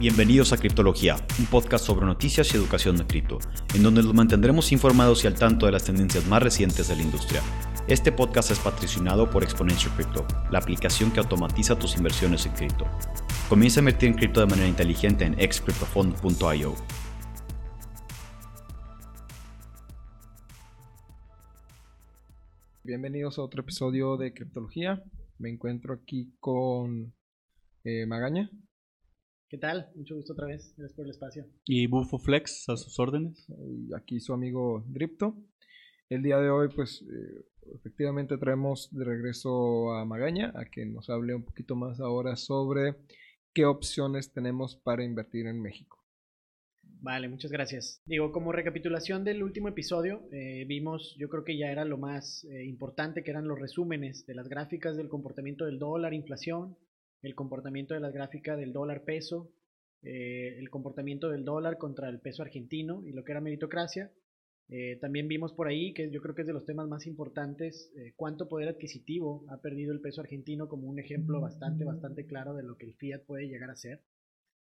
Bienvenidos 0.00 0.54
a 0.54 0.56
Criptología, 0.56 1.16
un 1.38 1.44
podcast 1.44 1.84
sobre 1.84 2.06
noticias 2.06 2.54
y 2.54 2.56
educación 2.56 2.96
de 2.96 3.06
cripto, 3.06 3.38
en 3.74 3.82
donde 3.82 4.02
los 4.02 4.14
mantendremos 4.14 4.72
informados 4.72 5.22
y 5.22 5.26
al 5.26 5.34
tanto 5.34 5.66
de 5.66 5.72
las 5.72 5.84
tendencias 5.84 6.26
más 6.26 6.42
recientes 6.42 6.88
de 6.88 6.96
la 6.96 7.02
industria. 7.02 7.42
Este 7.86 8.10
podcast 8.10 8.50
es 8.50 8.58
patrocinado 8.60 9.28
por 9.28 9.42
Exponential 9.42 9.94
Crypto, 9.96 10.26
la 10.50 10.58
aplicación 10.58 11.12
que 11.12 11.20
automatiza 11.20 11.78
tus 11.78 11.98
inversiones 11.98 12.46
en 12.46 12.52
cripto. 12.52 12.86
Comienza 13.50 13.80
a 13.80 13.82
invertir 13.82 14.08
en 14.08 14.14
cripto 14.14 14.40
de 14.40 14.46
manera 14.46 14.68
inteligente 14.68 15.26
en 15.26 15.38
excryptofund.io. 15.38 16.74
Bienvenidos 22.82 23.38
a 23.38 23.42
otro 23.42 23.60
episodio 23.60 24.16
de 24.16 24.32
Criptología. 24.32 25.04
Me 25.36 25.50
encuentro 25.50 25.92
aquí 25.92 26.32
con 26.40 27.12
eh, 27.84 28.06
Magaña. 28.06 28.48
¿Qué 29.50 29.58
tal? 29.58 29.90
Mucho 29.96 30.14
gusto 30.14 30.32
otra 30.32 30.46
vez. 30.46 30.72
Gracias 30.76 30.94
por 30.94 31.06
el 31.06 31.10
espacio. 31.10 31.44
Y 31.64 31.88
Bufo 31.88 32.20
Flex 32.20 32.68
a 32.68 32.76
sus 32.76 33.00
órdenes. 33.00 33.48
Y 33.48 33.92
aquí 33.96 34.20
su 34.20 34.32
amigo 34.32 34.84
Dripto. 34.86 35.34
El 36.08 36.22
día 36.22 36.38
de 36.38 36.50
hoy, 36.50 36.68
pues, 36.68 37.02
eh, 37.02 37.44
efectivamente 37.74 38.38
traemos 38.38 38.88
de 38.92 39.04
regreso 39.04 39.92
a 39.92 40.04
Magaña 40.04 40.52
a 40.54 40.66
que 40.66 40.86
nos 40.86 41.10
hable 41.10 41.34
un 41.34 41.44
poquito 41.44 41.74
más 41.74 41.98
ahora 41.98 42.36
sobre 42.36 42.94
qué 43.52 43.64
opciones 43.64 44.32
tenemos 44.32 44.76
para 44.76 45.02
invertir 45.02 45.48
en 45.48 45.60
México. 45.60 45.98
Vale, 47.00 47.28
muchas 47.28 47.50
gracias. 47.50 48.02
Digo, 48.06 48.30
como 48.30 48.52
recapitulación 48.52 49.24
del 49.24 49.42
último 49.42 49.68
episodio, 49.68 50.28
eh, 50.30 50.64
vimos, 50.68 51.16
yo 51.18 51.28
creo 51.28 51.42
que 51.42 51.58
ya 51.58 51.72
era 51.72 51.84
lo 51.84 51.98
más 51.98 52.44
eh, 52.44 52.66
importante, 52.66 53.24
que 53.24 53.32
eran 53.32 53.48
los 53.48 53.58
resúmenes 53.58 54.24
de 54.26 54.34
las 54.36 54.48
gráficas 54.48 54.96
del 54.96 55.08
comportamiento 55.08 55.64
del 55.64 55.80
dólar, 55.80 56.14
inflación, 56.14 56.76
el 57.22 57.34
comportamiento 57.34 57.94
de 57.94 58.00
la 58.00 58.10
gráfica 58.10 58.56
del 58.56 58.72
dólar 58.72 59.04
peso, 59.04 59.52
eh, 60.02 60.56
el 60.58 60.70
comportamiento 60.70 61.28
del 61.28 61.44
dólar 61.44 61.76
contra 61.76 62.08
el 62.08 62.20
peso 62.20 62.42
argentino 62.42 63.04
y 63.04 63.12
lo 63.12 63.24
que 63.24 63.32
era 63.32 63.40
meritocracia. 63.40 64.10
Eh, 64.68 64.96
también 65.00 65.28
vimos 65.28 65.52
por 65.52 65.66
ahí, 65.66 65.92
que 65.92 66.10
yo 66.10 66.22
creo 66.22 66.34
que 66.34 66.42
es 66.42 66.46
de 66.46 66.52
los 66.52 66.64
temas 66.64 66.88
más 66.88 67.06
importantes, 67.06 67.92
eh, 67.96 68.12
cuánto 68.16 68.48
poder 68.48 68.68
adquisitivo 68.68 69.44
ha 69.48 69.60
perdido 69.60 69.92
el 69.92 70.00
peso 70.00 70.20
argentino 70.20 70.68
como 70.68 70.86
un 70.88 71.00
ejemplo 71.00 71.40
bastante, 71.40 71.84
bastante 71.84 72.24
claro 72.24 72.54
de 72.54 72.62
lo 72.62 72.76
que 72.76 72.86
el 72.86 72.94
fiat 72.94 73.24
puede 73.24 73.48
llegar 73.48 73.70
a 73.70 73.76
ser 73.76 74.00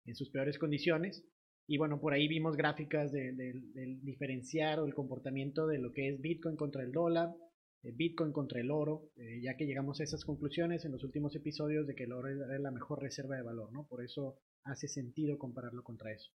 en 0.05 0.15
sus 0.15 0.31
peores 0.31 0.59
condiciones. 0.59 1.25
Y 1.67 1.79
bueno, 1.79 2.01
por 2.01 2.13
ahí 2.13 2.29
vimos 2.29 2.57
gráficas 2.57 3.11
del 3.11 4.01
diferenciar 4.03 4.79
o 4.79 4.87
el 4.87 4.95
comportamiento 4.95 5.67
de 5.67 5.79
lo 5.79 5.93
que 5.93 6.09
es 6.09 6.21
Bitcoin 6.21 6.55
contra 6.55 6.85
el 6.85 6.93
dólar, 6.93 7.35
Bitcoin 7.83 8.33
contra 8.33 8.61
el 8.61 8.71
oro, 8.71 9.11
eh, 9.17 9.41
ya 9.41 9.57
que 9.57 9.67
llegamos 9.67 10.01
a 10.01 10.05
esas 10.05 10.25
conclusiones 10.25 10.85
en 10.85 10.93
los 10.93 11.05
últimos 11.05 11.35
episodios 11.37 11.87
de 11.87 11.95
que 11.95 12.05
el 12.05 12.13
oro 12.13 12.29
es 12.29 12.61
la 12.61 12.71
mejor 12.71 13.01
reserva 13.01 13.37
de 13.37 13.43
valor, 13.43 13.73
¿no? 13.73 13.87
Por 13.87 14.03
eso 14.03 14.39
hace 14.65 14.89
sentido 14.89 15.39
compararlo 15.39 15.83
contra 15.85 16.13
eso. 16.13 16.33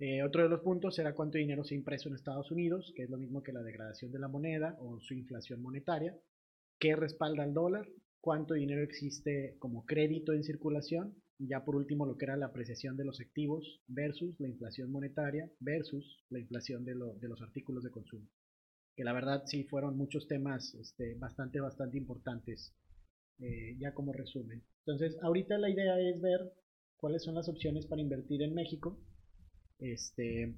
Eh, 0.00 0.22
otro 0.24 0.42
de 0.42 0.48
los 0.48 0.60
puntos 0.62 0.96
será 0.96 1.14
cuánto 1.14 1.38
dinero 1.38 1.62
se 1.62 1.74
ha 1.74 1.78
impreso 1.78 2.08
en 2.08 2.16
Estados 2.16 2.50
Unidos, 2.50 2.92
que 2.96 3.04
es 3.04 3.10
lo 3.10 3.18
mismo 3.18 3.42
que 3.42 3.52
la 3.52 3.62
degradación 3.62 4.10
de 4.10 4.18
la 4.18 4.28
moneda 4.28 4.76
o 4.80 4.98
su 5.00 5.14
inflación 5.14 5.62
monetaria, 5.62 6.18
qué 6.80 6.96
respalda 6.96 7.44
al 7.44 7.54
dólar, 7.54 7.86
cuánto 8.20 8.54
dinero 8.54 8.82
existe 8.82 9.56
como 9.60 9.86
crédito 9.86 10.32
en 10.32 10.42
circulación, 10.42 11.14
y 11.38 11.48
ya 11.48 11.64
por 11.64 11.76
último 11.76 12.06
lo 12.06 12.16
que 12.16 12.24
era 12.24 12.36
la 12.36 12.46
apreciación 12.46 12.96
de 12.96 13.04
los 13.04 13.20
activos 13.20 13.80
versus 13.86 14.38
la 14.40 14.48
inflación 14.48 14.90
monetaria 14.90 15.50
versus 15.60 16.24
la 16.30 16.40
inflación 16.40 16.84
de 16.84 16.94
los 16.94 17.42
artículos 17.42 17.84
de 17.84 17.90
consumo 17.90 18.28
que 18.96 19.04
la 19.04 19.12
verdad 19.12 19.42
sí 19.46 19.64
fueron 19.64 19.96
muchos 19.96 20.26
temas 20.28 20.74
este, 20.74 21.14
bastante, 21.14 21.60
bastante 21.60 21.98
importantes, 21.98 22.74
eh, 23.40 23.76
ya 23.78 23.92
como 23.92 24.12
resumen. 24.12 24.62
Entonces, 24.86 25.16
ahorita 25.22 25.58
la 25.58 25.70
idea 25.70 25.98
es 26.00 26.20
ver 26.20 26.52
cuáles 26.96 27.22
son 27.24 27.34
las 27.34 27.48
opciones 27.48 27.86
para 27.86 28.02
invertir 28.02 28.42
en 28.42 28.54
México. 28.54 28.98
Este, 29.78 30.54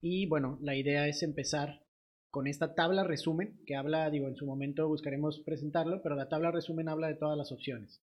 y 0.00 0.26
bueno, 0.26 0.58
la 0.60 0.74
idea 0.74 1.06
es 1.06 1.22
empezar 1.22 1.82
con 2.30 2.46
esta 2.46 2.74
tabla 2.74 3.04
resumen, 3.04 3.60
que 3.66 3.76
habla, 3.76 4.10
digo, 4.10 4.26
en 4.26 4.36
su 4.36 4.46
momento 4.46 4.88
buscaremos 4.88 5.40
presentarlo, 5.40 6.02
pero 6.02 6.16
la 6.16 6.28
tabla 6.28 6.50
resumen 6.50 6.88
habla 6.88 7.08
de 7.08 7.14
todas 7.14 7.36
las 7.36 7.52
opciones. 7.52 8.02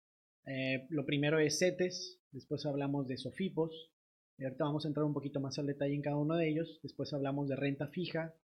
Eh, 0.46 0.86
lo 0.90 1.04
primero 1.04 1.38
es 1.38 1.58
CETES, 1.58 2.20
después 2.30 2.64
hablamos 2.64 3.08
de 3.08 3.18
SOFIPOS, 3.18 3.90
ahorita 4.44 4.64
vamos 4.64 4.84
a 4.84 4.88
entrar 4.88 5.04
un 5.04 5.14
poquito 5.14 5.40
más 5.40 5.58
al 5.58 5.66
detalle 5.66 5.94
en 5.94 6.02
cada 6.02 6.16
uno 6.16 6.36
de 6.36 6.48
ellos. 6.48 6.80
Después 6.82 7.12
hablamos 7.12 7.48
de 7.48 7.56
renta 7.56 7.88
fija. 7.88 8.34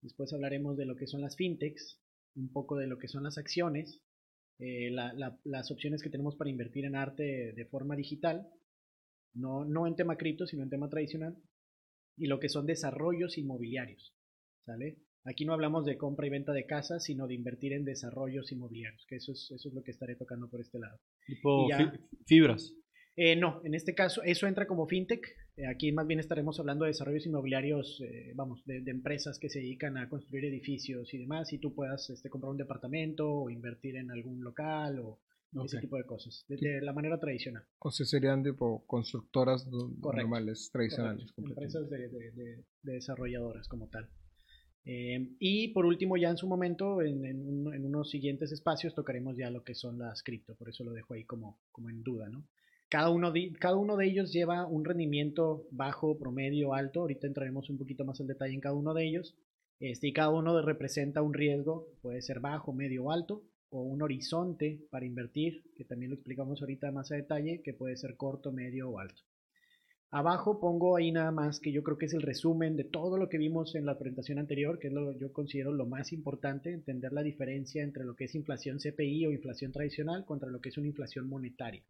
Después 0.00 0.32
hablaremos 0.32 0.76
de 0.76 0.86
lo 0.86 0.96
que 0.96 1.06
son 1.06 1.22
las 1.22 1.36
fintechs, 1.36 2.00
un 2.36 2.52
poco 2.52 2.76
de 2.76 2.86
lo 2.86 2.98
que 2.98 3.08
son 3.08 3.24
las 3.24 3.38
acciones, 3.38 4.02
eh, 4.58 4.90
las 4.90 5.70
opciones 5.70 6.02
que 6.02 6.10
tenemos 6.10 6.36
para 6.36 6.50
invertir 6.50 6.84
en 6.84 6.94
arte 6.94 7.52
de 7.54 7.66
forma 7.66 7.96
digital, 7.96 8.46
no, 9.34 9.64
no 9.64 9.86
en 9.86 9.96
tema 9.96 10.16
cripto, 10.16 10.46
sino 10.46 10.62
en 10.62 10.70
tema 10.70 10.90
tradicional, 10.90 11.36
y 12.16 12.26
lo 12.26 12.38
que 12.38 12.48
son 12.48 12.66
desarrollos 12.66 13.38
inmobiliarios. 13.38 14.14
¿sale? 14.64 14.98
Aquí 15.24 15.46
no 15.46 15.54
hablamos 15.54 15.86
de 15.86 15.96
compra 15.96 16.26
y 16.26 16.30
venta 16.30 16.52
de 16.52 16.66
casas, 16.66 17.04
sino 17.04 17.26
de 17.26 17.34
invertir 17.34 17.72
en 17.72 17.84
desarrollos 17.84 18.52
inmobiliarios, 18.52 19.04
que 19.08 19.16
eso 19.16 19.32
es, 19.32 19.50
eso 19.50 19.68
es 19.68 19.74
lo 19.74 19.82
que 19.82 19.90
estaré 19.90 20.16
tocando 20.16 20.50
por 20.50 20.60
este 20.60 20.78
lado. 20.78 21.00
Tipo 21.26 21.66
fibras. 22.26 22.74
Eh, 23.16 23.36
no, 23.36 23.60
en 23.64 23.74
este 23.74 23.94
caso 23.94 24.22
eso 24.22 24.46
entra 24.46 24.66
como 24.66 24.86
fintech. 24.86 25.24
Eh, 25.56 25.66
aquí 25.68 25.92
más 25.92 26.06
bien 26.06 26.18
estaremos 26.18 26.58
hablando 26.58 26.84
de 26.84 26.90
desarrollos 26.90 27.26
inmobiliarios, 27.26 28.00
eh, 28.00 28.32
vamos, 28.34 28.64
de, 28.64 28.82
empresas 28.86 29.38
que 29.38 29.48
se 29.48 29.60
dedican 29.60 29.96
a 29.96 30.08
construir 30.08 30.44
edificios 30.46 31.14
y 31.14 31.18
demás, 31.18 31.52
y 31.52 31.58
tú 31.58 31.74
puedas 31.74 32.10
este, 32.10 32.28
comprar 32.28 32.50
un 32.50 32.56
departamento 32.56 33.30
o 33.30 33.50
invertir 33.50 33.96
en 33.96 34.10
algún 34.10 34.42
local 34.42 34.98
o 34.98 35.20
ese 35.64 35.78
tipo 35.78 35.96
de 35.96 36.04
cosas, 36.04 36.44
de, 36.48 36.80
la 36.82 36.92
manera 36.92 37.20
tradicional. 37.20 37.62
O 37.78 37.92
sea, 37.92 38.04
serían 38.04 38.42
tipo 38.42 38.84
constructoras 38.88 39.64
normales, 39.68 40.68
tradicionales. 40.72 41.32
Empresas 41.36 41.88
de, 41.88 42.64
desarrolladoras 42.82 43.68
como 43.68 43.86
tal. 43.86 44.10
y 44.84 45.68
por 45.68 45.86
último, 45.86 46.16
ya 46.16 46.30
en 46.30 46.38
su 46.38 46.48
momento, 46.48 47.00
en, 47.02 47.24
en, 47.24 47.86
unos 47.86 48.10
siguientes 48.10 48.50
espacios, 48.50 48.96
tocaremos 48.96 49.36
ya 49.36 49.48
lo 49.48 49.62
que 49.62 49.76
son 49.76 50.00
las 50.00 50.24
cripto, 50.24 50.56
por 50.56 50.70
eso 50.70 50.82
lo 50.82 50.90
dejo 50.90 51.14
ahí 51.14 51.22
como, 51.22 51.60
como 51.70 51.88
en 51.88 52.02
duda, 52.02 52.28
¿no? 52.28 52.44
Cada 52.94 53.10
uno, 53.10 53.32
de, 53.32 53.52
cada 53.58 53.74
uno 53.74 53.96
de 53.96 54.06
ellos 54.06 54.32
lleva 54.32 54.68
un 54.68 54.84
rendimiento 54.84 55.66
bajo, 55.72 56.16
promedio, 56.16 56.74
alto. 56.74 57.00
Ahorita 57.00 57.26
entraremos 57.26 57.68
un 57.68 57.76
poquito 57.76 58.04
más 58.04 58.20
en 58.20 58.28
detalle 58.28 58.54
en 58.54 58.60
cada 58.60 58.76
uno 58.76 58.94
de 58.94 59.04
ellos. 59.04 59.34
Este, 59.80 60.06
y 60.06 60.12
cada 60.12 60.30
uno 60.30 60.62
representa 60.62 61.20
un 61.20 61.34
riesgo, 61.34 61.88
puede 62.02 62.22
ser 62.22 62.38
bajo, 62.38 62.72
medio 62.72 63.10
alto, 63.10 63.42
o 63.70 63.82
un 63.82 64.00
horizonte 64.00 64.86
para 64.90 65.06
invertir, 65.06 65.64
que 65.74 65.84
también 65.84 66.10
lo 66.10 66.14
explicamos 66.14 66.60
ahorita 66.60 66.92
más 66.92 67.10
a 67.10 67.16
detalle, 67.16 67.62
que 67.64 67.74
puede 67.74 67.96
ser 67.96 68.16
corto, 68.16 68.52
medio 68.52 68.90
o 68.90 69.00
alto. 69.00 69.22
Abajo 70.12 70.60
pongo 70.60 70.94
ahí 70.94 71.10
nada 71.10 71.32
más 71.32 71.58
que 71.58 71.72
yo 71.72 71.82
creo 71.82 71.98
que 71.98 72.06
es 72.06 72.14
el 72.14 72.22
resumen 72.22 72.76
de 72.76 72.84
todo 72.84 73.18
lo 73.18 73.28
que 73.28 73.38
vimos 73.38 73.74
en 73.74 73.86
la 73.86 73.98
presentación 73.98 74.38
anterior, 74.38 74.78
que 74.78 74.86
es 74.86 74.92
lo 74.92 75.18
yo 75.18 75.32
considero 75.32 75.72
lo 75.72 75.86
más 75.86 76.12
importante, 76.12 76.72
entender 76.72 77.12
la 77.12 77.24
diferencia 77.24 77.82
entre 77.82 78.04
lo 78.04 78.14
que 78.14 78.26
es 78.26 78.36
inflación 78.36 78.78
CPI 78.78 79.26
o 79.26 79.32
inflación 79.32 79.72
tradicional 79.72 80.24
contra 80.24 80.48
lo 80.48 80.60
que 80.60 80.68
es 80.68 80.78
una 80.78 80.86
inflación 80.86 81.28
monetaria. 81.28 81.82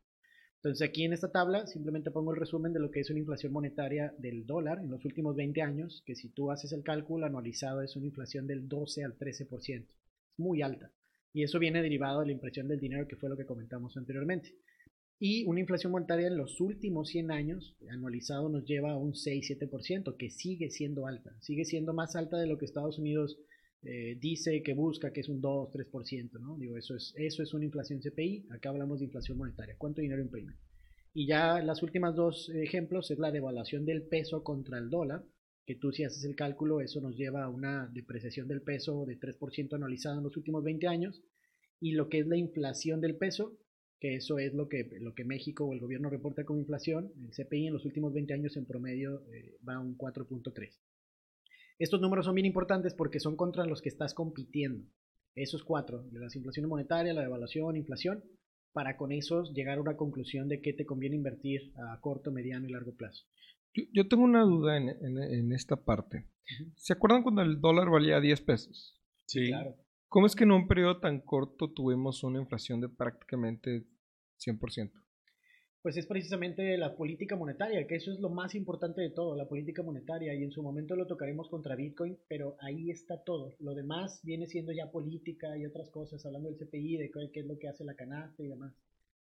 Entonces 0.65 0.89
aquí 0.89 1.05
en 1.05 1.13
esta 1.13 1.31
tabla 1.31 1.67
simplemente 1.67 2.11
pongo 2.11 2.33
el 2.33 2.41
resumen 2.41 2.73
de 2.73 2.81
lo 2.81 2.91
que 2.91 3.01
es 3.01 3.11
una 3.11 3.19
inflación 3.19 3.53
monetaria 3.53 4.15
del 4.17 4.47
dólar 4.47 4.79
en 4.79 4.91
los 4.91 5.05
últimos 5.05 5.37
20 5.37 5.61
años, 5.61 6.03
que 6.07 6.17
si 6.17 6.31
tú 6.31 6.51
haces 6.51 6.73
el 6.73 6.83
cálculo 6.83 7.27
anualizado 7.27 7.83
es 7.83 7.97
una 7.97 8.07
inflación 8.07 8.47
del 8.47 8.67
12 8.67 9.05
al 9.05 9.19
13%. 9.19 9.83
Es 9.83 10.39
muy 10.39 10.63
alta. 10.63 10.91
Y 11.35 11.43
eso 11.43 11.59
viene 11.59 11.83
derivado 11.83 12.21
de 12.21 12.27
la 12.29 12.33
impresión 12.33 12.67
del 12.67 12.81
dinero, 12.81 13.07
que 13.07 13.17
fue 13.17 13.29
lo 13.29 13.37
que 13.37 13.45
comentamos 13.45 13.99
anteriormente. 13.99 14.55
Y 15.19 15.45
una 15.45 15.61
inflación 15.61 15.93
monetaria 15.93 16.29
en 16.29 16.39
los 16.39 16.59
últimos 16.63 17.11
100 17.11 17.31
años, 17.31 17.77
anualizado, 17.91 18.49
nos 18.49 18.65
lleva 18.65 18.93
a 18.93 18.97
un 18.97 19.13
6-7%, 19.13 20.17
que 20.17 20.31
sigue 20.31 20.71
siendo 20.71 21.07
alta. 21.07 21.37
Sigue 21.43 21.67
siendo 21.67 21.93
más 21.93 22.17
alta 22.17 22.39
de 22.39 22.47
lo 22.47 22.57
que 22.57 22.65
Estados 22.65 22.99
Unidos 22.99 23.39
eh, 23.85 24.17
dice 24.21 24.63
que 24.63 24.75
busca 24.75 25.13
que 25.13 25.21
es 25.21 25.29
un 25.29 25.43
2-3%, 25.43 26.41
¿no? 26.41 26.57
Digo, 26.57 26.77
eso 26.77 26.97
es, 26.97 27.13
eso 27.17 27.43
es 27.43 27.53
una 27.53 27.65
inflación 27.65 28.01
CPI, 28.01 28.47
acá 28.51 28.71
hablamos 28.71 29.01
de 29.01 29.07
inflación 29.07 29.39
monetaria, 29.39 29.77
¿cuánto 29.77 30.01
dinero 30.01 30.23
imprime? 30.23 30.55
Y 31.13 31.27
ya 31.27 31.61
las 31.61 31.83
últimas 31.83 32.15
dos 32.15 32.51
ejemplos 32.55 33.11
es 33.11 33.19
la 33.19 33.31
devaluación 33.31 33.85
del 33.85 34.03
peso 34.03 34.43
contra 34.43 34.79
el 34.79 34.91
dólar, 34.91 35.25
que 35.67 35.77
tú 35.77 35.93
si 35.93 36.05
haces 36.05 36.25
el 36.25 36.35
cálculo, 36.35 36.81
eso 36.81 37.01
nos 37.01 37.17
lleva 37.17 37.45
a 37.45 37.49
una 37.49 37.87
depreciación 37.87 38.49
del 38.49 38.63
peso 38.63 39.05
de 39.07 39.19
3% 39.19 39.75
anualizado 39.75 40.19
en 40.19 40.25
los 40.25 40.37
últimos 40.37 40.65
20 40.65 40.89
años, 40.89 41.23
y 41.81 41.93
lo 41.93 42.09
que 42.09 42.21
es 42.21 42.27
la 42.27 42.37
inflación 42.37 43.01
del 43.01 43.17
peso, 43.17 43.59
que 44.01 44.17
eso 44.17 44.39
es 44.39 44.55
lo 44.55 44.69
que, 44.69 44.89
lo 45.01 45.15
que 45.15 45.25
México 45.25 45.65
o 45.65 45.73
el 45.73 45.81
gobierno 45.81 46.11
reporta 46.11 46.45
como 46.45 46.59
inflación, 46.59 47.13
el 47.23 47.31
CPI 47.31 47.69
en 47.69 47.73
los 47.75 47.85
últimos 47.85 48.13
20 48.13 48.35
años 48.35 48.57
en 48.57 48.67
promedio 48.67 49.25
eh, 49.33 49.57
va 49.67 49.75
a 49.75 49.81
un 49.81 49.97
4.3. 49.97 50.73
Estos 51.79 52.01
números 52.01 52.27
son 52.27 52.35
bien 52.35 52.47
importantes 52.47 52.95
porque 52.95 53.21
son 53.21 53.37
contra 53.37 53.67
los 53.67 53.83
que 53.83 53.89
estás 53.89 54.15
compitiendo. 54.15 54.87
Esos 55.35 55.65
cuatro, 55.65 56.05
de 56.11 56.21
la 56.21 56.29
inflación 56.33 56.69
monetaria, 56.69 57.13
la 57.13 57.23
devaluación, 57.23 57.77
inflación, 57.77 58.23
para 58.73 58.97
con 58.97 59.13
esos 59.13 59.53
llegar 59.53 59.79
a 59.79 59.81
una 59.81 59.97
conclusión 59.97 60.49
de 60.49 60.61
qué 60.61 60.73
te 60.73 60.87
conviene 60.87 61.17
invertir 61.17 61.73
a 61.77 62.01
corto, 62.01 62.31
mediano 62.31 62.69
y 62.69 62.73
largo 62.73 62.95
plazo. 62.95 63.25
Yo, 63.93 64.07
tengo 64.07 64.23
una 64.23 64.43
duda 64.43 64.77
en, 64.77 65.53
esta 65.53 65.75
parte. 65.77 66.29
¿Se 66.77 66.93
acuerdan 66.93 67.25
cuando 67.25 67.43
el 67.43 67.61
dólar 67.61 67.91
valía 67.91 68.21
10 68.21 68.41
pesos? 68.43 69.01
Sí. 69.27 69.49
Claro. 69.49 69.75
¿Cómo 70.09 70.27
es 70.27 70.37
que 70.37 70.45
en 70.45 70.53
un 70.53 70.69
periodo 70.69 71.01
tan 71.01 71.21
corto 71.21 71.73
tuvimos 71.73 72.23
una 72.23 72.41
inflación 72.41 72.81
de 72.81 72.89
prácticamente 72.89 73.85
100%? 74.39 74.93
Pues 75.85 75.99
es 75.99 76.07
precisamente 76.07 76.79
la 76.79 76.97
política 76.97 77.37
monetaria, 77.37 77.87
que 77.87 77.97
eso 77.97 78.11
es 78.11 78.19
lo 78.19 78.31
más 78.31 78.55
importante 78.55 79.03
de 79.03 79.11
todo, 79.11 79.37
la 79.37 79.47
política 79.47 79.83
monetaria, 79.83 80.35
y 80.35 80.43
en 80.43 80.51
su 80.51 80.63
momento 80.63 80.97
lo 80.97 81.07
tocaremos 81.07 81.51
contra 81.51 81.77
Bitcoin, 81.77 82.17
pero 82.27 82.57
ahí 82.61 82.91
está 82.91 83.23
todo. 83.23 83.53
Lo 83.59 83.75
demás 83.75 84.19
viene 84.23 84.47
siendo 84.47 84.73
ya 84.73 84.91
política 84.91 85.59
y 85.59 85.67
otras 85.67 85.91
cosas, 85.91 86.25
hablando 86.25 86.49
del 86.49 86.57
CPI, 86.57 86.97
de 86.97 87.11
qué 87.31 87.41
es 87.41 87.47
lo 87.47 87.59
que 87.59 87.69
hace 87.69 87.85
la 87.85 87.97
canasta 87.97 88.43
y 88.43 88.47
demás. 88.49 88.73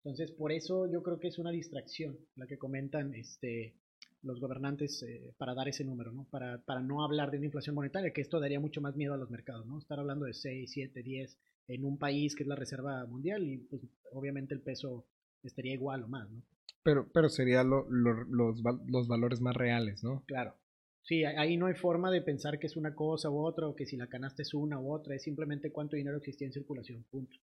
Entonces, 0.03 0.31
por 0.31 0.51
eso 0.51 0.85
yo 0.85 1.01
creo 1.01 1.19
que 1.19 1.29
es 1.29 1.39
una 1.39 1.49
distracción 1.49 2.19
la 2.35 2.45
que 2.45 2.59
comentan 2.59 3.15
este, 3.15 3.73
los 4.21 4.39
gobernantes 4.39 5.01
eh, 5.01 5.33
para 5.39 5.55
dar 5.55 5.67
ese 5.69 5.83
número, 5.83 6.11
¿no? 6.11 6.27
Para, 6.29 6.59
para 6.59 6.81
no 6.81 7.03
hablar 7.03 7.31
de 7.31 7.37
una 7.37 7.47
inflación 7.47 7.73
monetaria, 7.73 8.13
que 8.13 8.21
esto 8.21 8.39
daría 8.39 8.59
mucho 8.59 8.79
más 8.79 8.95
miedo 8.95 9.15
a 9.15 9.17
los 9.17 9.31
mercados, 9.31 9.65
¿no? 9.65 9.79
Estar 9.79 9.99
hablando 9.99 10.25
de 10.25 10.35
6, 10.35 10.69
7, 10.71 11.01
10 11.01 11.35
en 11.69 11.83
un 11.83 11.97
país 11.97 12.35
que 12.35 12.43
es 12.43 12.47
la 12.47 12.55
reserva 12.55 13.03
mundial 13.07 13.43
y 13.43 13.57
pues 13.57 13.81
obviamente 14.11 14.53
el 14.53 14.61
peso 14.61 15.07
estaría 15.43 15.73
igual 15.73 16.03
o 16.03 16.07
más, 16.07 16.29
¿no? 16.29 16.41
Pero, 16.83 17.09
pero 17.13 17.29
serían 17.29 17.69
los, 17.69 17.85
los 17.89 19.07
valores 19.07 19.39
más 19.39 19.55
reales, 19.55 20.03
¿no? 20.03 20.23
Claro. 20.25 20.55
Sí, 21.03 21.25
ahí 21.25 21.57
no 21.57 21.65
hay 21.65 21.73
forma 21.75 22.11
de 22.11 22.21
pensar 22.21 22.59
que 22.59 22.67
es 22.67 22.77
una 22.77 22.95
cosa 22.95 23.29
u 23.29 23.45
otra, 23.45 23.67
o 23.67 23.75
que 23.75 23.85
si 23.85 23.97
la 23.97 24.07
canasta 24.07 24.41
es 24.41 24.53
una 24.53 24.79
u 24.79 24.93
otra, 24.93 25.15
es 25.15 25.23
simplemente 25.23 25.71
cuánto 25.71 25.97
dinero 25.97 26.17
existía 26.17 26.47
en 26.47 26.53
circulación, 26.53 27.03
punto. 27.09 27.37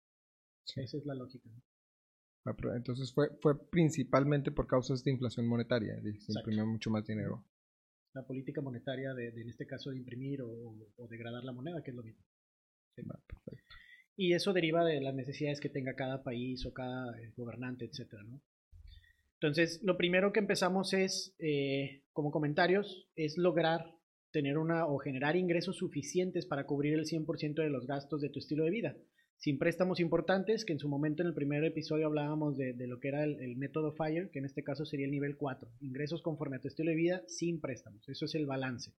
Esa 0.75 0.97
es 0.97 1.05
la 1.05 1.15
lógica. 1.15 1.49
Ah, 2.45 2.55
entonces 2.75 3.11
fue, 3.13 3.29
fue 3.41 3.59
principalmente 3.69 4.51
por 4.51 4.67
causas 4.67 5.03
de 5.03 5.11
inflación 5.11 5.47
monetaria, 5.47 5.99
se 6.19 6.33
imprimió 6.33 6.65
mucho 6.65 6.91
más 6.91 7.05
dinero. 7.05 7.43
La 8.13 8.25
política 8.25 8.61
monetaria, 8.61 9.13
de, 9.13 9.29
en 9.29 9.49
este 9.49 9.65
caso, 9.65 9.89
de 9.89 9.97
imprimir 9.97 10.41
o, 10.41 10.75
degradar 11.09 11.43
la 11.43 11.51
moneda, 11.51 11.81
que 11.83 11.91
es 11.91 11.97
lo 11.97 12.03
mismo. 12.03 12.23
perfecto. 12.95 13.75
Y 14.17 14.33
eso 14.33 14.51
deriva 14.51 14.83
de 14.83 14.99
las 14.99 15.13
necesidades 15.13 15.61
que 15.61 15.69
tenga 15.69 15.93
cada 15.93 16.23
país 16.23 16.65
o 16.65 16.73
cada 16.73 17.17
eh, 17.19 17.31
gobernante, 17.37 17.85
etcétera, 17.85 18.23
¿no? 18.23 18.41
Entonces, 19.39 19.79
lo 19.83 19.95
primero 19.97 20.33
que 20.33 20.39
empezamos 20.39 20.93
es, 20.93 21.35
eh, 21.37 22.01
como 22.11 22.31
comentarios, 22.31 23.07
es 23.15 23.37
lograr 23.37 23.93
tener 24.31 24.57
una 24.57 24.87
o 24.87 24.97
generar 24.97 25.35
ingresos 25.35 25.77
suficientes 25.77 26.47
para 26.47 26.65
cubrir 26.65 26.95
el 26.95 27.05
100% 27.05 27.61
de 27.61 27.69
los 27.69 27.85
gastos 27.85 28.19
de 28.21 28.29
tu 28.29 28.39
estilo 28.39 28.63
de 28.65 28.71
vida. 28.71 28.97
Sin 29.37 29.59
préstamos 29.59 29.99
importantes, 29.99 30.65
que 30.65 30.73
en 30.73 30.79
su 30.79 30.89
momento 30.89 31.21
en 31.21 31.27
el 31.27 31.35
primer 31.35 31.63
episodio 31.63 32.07
hablábamos 32.07 32.57
de, 32.57 32.73
lo 32.87 32.99
que 32.99 33.09
era 33.09 33.23
el, 33.23 33.39
el, 33.39 33.55
método 33.55 33.93
FIRE, 33.93 34.31
que 34.31 34.39
en 34.39 34.45
este 34.45 34.63
caso 34.63 34.83
sería 34.83 35.05
el 35.05 35.11
nivel 35.11 35.37
4. 35.37 35.69
Ingresos 35.81 36.23
conforme 36.23 36.57
a 36.57 36.59
tu 36.59 36.67
estilo 36.67 36.89
de 36.89 36.95
vida 36.95 37.21
sin 37.27 37.61
préstamos. 37.61 38.09
Eso 38.09 38.25
es 38.25 38.33
el 38.33 38.47
balance. 38.47 38.93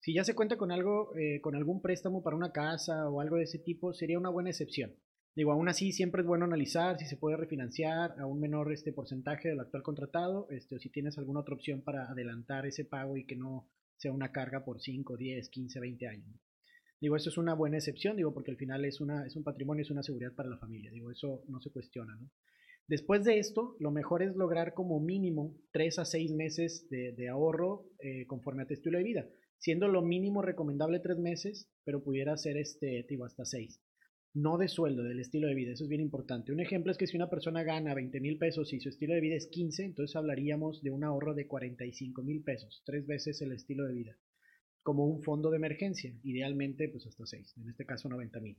Si 0.00 0.14
ya 0.14 0.24
se 0.24 0.34
cuenta 0.34 0.56
con 0.56 0.70
algo, 0.70 1.14
eh, 1.16 1.40
con 1.40 1.56
algún 1.56 1.82
préstamo 1.82 2.22
para 2.22 2.36
una 2.36 2.52
casa 2.52 3.08
o 3.08 3.20
algo 3.20 3.36
de 3.36 3.44
ese 3.44 3.58
tipo, 3.58 3.92
sería 3.92 4.18
una 4.18 4.30
buena 4.30 4.50
excepción. 4.50 4.94
Digo, 5.34 5.52
aún 5.52 5.68
así 5.68 5.92
siempre 5.92 6.22
es 6.22 6.26
bueno 6.26 6.44
analizar 6.44 6.98
si 6.98 7.06
se 7.06 7.16
puede 7.16 7.36
refinanciar 7.36 8.14
a 8.18 8.26
un 8.26 8.40
menor 8.40 8.72
este 8.72 8.92
porcentaje 8.92 9.48
del 9.48 9.60
actual 9.60 9.82
contratado, 9.82 10.48
este, 10.50 10.76
o 10.76 10.78
si 10.78 10.90
tienes 10.90 11.18
alguna 11.18 11.40
otra 11.40 11.54
opción 11.54 11.82
para 11.82 12.10
adelantar 12.10 12.66
ese 12.66 12.84
pago 12.84 13.16
y 13.16 13.24
que 13.24 13.36
no 13.36 13.68
sea 13.96 14.12
una 14.12 14.32
carga 14.32 14.64
por 14.64 14.80
5, 14.80 15.16
10, 15.16 15.48
15, 15.48 15.80
20 15.80 16.08
años. 16.08 16.40
Digo, 17.00 17.16
eso 17.16 17.30
es 17.30 17.38
una 17.38 17.54
buena 17.54 17.76
excepción, 17.76 18.16
digo, 18.16 18.34
porque 18.34 18.50
al 18.50 18.56
final 18.56 18.84
es, 18.84 19.00
una, 19.00 19.26
es 19.26 19.36
un 19.36 19.44
patrimonio, 19.44 19.82
es 19.82 19.90
una 19.90 20.02
seguridad 20.02 20.34
para 20.34 20.48
la 20.48 20.58
familia, 20.58 20.90
digo, 20.90 21.10
eso 21.10 21.44
no 21.48 21.60
se 21.60 21.70
cuestiona, 21.70 22.16
¿no? 22.16 22.30
Después 22.88 23.22
de 23.22 23.38
esto, 23.38 23.76
lo 23.80 23.90
mejor 23.90 24.22
es 24.22 24.34
lograr 24.34 24.72
como 24.72 24.98
mínimo 24.98 25.54
3 25.72 25.98
a 25.98 26.04
6 26.06 26.32
meses 26.32 26.88
de, 26.88 27.28
ahorro 27.28 27.84
eh, 28.00 28.26
conforme 28.26 28.62
a 28.62 28.66
tu 28.66 28.72
estilo 28.72 28.96
de 28.96 29.04
vida 29.04 29.28
siendo 29.58 29.88
lo 29.88 30.02
mínimo 30.02 30.42
recomendable 30.42 31.00
tres 31.00 31.18
meses, 31.18 31.68
pero 31.84 32.02
pudiera 32.02 32.36
ser 32.36 32.56
este, 32.56 33.04
digo, 33.08 33.24
hasta 33.24 33.44
seis. 33.44 33.80
No 34.34 34.58
de 34.58 34.68
sueldo, 34.68 35.02
del 35.02 35.20
estilo 35.20 35.48
de 35.48 35.54
vida, 35.54 35.72
eso 35.72 35.84
es 35.84 35.90
bien 35.90 36.02
importante. 36.02 36.52
Un 36.52 36.60
ejemplo 36.60 36.92
es 36.92 36.98
que 36.98 37.06
si 37.06 37.16
una 37.16 37.30
persona 37.30 37.62
gana 37.62 37.94
20 37.94 38.20
mil 38.20 38.38
pesos 38.38 38.72
y 38.72 38.80
su 38.80 38.88
estilo 38.88 39.14
de 39.14 39.20
vida 39.20 39.36
es 39.36 39.48
15, 39.48 39.84
entonces 39.84 40.14
hablaríamos 40.16 40.82
de 40.82 40.90
un 40.90 41.02
ahorro 41.02 41.34
de 41.34 41.46
45 41.46 42.22
mil 42.22 42.42
pesos, 42.42 42.82
tres 42.84 43.06
veces 43.06 43.40
el 43.42 43.52
estilo 43.52 43.86
de 43.86 43.94
vida, 43.94 44.18
como 44.82 45.06
un 45.06 45.22
fondo 45.22 45.50
de 45.50 45.56
emergencia, 45.56 46.14
idealmente 46.22 46.88
pues 46.88 47.06
hasta 47.06 47.26
seis, 47.26 47.54
en 47.56 47.68
este 47.68 47.86
caso 47.86 48.08
90 48.08 48.40
mil. 48.40 48.58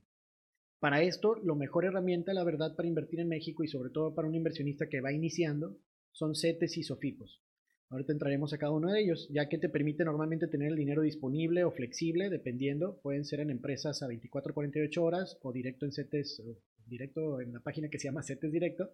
Para 0.79 1.03
esto, 1.03 1.35
lo 1.35 1.55
mejor 1.55 1.85
herramienta, 1.85 2.33
la 2.33 2.43
verdad, 2.43 2.75
para 2.75 2.87
invertir 2.87 3.19
en 3.19 3.27
México 3.27 3.63
y 3.63 3.67
sobre 3.67 3.89
todo 3.89 4.15
para 4.15 4.27
un 4.27 4.35
inversionista 4.35 4.87
que 4.87 5.01
va 5.01 5.11
iniciando, 5.11 5.77
son 6.11 6.35
CETES 6.35 6.77
y 6.77 6.83
SOFIPOS. 6.83 7.43
Ahorita 7.91 8.13
entraremos 8.13 8.53
a 8.53 8.59
cada 8.59 8.71
uno 8.71 8.91
de 8.91 9.01
ellos, 9.01 9.27
ya 9.31 9.49
que 9.49 9.57
te 9.57 9.67
permite 9.67 10.05
normalmente 10.05 10.47
tener 10.47 10.69
el 10.69 10.75
dinero 10.75 11.01
disponible 11.01 11.63
o 11.63 11.71
flexible, 11.71 12.29
dependiendo. 12.29 12.99
Pueden 13.01 13.25
ser 13.25 13.39
en 13.39 13.49
empresas 13.49 14.03
a 14.03 14.07
24 14.07 14.53
48 14.53 15.03
horas 15.03 15.39
o 15.41 15.51
directo 15.51 15.85
en 15.85 15.91
CETES, 15.91 16.43
directo 16.85 17.41
en 17.41 17.51
la 17.51 17.61
página 17.61 17.89
que 17.89 17.97
se 17.97 18.07
llama 18.07 18.21
CETES 18.21 18.51
Directo, 18.51 18.91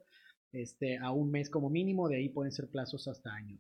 este, 0.53 0.97
a 0.97 1.11
un 1.11 1.29
mes 1.29 1.49
como 1.49 1.69
mínimo. 1.69 2.07
De 2.07 2.15
ahí 2.15 2.29
pueden 2.29 2.53
ser 2.53 2.69
plazos 2.69 3.09
hasta 3.09 3.33
años. 3.33 3.59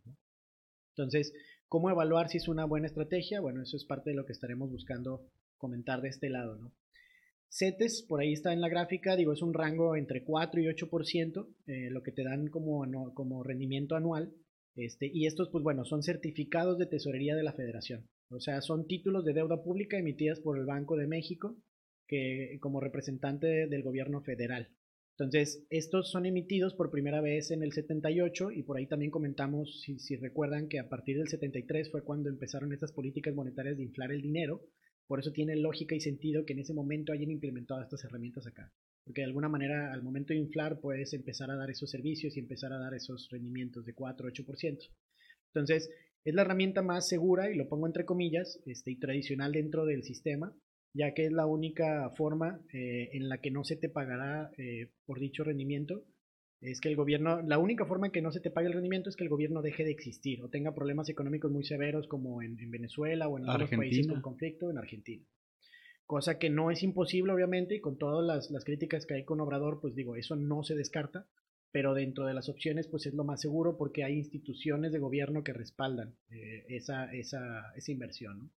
Entonces, 0.95 1.33
¿cómo 1.67 1.89
evaluar 1.89 2.29
si 2.29 2.37
es 2.37 2.47
una 2.47 2.63
buena 2.63 2.87
estrategia? 2.87 3.41
Bueno, 3.41 3.61
eso 3.61 3.75
es 3.75 3.83
parte 3.83 4.11
de 4.11 4.15
lo 4.15 4.25
que 4.25 4.31
estaremos 4.31 4.71
buscando 4.71 5.27
comentar 5.57 6.01
de 6.01 6.09
este 6.09 6.29
lado. 6.29 6.55
¿no? 6.55 6.71
CETES, 7.49 8.03
por 8.07 8.21
ahí 8.21 8.31
está 8.31 8.53
en 8.53 8.61
la 8.61 8.69
gráfica, 8.69 9.17
digo, 9.17 9.33
es 9.33 9.41
un 9.41 9.53
rango 9.53 9.97
entre 9.97 10.23
4 10.23 10.61
y 10.61 10.65
8%, 10.67 11.47
eh, 11.67 11.89
lo 11.89 12.03
que 12.03 12.13
te 12.13 12.23
dan 12.23 12.47
como, 12.47 12.85
como 13.13 13.43
rendimiento 13.43 13.97
anual. 13.97 14.33
Este, 14.75 15.09
y 15.13 15.25
estos, 15.25 15.49
pues 15.49 15.63
bueno, 15.63 15.85
son 15.85 16.03
certificados 16.03 16.77
de 16.77 16.85
tesorería 16.85 17.35
de 17.35 17.43
la 17.43 17.53
federación. 17.53 18.07
O 18.29 18.39
sea, 18.39 18.61
son 18.61 18.87
títulos 18.87 19.23
de 19.23 19.33
deuda 19.33 19.63
pública 19.63 19.97
emitidas 19.97 20.41
por 20.41 20.57
el 20.57 20.65
Banco 20.65 20.97
de 20.97 21.07
México 21.07 21.57
que, 22.07 22.57
como 22.59 22.81
representante 22.81 23.67
del 23.67 23.83
gobierno 23.83 24.21
federal. 24.21 24.69
Entonces, 25.17 25.65
estos 25.69 26.11
son 26.11 26.25
emitidos 26.25 26.73
por 26.73 26.91
primera 26.91 27.21
vez 27.21 27.51
en 27.51 27.63
el 27.63 27.71
78 27.71 28.51
y 28.51 28.63
por 28.63 28.77
ahí 28.77 28.85
también 28.85 29.11
comentamos, 29.11 29.81
si, 29.81 29.97
si 29.97 30.17
recuerdan, 30.17 30.67
que 30.67 30.79
a 30.79 30.89
partir 30.89 31.17
del 31.17 31.29
73 31.29 31.89
fue 31.89 32.03
cuando 32.03 32.29
empezaron 32.29 32.73
estas 32.73 32.91
políticas 32.91 33.33
monetarias 33.33 33.77
de 33.77 33.83
inflar 33.83 34.11
el 34.11 34.21
dinero. 34.21 34.61
Por 35.07 35.19
eso 35.19 35.31
tiene 35.31 35.55
lógica 35.55 35.95
y 35.95 36.01
sentido 36.01 36.45
que 36.45 36.51
en 36.51 36.59
ese 36.59 36.73
momento 36.73 37.13
hayan 37.13 37.31
implementado 37.31 37.81
estas 37.81 38.03
herramientas 38.03 38.45
acá 38.45 38.73
porque 39.05 39.21
de 39.21 39.27
alguna 39.27 39.47
manera 39.47 39.93
al 39.93 40.01
momento 40.01 40.33
de 40.33 40.39
inflar 40.39 40.79
puedes 40.81 41.13
empezar 41.13 41.51
a 41.51 41.55
dar 41.55 41.69
esos 41.69 41.91
servicios 41.91 42.35
y 42.35 42.39
empezar 42.39 42.73
a 42.73 42.79
dar 42.79 42.93
esos 42.95 43.29
rendimientos 43.29 43.85
de 43.85 43.93
4 43.93 44.27
8%. 44.29 44.89
Entonces, 45.53 45.89
es 46.25 46.33
la 46.33 46.41
herramienta 46.41 46.81
más 46.81 47.07
segura, 47.07 47.51
y 47.51 47.55
lo 47.55 47.69
pongo 47.69 47.85
entre 47.85 48.03
comillas, 48.03 48.59
este, 48.65 48.91
y 48.91 48.97
tradicional 48.97 49.51
dentro 49.51 49.85
del 49.85 50.03
sistema, 50.03 50.53
ya 50.93 51.13
que 51.13 51.25
es 51.25 51.31
la 51.31 51.45
única 51.45 52.09
forma 52.17 52.59
eh, 52.73 53.09
en 53.13 53.29
la 53.29 53.37
que 53.37 53.51
no 53.51 53.63
se 53.63 53.75
te 53.75 53.89
pagará 53.89 54.49
eh, 54.57 54.89
por 55.05 55.19
dicho 55.19 55.43
rendimiento. 55.43 56.03
Es 56.61 56.81
que 56.81 56.89
el 56.89 56.95
gobierno, 56.95 57.43
la 57.43 57.59
única 57.59 57.85
forma 57.85 58.07
en 58.07 58.11
que 58.11 58.23
no 58.23 58.31
se 58.31 58.39
te 58.39 58.49
pague 58.49 58.67
el 58.67 58.73
rendimiento 58.73 59.09
es 59.09 59.15
que 59.15 59.23
el 59.23 59.29
gobierno 59.29 59.61
deje 59.61 59.83
de 59.83 59.91
existir 59.91 60.41
o 60.41 60.49
tenga 60.49 60.73
problemas 60.73 61.09
económicos 61.09 61.51
muy 61.51 61.63
severos 61.63 62.07
como 62.07 62.41
en, 62.41 62.55
Venezuela 62.71 63.27
o 63.27 63.37
en 63.37 63.47
otros 63.47 63.69
países 63.69 64.07
con 64.07 64.21
conflicto, 64.21 64.71
en 64.71 64.79
Argentina 64.79 65.23
cosa 66.05 66.37
que 66.37 66.49
no 66.49 66.71
es 66.71 66.83
imposible 66.83 67.33
obviamente 67.33 67.75
y 67.75 67.81
con 67.81 67.97
todas 67.97 68.49
las, 68.51 68.63
críticas 68.63 69.05
que 69.05 69.15
hay 69.15 69.25
con 69.25 69.41
Obrador, 69.41 69.79
pues 69.81 69.95
digo, 69.95 70.15
eso 70.15 70.35
no 70.35 70.63
se 70.63 70.75
descarta, 70.75 71.27
pero 71.71 71.93
dentro 71.93 72.25
de 72.25 72.33
las 72.33 72.49
opciones 72.49 72.87
pues 72.87 73.05
es 73.05 73.13
lo 73.13 73.23
más 73.23 73.41
seguro 73.41 73.77
porque 73.77 74.03
hay 74.03 74.15
instituciones 74.15 74.91
de 74.91 74.99
gobierno 74.99 75.43
que 75.43 75.53
respaldan 75.53 76.15
eh, 76.29 76.65
esa, 76.69 77.11
esa, 77.13 77.73
esa, 77.75 77.91
inversión, 77.91 78.39
¿no? 78.39 78.49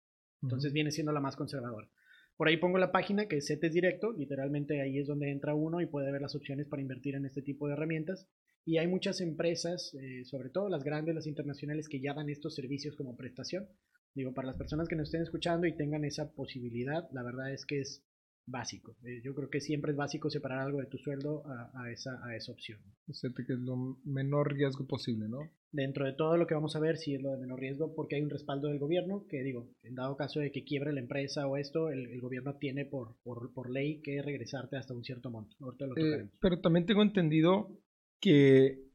Entonces 0.43 0.73
viene 0.73 0.93
siendo 0.93 1.11
la 1.11 1.21
más 1.21 1.35
conservadora. 1.35 1.89
Por 2.37 2.47
ahí 2.47 2.57
pongo 2.59 2.79
la 2.79 2.93
página 2.93 3.27
que 3.27 3.39
es 3.39 3.49
CETES 3.49 3.73
Directo, 3.73 4.13
literalmente 4.13 4.81
ahí 4.81 4.99
es 4.99 5.09
donde 5.09 5.33
entra 5.33 5.55
uno 5.55 5.81
y 5.81 5.87
puede 5.87 6.13
ver 6.13 6.23
las 6.23 6.37
opciones 6.37 6.69
para 6.69 6.81
invertir 6.81 7.17
en 7.17 7.27
este 7.27 7.43
tipo 7.43 7.67
de 7.67 7.73
herramientas. 7.73 8.29
Y 8.65 8.79
hay 8.79 8.87
muchas 8.87 9.21
empresas, 9.21 9.93
eh, 9.95 10.25
sobre 10.25 10.51
todo 10.51 10.69
las 10.69 10.85
grandes, 10.85 11.17
las 11.17 11.27
internacionales, 11.27 11.89
que 11.89 12.01
ya 12.01 12.15
dan 12.15 12.29
estos 12.29 12.55
servicios 12.55 12.95
como 12.95 13.17
prestación. 13.17 13.67
Digo, 14.15 14.33
para 14.35 14.49
las 14.49 14.57
personas 14.57 14.89
que 14.89 14.97
nos 14.97 15.09
estén 15.09 15.23
escuchando 15.23 15.67
y 15.67 15.77
tengan 15.77 16.05
esa 16.05 16.33
posibilidad, 16.33 17.09
la 17.13 17.23
verdad 17.23 17.53
es 17.53 17.65
que 17.67 17.81
es 17.81 18.05
básico. 18.49 18.97
Eh, 19.05 19.21
yo 19.23 19.35
creo 19.35 19.51
que 19.51 19.61
siempre 19.61 19.93
es 19.93 19.97
básico 19.97 20.31
separar 20.31 20.61
algo 20.61 20.79
de 20.79 20.87
tu 20.87 20.99
sueldo 20.99 21.45
a, 21.47 21.91
esa, 21.91 22.19
a 22.25 22.35
esa 22.35 22.53
opción. 22.53 22.81
O 23.09 23.13
sea, 23.13 23.31
que 23.35 23.43
es 23.43 23.59
lo 23.59 23.99
menor 24.05 24.53
riesgo 24.53 24.87
posible, 24.87 25.29
¿no? 25.29 25.51
Dentro 25.71 26.07
de 26.07 26.15
todo 26.15 26.37
lo 26.37 26.47
que 26.47 26.55
vamos 26.55 26.75
a 26.77 26.81
ver, 26.81 26.97
sí 26.97 27.15
es 27.15 27.23
lo 27.23 27.31
de 27.31 27.39
menor 27.39 27.61
riesgo, 27.61 27.95
porque 27.95 28.17
hay 28.17 28.23
un 28.23 28.31
respaldo 28.31 28.69
del 28.69 28.79
gobierno, 28.79 29.27
que 29.29 29.43
digo, 29.43 29.71
en 29.83 29.95
dado 29.95 30.17
caso 30.17 30.41
de 30.41 30.51
que 30.51 30.65
quiebre 30.65 30.93
la 30.93 31.01
empresa 31.01 31.47
o 31.47 31.57
esto, 31.57 31.91
el, 31.91 32.21
gobierno 32.21 32.57
tiene 32.57 32.85
por, 32.87 33.17
por, 33.23 33.53
por, 33.53 33.71
ley 33.71 34.01
que 34.01 34.23
regresarte 34.23 34.77
hasta 34.77 34.95
un 34.95 35.05
cierto 35.05 35.31
monto. 35.31 35.57
Eh, 35.97 36.29
pero 36.41 36.61
también 36.61 36.87
tengo 36.87 37.03
entendido 37.03 37.79
que 38.21 38.88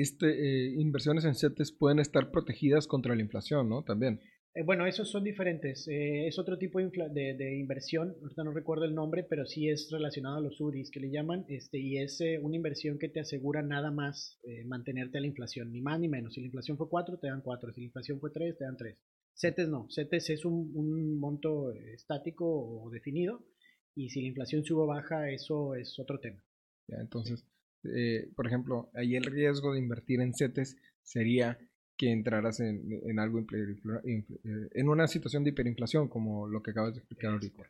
este, 0.00 0.26
eh, 0.26 0.74
inversiones 0.78 1.24
en 1.24 1.34
CETES 1.34 1.72
pueden 1.72 1.98
estar 1.98 2.30
protegidas 2.30 2.86
contra 2.86 3.14
la 3.14 3.22
inflación, 3.22 3.68
¿no? 3.68 3.82
También. 3.82 4.20
Eh, 4.54 4.62
bueno, 4.64 4.86
esos 4.86 5.10
son 5.10 5.24
diferentes. 5.24 5.88
Eh, 5.88 6.26
es 6.26 6.38
otro 6.38 6.58
tipo 6.58 6.78
de, 6.80 7.34
de, 7.34 7.58
inversión. 7.58 8.14
Ahorita 8.22 8.44
no 8.44 8.52
recuerdo 8.52 8.84
el 8.84 8.94
nombre, 8.94 9.24
pero 9.24 9.46
sí 9.46 9.68
es 9.68 9.88
relacionado 9.90 10.36
a 10.36 10.40
los 10.40 10.60
UDIs 10.60 10.90
que 10.90 11.00
le 11.00 11.10
llaman. 11.10 11.46
Este, 11.48 11.78
y 11.78 11.98
es 11.98 12.20
una 12.42 12.56
inversión 12.56 12.98
que 12.98 13.08
te 13.08 13.20
asegura 13.20 13.62
nada 13.62 13.90
más 13.90 14.38
mantenerte 14.66 15.18
a 15.18 15.20
la 15.22 15.28
inflación, 15.28 15.72
ni 15.72 15.80
más 15.80 15.98
ni 15.98 16.08
menos. 16.08 16.34
Si 16.34 16.40
la 16.40 16.46
inflación 16.46 16.76
fue 16.76 16.88
4, 16.88 17.18
te 17.18 17.28
dan 17.28 17.40
4. 17.42 17.72
Si 17.72 17.80
la 17.80 17.86
inflación 17.86 18.20
fue 18.20 18.30
3, 18.30 18.58
te 18.58 18.64
dan 18.64 18.76
3. 18.76 18.98
CETES 19.34 19.68
no. 19.68 19.86
CETES 19.88 20.30
es 20.30 20.44
un, 20.44 20.72
un 20.74 21.18
monto 21.18 21.72
estático 21.72 22.46
o 22.46 22.90
definido. 22.90 23.46
Y 23.94 24.10
si 24.10 24.20
la 24.20 24.28
inflación 24.28 24.64
sube 24.64 24.82
o 24.82 24.86
baja, 24.86 25.30
eso 25.30 25.74
es 25.74 25.98
otro 25.98 26.18
tema. 26.20 26.42
Ya, 26.88 26.96
entonces, 27.00 27.46
eh, 27.84 28.30
por 28.34 28.46
ejemplo, 28.46 28.90
ahí 28.94 29.16
el 29.16 29.24
riesgo 29.24 29.72
de 29.72 29.78
invertir 29.78 30.20
en 30.20 30.34
CETES 30.34 30.76
sería 31.02 31.58
que 31.96 32.10
entraras 32.10 32.58
en, 32.60 33.00
en 33.06 33.18
algo 33.18 33.40
eh, 33.40 34.68
en 34.72 34.88
una 34.88 35.06
situación 35.06 35.44
de 35.44 35.50
hiperinflación 35.50 36.08
como 36.08 36.48
lo 36.48 36.62
que 36.62 36.72
acabas 36.72 36.94
de 36.94 37.00
explicar 37.00 37.32
ahorita. 37.32 37.62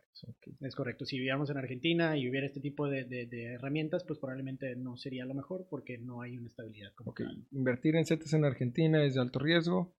Es 0.61 0.75
correcto. 0.75 1.04
Si 1.04 1.16
viviéramos 1.16 1.50
en 1.50 1.59
Argentina 1.59 2.16
y 2.16 2.28
hubiera 2.28 2.47
este 2.47 2.61
tipo 2.61 2.88
de, 2.88 3.04
de, 3.04 3.45
herramientas, 3.54 4.04
pues 4.04 4.19
probablemente 4.19 4.76
no 4.76 4.97
sería 4.97 5.25
lo 5.25 5.35
mejor 5.35 5.66
porque 5.69 5.99
no 5.99 6.23
hay 6.23 6.38
una 6.38 6.47
estabilidad. 6.47 6.92
Como 6.95 7.14
Invertir 7.50 7.97
en 7.97 8.07
CETES 8.07 8.35
en 8.35 8.45
Argentina 8.45 9.04
es 9.04 9.14
de 9.14 9.21
alto 9.21 9.38
riesgo. 9.38 9.95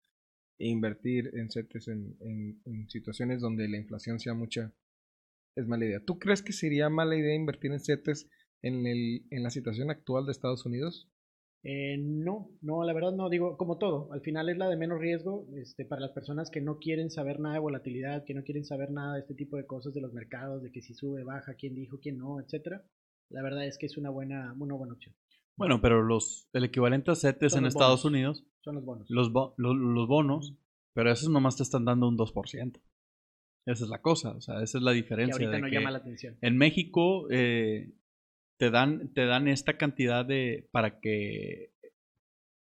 E 0.59 0.69
invertir 0.69 1.31
en 1.35 1.51
CETES 1.51 1.89
en, 1.89 2.17
en, 2.65 2.89
situaciones 2.89 3.41
donde 3.41 3.69
la 3.69 3.79
inflación 3.79 4.21
sea 4.21 4.35
mucha 4.35 4.73
es 5.57 5.67
mala 5.67 5.85
idea. 5.85 6.01
¿Tú 6.05 6.19
crees 6.19 6.41
que 6.43 6.53
sería 6.53 6.89
mala 6.89 7.17
idea 7.17 7.35
invertir 7.35 7.73
en 7.73 7.81
CETES 7.81 8.29
en, 8.63 8.87
el, 8.87 9.27
en 9.31 9.43
la 9.43 9.51
situación 9.51 9.91
actual 9.91 10.27
de 10.27 10.33
Estados 10.33 10.65
Unidos? 10.65 11.09
Eh, 11.65 11.97
no, 11.99 12.51
no, 12.61 12.83
la 12.83 12.93
verdad 12.93 13.13
no, 13.13 13.29
digo, 13.29 13.57
como 13.57 13.79
todo, 13.79 14.13
al 14.13 14.21
final 14.21 14.49
es 14.49 14.59
la 14.59 14.69
de 14.69 14.77
menos 14.77 14.99
riesgo 14.99 15.47
este, 15.57 15.85
para 15.85 16.01
las 16.01 16.11
personas 16.11 16.51
que 16.51 16.61
no 16.61 16.79
quieren 16.79 17.09
saber 17.09 17.39
nada 17.39 17.55
de 17.55 17.61
volatilidad, 17.61 18.25
que 18.25 18.35
no 18.35 18.43
quieren 18.43 18.65
saber 18.65 18.91
nada 18.91 19.15
de 19.15 19.21
este 19.21 19.35
tipo 19.35 19.57
de 19.57 19.67
cosas 19.67 19.95
de 19.95 20.01
los 20.01 20.13
mercados, 20.13 20.63
de 20.63 20.73
que 20.73 20.83
si 20.83 20.95
sube, 20.95 21.23
baja, 21.23 21.55
quién 21.55 21.77
dijo, 21.77 22.01
quién 22.01 22.19
no, 22.19 22.41
etcétera. 22.41 22.83
La 23.31 23.43
verdad 23.43 23.65
es 23.65 23.79
que 23.79 23.87
es 23.87 23.97
una 23.97 24.11
buena, 24.11 24.55
una 24.59 24.75
buena 24.75 24.95
opción. 24.95 25.15
Bueno, 25.57 25.81
pero 25.81 26.03
los, 26.03 26.49
el 26.53 26.65
equivalente 26.65 27.13
a 27.13 27.15
CETES 27.15 27.57
en 27.57 27.67
Estados 27.67 28.05
Unidos 28.05 28.45
son 28.63 28.75
los 28.77 28.85
bonos. 28.85 29.09
Los, 29.09 29.31
los, 29.57 30.09
bonos, 30.09 30.57
pero 30.95 31.13
esos 31.13 31.29
nomás 31.29 31.57
te 31.57 31.63
están 31.63 31.85
dando 31.85 32.09
un 32.09 32.17
2%. 32.17 32.81
Esa 33.65 33.85
es 33.85 33.91
la 33.91 34.03
cosa, 34.03 34.33
o 34.33 34.41
sea, 34.41 34.61
esa 34.63 34.79
es 34.79 34.83
la 34.83 34.91
diferencia. 34.91 35.39
Que 35.39 35.45
ahorita 35.45 35.61
no 35.61 35.73
llama 35.73 35.93
la 35.93 35.99
atención. 35.99 36.37
En 36.41 36.57
México, 36.57 37.29
eh, 37.31 37.93
te 38.63 38.71
dan, 38.71 39.13
te 39.13 39.27
dan 39.27 39.49
esta 39.49 39.77
cantidad 39.77 40.25
de, 40.25 40.69
para 40.71 41.01
que, 41.01 41.73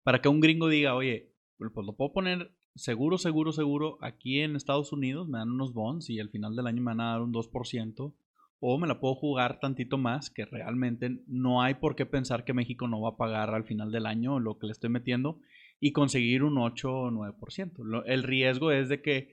para 0.02 0.20
que 0.20 0.28
un 0.28 0.40
gringo 0.40 0.66
diga, 0.66 0.96
oye, 0.96 1.32
pues 1.56 1.86
lo 1.86 1.94
puedo 1.94 2.12
poner 2.12 2.50
seguro, 2.74 3.16
seguro, 3.16 3.52
seguro 3.52 3.98
aquí 4.00 4.40
en 4.40 4.56
Estados 4.56 4.92
Unidos, 4.92 5.28
me 5.28 5.38
dan 5.38 5.52
unos 5.52 5.72
bonds 5.72 6.10
y 6.10 6.18
al 6.18 6.30
final 6.30 6.56
del 6.56 6.66
año 6.66 6.82
me 6.82 6.90
van 6.90 7.00
a 7.00 7.12
dar 7.12 7.22
un 7.22 7.32
2%, 7.32 8.12
o 8.58 8.78
me 8.78 8.88
la 8.88 8.98
puedo 8.98 9.14
jugar 9.14 9.60
tantito 9.60 9.96
más, 9.96 10.30
que 10.30 10.44
realmente 10.46 11.22
no 11.28 11.62
hay 11.62 11.74
por 11.74 11.94
qué 11.94 12.06
pensar 12.06 12.44
que 12.44 12.54
México 12.54 12.88
no 12.88 13.00
va 13.00 13.10
a 13.10 13.16
pagar 13.16 13.54
al 13.54 13.62
final 13.62 13.92
del 13.92 14.06
año 14.06 14.40
lo 14.40 14.58
que 14.58 14.66
le 14.66 14.72
estoy 14.72 14.90
metiendo 14.90 15.38
y 15.78 15.92
conseguir 15.92 16.42
un 16.42 16.58
8 16.58 16.92
o 16.92 17.10
9%. 17.12 18.02
el 18.06 18.24
riesgo 18.24 18.72
es 18.72 18.88
de 18.88 19.00
que 19.00 19.32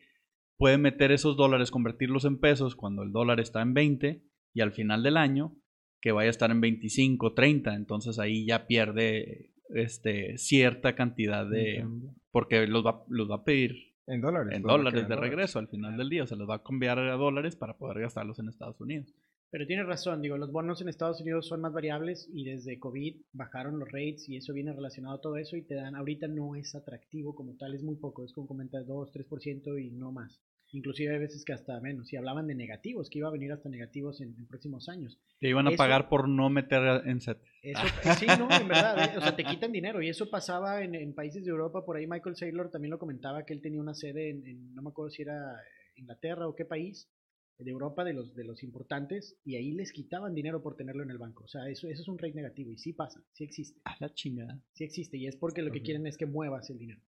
puede 0.57 0.77
meter 0.77 1.11
esos 1.11 1.35
dólares, 1.35 1.71
convertirlos 1.71 2.23
en 2.25 2.39
pesos 2.39 2.75
cuando 2.75 3.01
el 3.01 3.11
dólar 3.11 3.39
está 3.39 3.63
en 3.63 3.73
20 3.73 4.23
y 4.53 4.61
al 4.61 4.73
final 4.73 5.01
del 5.01 5.17
año 5.17 5.55
que 6.01 6.11
vaya 6.11 6.27
a 6.27 6.31
estar 6.31 6.51
en 6.51 6.61
25, 6.61 7.33
30, 7.33 7.75
entonces 7.75 8.19
ahí 8.19 8.45
ya 8.45 8.67
pierde 8.67 9.51
este, 9.69 10.37
cierta 10.37 10.95
cantidad 10.95 11.45
de... 11.45 11.85
Porque 12.31 12.65
los 12.65 12.85
va, 12.85 13.03
los 13.07 13.29
va 13.29 13.35
a 13.35 13.43
pedir 13.43 13.91
en 14.07 14.21
dólares. 14.21 14.53
En 14.55 14.63
dólares 14.63 15.07
de 15.07 15.15
regreso 15.15 15.59
al 15.59 15.67
final 15.67 15.97
del 15.97 16.09
día, 16.09 16.23
o 16.23 16.27
se 16.27 16.35
los 16.35 16.49
va 16.49 16.55
a 16.55 16.63
cambiar 16.63 16.99
a 16.99 17.15
dólares 17.15 17.55
para 17.55 17.77
poder 17.77 17.99
gastarlos 17.99 18.39
en 18.39 18.49
Estados 18.49 18.79
Unidos. 18.81 19.13
Pero 19.51 19.67
tienes 19.67 19.85
razón, 19.85 20.21
digo, 20.21 20.37
los 20.37 20.51
bonos 20.51 20.81
en 20.81 20.87
Estados 20.87 21.19
Unidos 21.19 21.47
son 21.47 21.59
más 21.59 21.73
variables 21.73 22.29
y 22.33 22.45
desde 22.45 22.79
COVID 22.79 23.17
bajaron 23.33 23.79
los 23.79 23.91
rates 23.91 24.29
y 24.29 24.37
eso 24.37 24.53
viene 24.53 24.71
relacionado 24.71 25.15
a 25.15 25.21
todo 25.21 25.35
eso 25.35 25.57
y 25.57 25.61
te 25.61 25.75
dan, 25.75 25.95
ahorita 25.95 26.29
no 26.29 26.55
es 26.55 26.73
atractivo 26.73 27.35
como 27.35 27.57
tal, 27.57 27.75
es 27.75 27.83
muy 27.83 27.97
poco, 27.97 28.23
es 28.23 28.31
como 28.31 28.47
comentas 28.47 28.87
2, 28.87 29.11
3% 29.11 29.85
y 29.85 29.91
no 29.91 30.13
más. 30.13 30.41
Inclusive 30.73 31.13
hay 31.13 31.19
veces 31.19 31.43
que 31.43 31.53
hasta 31.53 31.79
menos. 31.81 32.11
Y 32.13 32.15
hablaban 32.15 32.47
de 32.47 32.55
negativos, 32.55 33.09
que 33.09 33.19
iba 33.19 33.27
a 33.27 33.31
venir 33.31 33.51
hasta 33.51 33.69
negativos 33.69 34.21
en, 34.21 34.33
próximos 34.47 34.87
años. 34.87 35.19
Te 35.39 35.49
iban 35.49 35.67
a 35.67 35.71
pagar 35.71 36.07
por 36.07 36.29
no 36.29 36.49
meter 36.49 37.05
en 37.05 37.19
set. 37.19 37.39
Eso, 37.61 37.81
sí, 38.17 38.25
no, 38.25 38.49
en 38.49 38.67
verdad. 38.67 39.13
Eh, 39.13 39.17
o 39.17 39.21
sea, 39.21 39.35
te 39.35 39.43
quitan 39.59 39.71
dinero. 39.71 40.01
Y 40.01 40.09
eso 40.09 40.29
pasaba 40.29 40.81
en, 40.81 41.13
países 41.13 41.43
de 41.43 41.51
Europa. 41.51 41.85
Por 41.85 41.97
ahí 41.97 42.07
Michael 42.07 42.35
Saylor 42.35 42.69
también 42.71 42.91
lo 42.91 42.99
comentaba, 42.99 43.45
que 43.45 43.53
él 43.53 43.61
tenía 43.61 43.81
una 43.81 43.93
sede 43.93 44.29
en, 44.29 44.73
no 44.73 44.81
me 44.81 44.89
acuerdo 44.89 45.11
si 45.11 45.23
era 45.23 45.57
Inglaterra 45.95 46.47
o 46.47 46.55
qué 46.55 46.65
país, 46.65 47.09
de 47.57 47.69
Europa, 47.69 48.03
de 48.03 48.13
los, 48.13 48.33
de 48.33 48.45
los 48.45 48.63
importantes. 48.63 49.37
Y 49.43 49.55
ahí 49.57 49.71
les 49.73 49.91
quitaban 49.91 50.33
dinero 50.33 50.63
por 50.63 50.77
tenerlo 50.77 51.03
en 51.03 51.11
el 51.11 51.17
banco. 51.17 51.43
O 51.43 51.47
sea, 51.47 51.67
eso, 51.67 51.89
eso 51.89 52.01
es 52.01 52.07
un 52.07 52.17
rate 52.17 52.33
negativo. 52.35 52.71
Y 52.71 52.77
sí 52.77 52.93
pasa, 52.93 53.21
sí 53.33 53.43
existe. 53.43 53.81
A 53.83 53.97
la 53.99 54.13
chingada. 54.13 54.61
Sí 54.71 54.85
existe. 54.85 55.17
Y 55.17 55.27
es 55.27 55.35
porque 55.35 55.61
lo 55.61 55.71
que 55.71 55.81
quieren 55.81 56.07
es 56.07 56.17
que 56.17 56.25
muevas 56.25 56.69
el 56.69 56.77
dinero. 56.77 57.01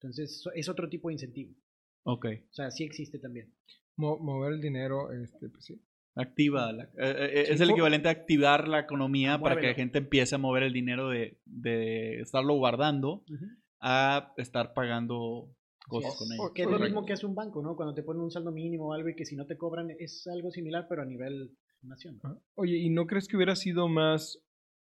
Entonces, 0.00 0.44
es 0.54 0.68
otro 0.68 0.88
tipo 0.88 1.08
de 1.08 1.14
incentivo. 1.14 1.54
Ok. 2.04 2.26
O 2.50 2.54
sea, 2.54 2.70
sí 2.70 2.84
existe 2.84 3.18
también. 3.18 3.52
mover 3.96 4.54
el 4.54 4.60
dinero, 4.60 5.12
este, 5.12 5.48
pues 5.48 5.64
sí. 5.64 5.80
Activa. 6.14 6.70
Eh, 6.70 6.88
eh, 6.98 7.30
eh, 7.32 7.44
es 7.48 7.60
el 7.60 7.70
equivalente 7.70 8.08
a 8.08 8.12
activar 8.12 8.68
la 8.68 8.80
economía 8.80 9.40
para 9.40 9.58
que 9.58 9.68
la 9.68 9.74
gente 9.74 9.98
empiece 9.98 10.34
a 10.34 10.38
mover 10.38 10.62
el 10.62 10.72
dinero 10.72 11.08
de, 11.08 11.38
de 11.46 12.20
estarlo 12.20 12.54
guardando 12.54 13.24
a 13.80 14.32
estar 14.36 14.74
pagando 14.74 15.48
cosas 15.88 16.16
con 16.16 16.32
ellos. 16.32 16.52
Que 16.54 16.62
es 16.62 16.70
lo 16.70 16.78
mismo 16.78 17.04
que 17.04 17.14
hace 17.14 17.26
un 17.26 17.34
banco, 17.34 17.62
¿no? 17.62 17.76
Cuando 17.76 17.94
te 17.94 18.02
ponen 18.02 18.22
un 18.22 18.30
saldo 18.30 18.52
mínimo 18.52 18.88
o 18.88 18.92
algo 18.92 19.08
y 19.08 19.16
que 19.16 19.24
si 19.24 19.36
no 19.36 19.46
te 19.46 19.56
cobran 19.56 19.90
es 19.98 20.26
algo 20.26 20.50
similar, 20.50 20.86
pero 20.88 21.02
a 21.02 21.06
nivel 21.06 21.56
nación. 21.82 22.20
Oye, 22.54 22.76
¿y 22.76 22.90
no 22.90 23.06
crees 23.06 23.26
que 23.26 23.36
hubiera 23.36 23.56
sido 23.56 23.88
más 23.88 24.38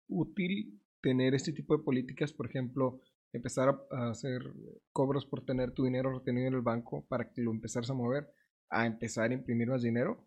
útil 0.07 0.79
tener 1.01 1.33
este 1.33 1.51
tipo 1.51 1.75
de 1.75 1.83
políticas, 1.83 2.31
por 2.33 2.45
ejemplo, 2.45 3.01
empezar 3.33 3.69
a, 3.91 4.09
hacer 4.09 4.41
cobros 4.91 5.25
por 5.25 5.45
tener 5.45 5.71
tu 5.71 5.83
dinero 5.83 6.11
retenido 6.11 6.47
en 6.47 6.53
el 6.53 6.61
banco 6.61 7.05
para 7.07 7.31
que 7.31 7.41
lo 7.41 7.51
empezaras 7.51 7.89
a 7.89 7.93
mover, 7.93 8.27
a 8.69 8.85
empezar 8.85 9.31
a 9.31 9.33
imprimir 9.33 9.67
más 9.67 9.81
dinero? 9.81 10.25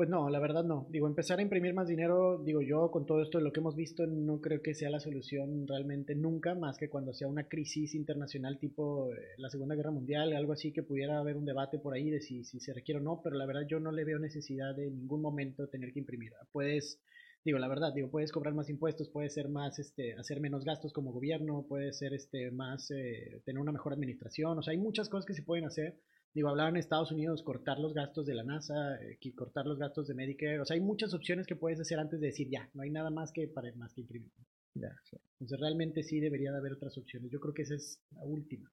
Pues 0.00 0.08
no, 0.08 0.30
la 0.30 0.38
verdad 0.38 0.64
no. 0.64 0.86
Digo, 0.88 1.06
empezar 1.06 1.40
a 1.40 1.42
imprimir 1.42 1.74
más 1.74 1.86
dinero, 1.86 2.42
digo 2.42 2.62
yo, 2.62 2.90
con 2.90 3.04
todo 3.04 3.20
esto 3.22 3.36
de 3.36 3.44
lo 3.44 3.52
que 3.52 3.60
hemos 3.60 3.76
visto, 3.76 4.06
no 4.06 4.40
creo 4.40 4.62
que 4.62 4.72
sea 4.72 4.88
la 4.88 4.98
solución 4.98 5.66
realmente 5.66 6.14
nunca, 6.14 6.54
más 6.54 6.78
que 6.78 6.88
cuando 6.88 7.12
sea 7.12 7.28
una 7.28 7.48
crisis 7.48 7.94
internacional 7.94 8.58
tipo 8.58 9.12
eh, 9.12 9.18
la 9.36 9.50
Segunda 9.50 9.74
Guerra 9.74 9.90
Mundial, 9.90 10.32
algo 10.32 10.54
así 10.54 10.72
que 10.72 10.82
pudiera 10.82 11.18
haber 11.18 11.36
un 11.36 11.44
debate 11.44 11.78
por 11.78 11.92
ahí 11.92 12.08
de 12.08 12.20
si, 12.20 12.44
si 12.44 12.60
se 12.60 12.72
requiere 12.72 13.00
o 13.00 13.02
no, 13.02 13.20
pero 13.22 13.36
la 13.36 13.44
verdad 13.44 13.66
yo 13.68 13.78
no 13.78 13.92
le 13.92 14.04
veo 14.04 14.18
necesidad 14.18 14.74
de 14.74 14.90
ningún 14.90 15.20
momento 15.20 15.68
tener 15.68 15.92
que 15.92 15.98
imprimir. 15.98 16.32
Puedes 16.50 16.98
digo, 17.44 17.58
la 17.58 17.68
verdad, 17.68 17.92
digo, 17.94 18.10
puedes 18.10 18.32
cobrar 18.32 18.54
más 18.54 18.68
impuestos, 18.68 19.08
puedes 19.10 19.34
ser 19.34 19.48
más, 19.48 19.78
este, 19.78 20.14
hacer 20.14 20.40
menos 20.40 20.64
gastos 20.64 20.92
como 20.92 21.12
gobierno, 21.12 21.66
puedes 21.68 21.98
ser, 21.98 22.12
este, 22.12 22.50
más, 22.50 22.90
eh, 22.90 23.42
tener 23.44 23.60
una 23.60 23.72
mejor 23.72 23.92
administración, 23.92 24.58
o 24.58 24.62
sea, 24.62 24.72
hay 24.72 24.78
muchas 24.78 25.08
cosas 25.08 25.26
que 25.26 25.34
se 25.34 25.42
pueden 25.42 25.64
hacer. 25.64 25.98
Digo, 26.32 26.48
hablaban 26.48 26.74
en 26.74 26.80
Estados 26.80 27.10
Unidos, 27.10 27.42
cortar 27.42 27.80
los 27.80 27.92
gastos 27.92 28.24
de 28.24 28.34
la 28.34 28.44
NASA, 28.44 28.94
eh, 29.02 29.18
cortar 29.34 29.66
los 29.66 29.78
gastos 29.78 30.06
de 30.06 30.14
Medicare, 30.14 30.60
o 30.60 30.64
sea, 30.64 30.74
hay 30.74 30.80
muchas 30.80 31.12
opciones 31.12 31.46
que 31.46 31.56
puedes 31.56 31.80
hacer 31.80 31.98
antes 31.98 32.20
de 32.20 32.28
decir, 32.28 32.48
ya, 32.50 32.70
no 32.74 32.82
hay 32.82 32.90
nada 32.90 33.10
más 33.10 33.32
que, 33.32 33.48
para, 33.48 33.74
más 33.74 33.92
que 33.94 34.02
imprimir. 34.02 34.30
Ya, 34.74 34.94
Entonces, 35.40 35.58
realmente 35.58 36.04
sí 36.04 36.20
debería 36.20 36.52
de 36.52 36.58
haber 36.58 36.74
otras 36.74 36.96
opciones. 36.96 37.32
Yo 37.32 37.40
creo 37.40 37.52
que 37.52 37.62
esa 37.62 37.74
es 37.74 38.00
la 38.12 38.22
última, 38.22 38.70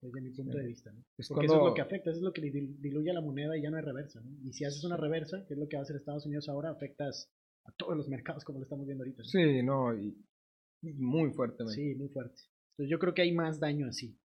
desde 0.00 0.20
mi 0.20 0.30
punto 0.30 0.58
de 0.58 0.66
vista, 0.66 0.90
¿no? 0.90 1.04
Porque 1.28 1.46
eso 1.46 1.58
es 1.58 1.64
lo 1.64 1.74
que 1.74 1.80
afecta, 1.80 2.10
eso 2.10 2.18
es 2.18 2.24
lo 2.24 2.32
que 2.32 2.42
diluye 2.42 3.12
la 3.12 3.20
moneda 3.20 3.56
y 3.56 3.62
ya 3.62 3.70
no 3.70 3.76
hay 3.76 3.84
reversa, 3.84 4.20
¿no? 4.20 4.36
Y 4.42 4.52
si 4.52 4.64
haces 4.64 4.82
una 4.82 4.96
reversa, 4.96 5.44
que 5.46 5.54
es 5.54 5.60
lo 5.60 5.68
que 5.68 5.76
va 5.76 5.82
a 5.82 5.84
hacer 5.84 5.94
Estados 5.94 6.26
Unidos 6.26 6.48
ahora, 6.48 6.70
afectas 6.70 7.30
a 7.64 7.72
todos 7.72 7.96
los 7.96 8.08
mercados 8.08 8.44
como 8.44 8.58
lo 8.58 8.64
estamos 8.64 8.86
viendo 8.86 9.04
ahorita. 9.04 9.24
Sí, 9.24 9.62
no, 9.62 9.96
y, 9.96 10.16
muy 10.82 11.30
fuerte. 11.32 11.64
Sí, 11.68 11.94
muy 11.94 12.08
fuerte. 12.08 12.40
Entonces 12.72 12.90
yo 12.90 12.98
creo 12.98 13.14
que 13.14 13.22
hay 13.22 13.32
más 13.32 13.60
daño 13.60 13.86
así. 13.86 14.18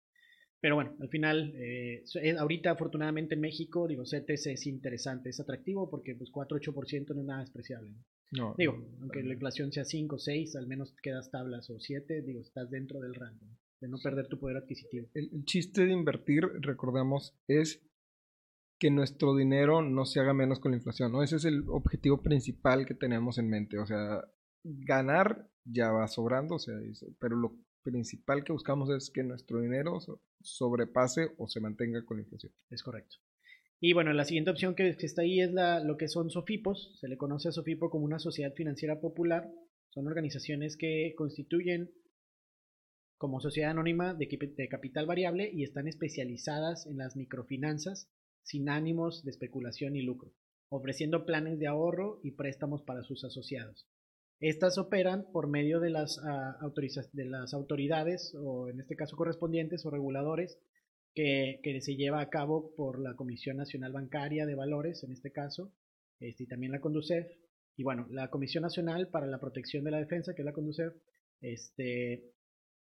Pero 0.62 0.76
bueno, 0.76 0.96
al 1.00 1.10
final, 1.10 1.54
eh, 1.58 2.04
ahorita 2.40 2.72
afortunadamente 2.72 3.36
en 3.36 3.42
México, 3.42 3.88
digo, 3.88 4.06
CETES 4.06 4.48
es 4.48 4.66
interesante, 4.66 5.30
es 5.30 5.40
atractivo 5.40 5.90
porque 5.90 6.16
pues 6.16 6.32
4-8% 6.32 7.14
no 7.14 7.22
es 7.22 7.28
nada 7.28 7.42
despreciable. 7.42 7.94
¿no? 8.32 8.56
digo, 8.58 8.74
aunque 9.00 9.22
la 9.22 9.34
inflación 9.34 9.72
sea 9.72 9.86
5, 9.86 10.18
6, 10.18 10.56
al 10.56 10.68
menos 10.68 10.96
quedas 11.04 11.30
tablas 11.30 11.70
o 11.70 11.80
7, 11.80 12.24
digo, 12.24 12.42
estás 12.42 12.72
dentro 12.72 13.00
del 13.00 13.14
rango, 13.14 13.46
de 13.80 13.88
no 13.88 13.98
perder 14.02 14.28
tu 14.28 14.40
poder 14.40 14.58
adquisitivo. 14.58 15.08
el, 15.14 15.46
chiste 15.46 15.86
de 15.86 15.92
invertir, 15.92 16.44
recordamos, 16.62 17.36
es 17.48 17.86
que 18.80 18.92
nuestro 18.92 19.36
dinero 19.36 19.82
no 19.82 20.06
se 20.06 20.20
haga 20.20 20.34
menos 20.34 20.60
con 20.60 20.72
la 20.72 20.78
inflación, 20.78 21.12
¿no? 21.12 21.24
Ese 21.24 21.38
es 21.38 21.46
el 21.46 21.64
objetivo 21.70 22.22
principal 22.22 22.86
que 22.86 22.94
tenemos 22.94 23.38
en 23.38 23.50
mente, 23.50 23.80
o 23.80 23.86
sea, 23.86 24.22
ganar 24.64 25.50
ya 25.64 25.92
va 25.92 26.08
sobrando, 26.08 26.56
o 26.56 26.60
sea, 26.60 26.76
pero 27.20 27.36
lo 27.36 27.58
principal 27.84 28.44
que 28.44 28.52
buscamos 28.52 28.90
es 28.90 29.12
que 29.12 29.24
nuestro 29.24 29.62
dinero 29.62 30.00
sobrepase 30.42 31.32
o 31.38 31.48
se 31.48 31.62
mantenga 31.62 32.04
con 32.04 32.18
la 32.18 32.24
inflación. 32.24 32.52
Es 32.70 32.84
correcto. 32.84 33.18
Y 33.80 33.94
bueno, 33.94 34.14
la 34.14 34.26
siguiente 34.26 34.52
opción 34.52 34.74
que, 34.74 34.90
está 34.90 35.22
ahí 35.22 35.42
es 35.42 35.52
la, 35.52 35.80
lo 35.80 35.98
que 35.98 36.08
son 36.08 36.30
SOFIPOS. 36.30 36.98
Se 37.00 37.08
le 37.08 37.18
conoce 37.18 37.50
a 37.50 37.52
SOFIPO 37.52 37.90
como 37.90 38.06
una 38.06 38.20
sociedad 38.20 38.54
financiera 38.54 39.00
popular. 39.00 39.52
Son 39.90 40.08
organizaciones 40.08 40.78
que 40.78 41.14
constituyen 41.16 41.92
como 43.18 43.40
sociedad 43.40 43.72
anónima 43.72 44.14
de, 44.14 44.28
de 44.58 44.68
capital 44.68 45.06
variable 45.06 45.50
y 45.54 45.64
están 45.64 45.88
especializadas 45.88 46.86
en 46.88 46.98
las 46.98 47.16
microfinanzas 47.16 48.10
sin 48.46 48.70
ánimos 48.70 49.24
de 49.26 49.32
especulación 49.32 49.96
y 49.96 50.04
lucro, 50.04 50.32
ofreciendo 50.70 51.26
planes 51.26 51.60
de 51.60 51.68
ahorro 51.68 52.22
y 52.24 52.32
préstamos 52.32 52.84
para 52.84 53.04
sus 53.04 53.24
asociados. 53.26 53.86
Estas 54.40 54.78
operan 54.78 55.26
por 55.32 55.48
medio 55.50 55.80
de 55.80 55.90
las, 55.90 56.20
ah, 56.24 56.58
de 57.14 57.26
las 57.26 57.54
autoridades, 57.54 58.34
o 58.40 58.70
en 58.70 58.80
este 58.80 58.96
caso 58.96 59.18
correspondientes 59.18 59.86
o 59.86 59.90
reguladores, 59.90 60.60
que, 61.14 61.60
se 61.82 61.96
lleva 61.96 62.22
a 62.22 62.30
cabo 62.30 62.76
por 62.76 63.00
la 63.00 63.16
Comisión 63.16 63.58
Nacional 63.58 63.94
Bancaria 63.94 64.46
de 64.46 64.56
Valores, 64.56 65.04
en 65.04 65.12
este 65.12 65.32
caso, 65.32 65.74
este, 66.20 66.44
y 66.44 66.48
también 66.48 66.72
la 66.72 66.82
Conducef, 66.82 67.26
Y 67.78 67.84
bueno, 67.84 68.08
la 68.10 68.30
Comisión 68.30 68.62
Nacional 68.62 69.10
para 69.10 69.28
la 69.28 69.40
Protección 69.40 69.84
de 69.84 69.92
la 69.92 70.00
Defensa, 70.00 70.34
que 70.34 70.42
es 70.42 70.46
la 70.46 70.54
CONDUCEF, 70.54 70.94
este, 71.42 72.36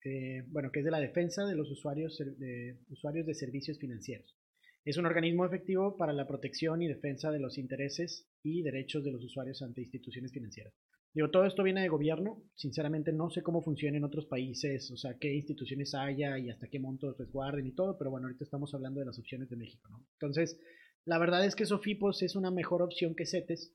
eh, 0.05 0.45
bueno, 0.49 0.71
que 0.73 0.81
es 0.81 0.85
de 0.85 0.90
la 0.90 1.00
defensa 1.00 1.45
de 1.45 1.55
los 1.55 1.71
usuarios 1.71 2.17
de, 2.19 2.79
usuarios 2.88 3.26
de 3.26 3.35
servicios 3.35 3.79
financieros. 3.79 4.35
Es 4.84 4.96
un 4.96 5.06
organismo 5.06 5.44
efectivo 5.44 5.96
para 5.96 6.12
la 6.12 6.26
protección 6.26 6.80
y 6.80 6.88
defensa 6.88 7.30
de 7.30 7.38
los 7.38 7.58
intereses 7.58 8.26
y 8.42 8.62
derechos 8.62 9.04
de 9.04 9.12
los 9.12 9.22
usuarios 9.22 9.60
ante 9.62 9.82
instituciones 9.82 10.32
financieras. 10.32 10.75
Digo, 11.12 11.30
todo 11.30 11.44
esto 11.44 11.62
viene 11.62 11.82
de 11.82 11.88
gobierno. 11.88 12.42
Sinceramente 12.54 13.12
no 13.12 13.30
sé 13.30 13.42
cómo 13.42 13.62
funciona 13.62 13.99
en 13.99 14.04
otros 14.04 14.26
países, 14.26 14.90
o 14.90 14.96
sea, 14.96 15.18
qué 15.18 15.34
instituciones 15.34 15.94
haya 15.94 16.38
y 16.38 16.50
hasta 16.50 16.68
qué 16.68 16.78
montos 16.78 17.18
resguarden 17.18 17.66
y 17.66 17.72
todo, 17.72 17.99
pero 17.99 18.10
bueno, 18.10 18.26
ahorita 18.26 18.44
estamos 18.44 18.72
hablando 18.75 19.00
de 19.00 19.06
las 19.06 19.18
opciones 19.18 19.50
de 19.50 19.56
México, 19.56 19.88
¿no? 19.90 20.06
Entonces, 20.14 20.58
la 21.04 21.18
verdad 21.18 21.44
es 21.44 21.56
que 21.56 21.66
Sofipos 21.66 22.22
es 22.22 22.37
una 22.37 22.50
mejor 22.50 22.82
opción 22.82 23.14
que 23.14 23.26
CETES, 23.26 23.75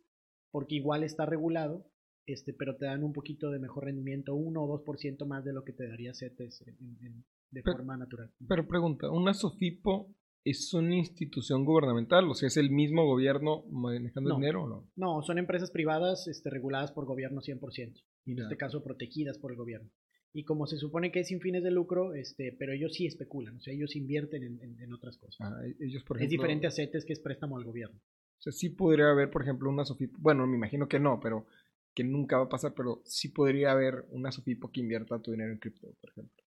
porque 0.49 0.75
igual 0.75 1.03
está 1.03 1.25
regulado, 1.25 1.85
este, 2.25 2.53
pero 2.53 2.77
te 2.77 2.85
dan 2.85 3.03
un 3.03 3.13
poquito 3.13 3.51
de 3.51 3.59
mejor 3.59 3.85
rendimiento, 3.85 4.33
1 4.33 4.63
o 4.63 4.83
2% 4.83 5.27
más 5.27 5.43
de 5.43 5.53
lo 5.53 5.63
que 5.63 5.73
te 5.73 5.87
daría 5.87 6.13
CETES 6.13 6.63
de 7.51 7.61
forma 7.61 7.97
natural. 7.97 8.31
Pero 8.47 8.67
pregunta, 8.67 9.11
¿una 9.11 9.33
Sofipo 9.33 10.15
es 10.45 10.73
una 10.75 10.95
institución 10.95 11.65
gubernamental? 11.65 12.29
O 12.29 12.35
sea, 12.35 12.47
¿es 12.47 12.57
el 12.57 12.69
mismo 12.69 13.05
gobierno 13.05 13.65
manejando 13.71 14.35
dinero 14.35 14.63
o 14.63 14.67
no? 14.67 14.91
No, 14.95 15.23
son 15.23 15.39
empresas 15.39 15.71
privadas 15.71 16.27
este, 16.27 16.51
reguladas 16.51 16.91
por 16.91 17.05
gobierno 17.05 17.41
100%, 17.41 18.03
y 18.25 18.31
en 18.31 18.39
este 18.39 18.55
caso 18.55 18.83
protegidas 18.83 19.39
por 19.39 19.51
el 19.51 19.57
gobierno. 19.57 19.89
Y 20.33 20.43
como 20.43 20.67
se 20.67 20.77
supone 20.77 21.11
que 21.11 21.21
es 21.21 21.29
sin 21.29 21.41
fines 21.41 21.63
de 21.63 21.71
lucro, 21.71 22.13
este, 22.13 22.55
pero 22.59 22.73
ellos 22.73 22.93
sí 22.93 23.07
especulan, 23.07 23.57
o 23.57 23.61
sea, 23.61 23.73
ellos 23.73 23.95
invierten 23.95 24.43
en, 24.61 24.93
otras 24.93 25.17
cosas. 25.17 25.37
Ah, 25.39 25.61
e, 25.65 25.83
ellos, 25.83 26.03
por 26.03 26.21
es 26.21 26.29
diferente 26.29 26.67
a 26.67 26.71
CETES 26.71 27.05
que 27.05 27.13
es 27.13 27.19
préstamo 27.19 27.57
al 27.57 27.63
gobierno. 27.63 27.97
O 27.97 28.41
sea, 28.41 28.51
sí 28.51 28.69
podría 28.69 29.09
haber, 29.09 29.31
por 29.31 29.41
ejemplo, 29.41 29.69
una 29.69 29.85
Sofipo, 29.85 30.17
bueno, 30.19 30.45
me 30.45 30.57
imagino 30.57 30.87
que 30.87 30.99
no, 30.99 31.19
pero 31.19 31.47
que 31.95 32.03
nunca 32.03 32.37
va 32.37 32.43
a 32.43 32.49
pasar, 32.49 32.73
pero 32.75 33.01
sí 33.05 33.29
podría 33.29 33.71
haber 33.71 34.05
una 34.11 34.31
Sofipo 34.31 34.69
que 34.71 34.81
invierta 34.81 35.21
tu 35.21 35.31
dinero 35.31 35.53
en 35.53 35.57
cripto, 35.57 35.87
por 35.99 36.11
ejemplo 36.11 36.44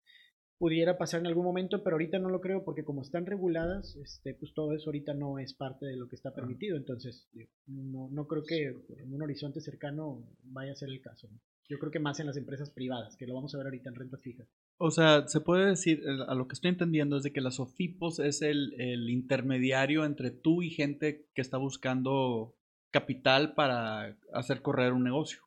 pudiera 0.58 0.98
pasar 0.98 1.20
en 1.20 1.28
algún 1.28 1.44
momento, 1.44 1.82
pero 1.82 1.94
ahorita 1.94 2.18
no 2.18 2.28
lo 2.28 2.40
creo 2.40 2.64
porque 2.64 2.84
como 2.84 3.02
están 3.02 3.26
reguladas, 3.26 3.96
este, 3.96 4.34
pues 4.34 4.52
todo 4.54 4.74
eso 4.74 4.86
ahorita 4.86 5.14
no 5.14 5.38
es 5.38 5.54
parte 5.54 5.86
de 5.86 5.96
lo 5.96 6.08
que 6.08 6.16
está 6.16 6.34
permitido, 6.34 6.76
entonces 6.76 7.28
no, 7.66 8.08
no 8.10 8.26
creo 8.26 8.42
que 8.44 8.66
en 8.66 9.14
un 9.14 9.22
horizonte 9.22 9.60
cercano 9.60 10.24
vaya 10.42 10.72
a 10.72 10.76
ser 10.76 10.88
el 10.90 11.00
caso. 11.00 11.28
Yo 11.68 11.78
creo 11.78 11.92
que 11.92 12.00
más 12.00 12.18
en 12.18 12.26
las 12.26 12.36
empresas 12.36 12.70
privadas, 12.70 13.16
que 13.16 13.26
lo 13.26 13.34
vamos 13.34 13.54
a 13.54 13.58
ver 13.58 13.66
ahorita 13.66 13.90
en 13.90 13.94
rentas 13.94 14.22
fijas. 14.22 14.48
O 14.78 14.90
sea, 14.90 15.28
se 15.28 15.40
puede 15.40 15.66
decir, 15.66 16.02
a 16.26 16.34
lo 16.34 16.48
que 16.48 16.54
estoy 16.54 16.70
entendiendo 16.70 17.18
es 17.18 17.22
de 17.22 17.32
que 17.32 17.40
las 17.40 17.60
OFIPOS 17.60 18.20
es 18.20 18.42
el, 18.42 18.74
el 18.80 19.10
intermediario 19.10 20.04
entre 20.04 20.30
tú 20.30 20.62
y 20.62 20.70
gente 20.70 21.28
que 21.34 21.42
está 21.42 21.58
buscando 21.58 22.56
capital 22.90 23.54
para 23.54 24.18
hacer 24.32 24.62
correr 24.62 24.92
un 24.92 25.04
negocio. 25.04 25.40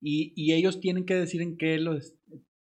y, 0.00 0.32
y, 0.36 0.52
ellos 0.54 0.80
tienen 0.80 1.04
que 1.04 1.14
decir 1.14 1.42
en 1.42 1.56
qué 1.56 1.78
lo, 1.78 1.98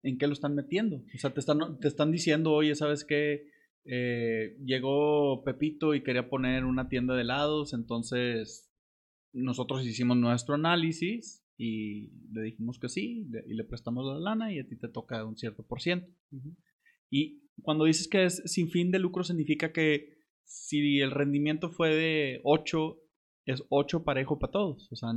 en 0.03 0.17
qué 0.17 0.27
lo 0.27 0.33
están 0.33 0.55
metiendo. 0.55 0.97
O 0.97 1.17
sea, 1.17 1.33
te 1.33 1.39
están, 1.39 1.79
te 1.79 1.87
están 1.87 2.11
diciendo, 2.11 2.51
oye, 2.51 2.75
¿sabes 2.75 3.05
qué? 3.05 3.47
Eh, 3.85 4.57
llegó 4.63 5.43
Pepito 5.43 5.95
y 5.95 6.03
quería 6.03 6.29
poner 6.29 6.65
una 6.65 6.87
tienda 6.87 7.15
de 7.15 7.21
helados, 7.21 7.73
entonces 7.73 8.71
nosotros 9.33 9.85
hicimos 9.85 10.17
nuestro 10.17 10.55
análisis 10.55 11.43
y 11.57 12.11
le 12.31 12.43
dijimos 12.43 12.79
que 12.79 12.89
sí 12.89 13.27
y 13.47 13.53
le 13.53 13.63
prestamos 13.63 14.05
la 14.05 14.19
lana 14.19 14.53
y 14.53 14.59
a 14.59 14.67
ti 14.67 14.77
te 14.77 14.87
toca 14.87 15.25
un 15.25 15.37
cierto 15.37 15.63
por 15.63 15.81
ciento. 15.81 16.07
Y 17.09 17.43
cuando 17.61 17.85
dices 17.85 18.07
que 18.07 18.25
es 18.25 18.41
sin 18.45 18.69
fin 18.69 18.91
de 18.91 18.99
lucro 18.99 19.23
significa 19.23 19.71
que 19.71 20.17
si 20.43 20.99
el 20.99 21.11
rendimiento 21.11 21.69
fue 21.69 21.95
de 21.95 22.41
8, 22.43 22.97
es 23.45 23.63
8 23.69 24.03
parejo 24.03 24.39
para 24.39 24.51
todos. 24.51 24.91
O 24.91 24.95
sea, 24.95 25.09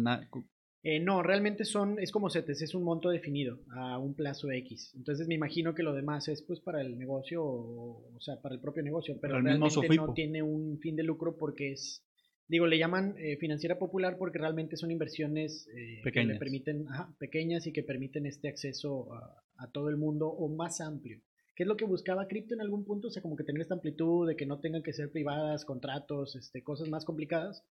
eh, 0.86 1.00
no, 1.00 1.22
realmente 1.22 1.64
son, 1.64 1.98
es 1.98 2.12
como 2.12 2.28
CETES, 2.28 2.60
es 2.60 2.74
un 2.74 2.84
monto 2.84 3.08
definido 3.08 3.58
a 3.70 3.98
un 3.98 4.12
plazo 4.12 4.50
X. 4.50 4.92
Entonces 4.94 5.26
me 5.26 5.34
imagino 5.34 5.74
que 5.74 5.82
lo 5.82 5.94
demás 5.94 6.28
es 6.28 6.42
pues 6.42 6.60
para 6.60 6.82
el 6.82 6.98
negocio, 6.98 7.42
o, 7.42 8.20
sea, 8.20 8.38
para 8.42 8.54
el 8.54 8.60
propio 8.60 8.82
negocio, 8.82 9.16
pero 9.18 9.40
realmente 9.40 9.96
no 9.96 10.12
tiene 10.12 10.42
un 10.42 10.78
fin 10.80 10.94
de 10.94 11.02
lucro 11.02 11.38
porque 11.38 11.72
es, 11.72 12.04
digo, 12.48 12.66
le 12.66 12.76
llaman 12.76 13.14
eh, 13.16 13.38
financiera 13.38 13.78
popular 13.78 14.18
porque 14.18 14.36
realmente 14.36 14.76
son 14.76 14.90
inversiones 14.90 15.66
eh, 15.74 16.02
que 16.12 16.22
le 16.22 16.38
permiten, 16.38 16.84
pequeñas 17.18 17.66
y 17.66 17.72
que 17.72 17.82
permiten 17.82 18.26
este 18.26 18.48
acceso 18.48 19.10
a, 19.14 19.42
a, 19.56 19.70
todo 19.70 19.88
el 19.88 19.96
mundo 19.96 20.28
o 20.28 20.54
más 20.54 20.82
amplio. 20.82 21.18
¿Qué 21.56 21.62
es 21.62 21.66
lo 21.66 21.78
que 21.78 21.86
buscaba 21.86 22.28
cripto 22.28 22.52
en 22.52 22.60
algún 22.60 22.84
punto? 22.84 23.08
O 23.08 23.10
sea, 23.10 23.22
como 23.22 23.36
que 23.36 23.44
tener 23.44 23.62
esta 23.62 23.72
amplitud 23.72 24.28
de 24.28 24.36
que 24.36 24.44
no 24.44 24.60
tengan 24.60 24.82
que 24.82 24.92
ser 24.92 25.10
privadas, 25.10 25.64
contratos, 25.64 26.36
este, 26.36 26.62
cosas 26.62 26.90
más 26.90 27.06
complicadas 27.06 27.64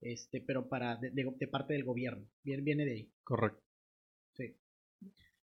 este, 0.00 0.40
pero 0.40 0.68
para 0.68 0.96
de, 0.96 1.48
parte 1.50 1.74
del 1.74 1.84
gobierno. 1.84 2.26
Viene, 2.44 2.62
viene 2.62 2.84
de 2.84 2.92
ahí. 2.92 3.12
Correcto. 3.24 3.62
Sí. 4.34 4.56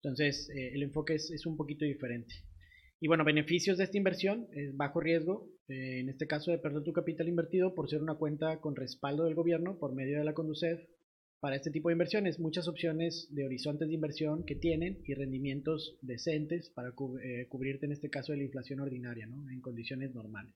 Entonces, 0.02 0.50
eh, 0.50 0.74
el 0.74 0.84
enfoque 0.84 1.16
es, 1.16 1.32
es, 1.32 1.46
un 1.46 1.58
poquito 1.58 1.86
diferente. 1.86 2.34
Y 3.00 3.08
bueno, 3.08 3.24
beneficios 3.24 3.78
de 3.78 3.84
esta 3.84 3.98
inversión 3.98 4.48
es 4.54 4.76
bajo 4.76 5.00
riesgo, 5.00 5.50
eh, 5.68 6.00
en 6.00 6.10
este 6.10 6.28
caso 6.28 6.52
de 6.52 6.58
perder 6.58 6.84
tu 6.84 6.94
capital 6.94 7.28
invertido 7.28 7.76
por 7.76 7.90
ser 7.90 8.02
una 8.02 8.16
cuenta 8.16 8.60
con 8.60 8.76
respaldo 8.76 9.26
del 9.26 9.36
gobierno 9.36 9.78
por 9.78 9.94
medio 9.94 10.18
de 10.18 10.26
la 10.26 10.34
Conducef 10.34 10.80
para 11.40 11.56
este 11.56 11.70
tipo 11.70 11.90
de 11.90 11.94
inversiones. 11.94 12.40
Muchas 12.40 12.68
opciones 12.68 13.28
de 13.32 13.46
horizontes 13.46 13.88
de 13.88 13.94
inversión 13.94 14.44
que 14.46 14.56
tienen 14.56 15.00
y 15.06 15.14
rendimientos 15.14 15.98
decentes 16.02 16.72
para 16.72 16.90
eh, 16.90 17.48
cubrirte 17.50 17.86
en 17.86 17.92
este 17.92 18.10
caso 18.10 18.32
de 18.32 18.40
la 18.40 18.46
inflación 18.46 18.80
ordinaria, 18.80 19.28
¿no? 19.28 19.48
en 19.50 19.62
condiciones 19.62 20.14
normales 20.16 20.56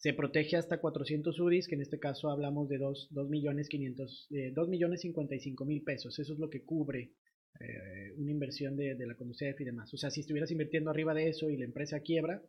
se 0.00 0.14
protege 0.14 0.56
hasta 0.56 0.80
400 0.80 1.38
UDIs, 1.38 1.68
que 1.68 1.74
en 1.74 1.82
este 1.82 1.98
caso 1.98 2.30
hablamos 2.30 2.70
de 2.70 2.78
2, 2.78 3.10
millones 3.28 3.68
500, 3.68 4.28
eh, 4.30 4.54
millones 4.66 5.02
55 5.02 5.64
mil 5.66 5.82
pesos. 5.82 6.18
Eso 6.18 6.32
es 6.32 6.38
lo 6.38 6.48
que 6.48 6.64
cubre 6.64 7.12
eh, 7.60 8.14
una 8.16 8.30
inversión 8.30 8.78
de, 8.78 8.96
la 8.96 9.14
Conducef 9.14 9.60
y 9.60 9.64
demás. 9.64 9.92
O 9.92 9.98
sea, 9.98 10.10
si 10.10 10.20
estuvieras 10.20 10.50
invirtiendo 10.50 10.88
arriba 10.88 11.12
de 11.12 11.28
eso 11.28 11.50
y 11.50 11.58
la 11.58 11.66
empresa 11.66 12.00
quiebra, 12.00 12.42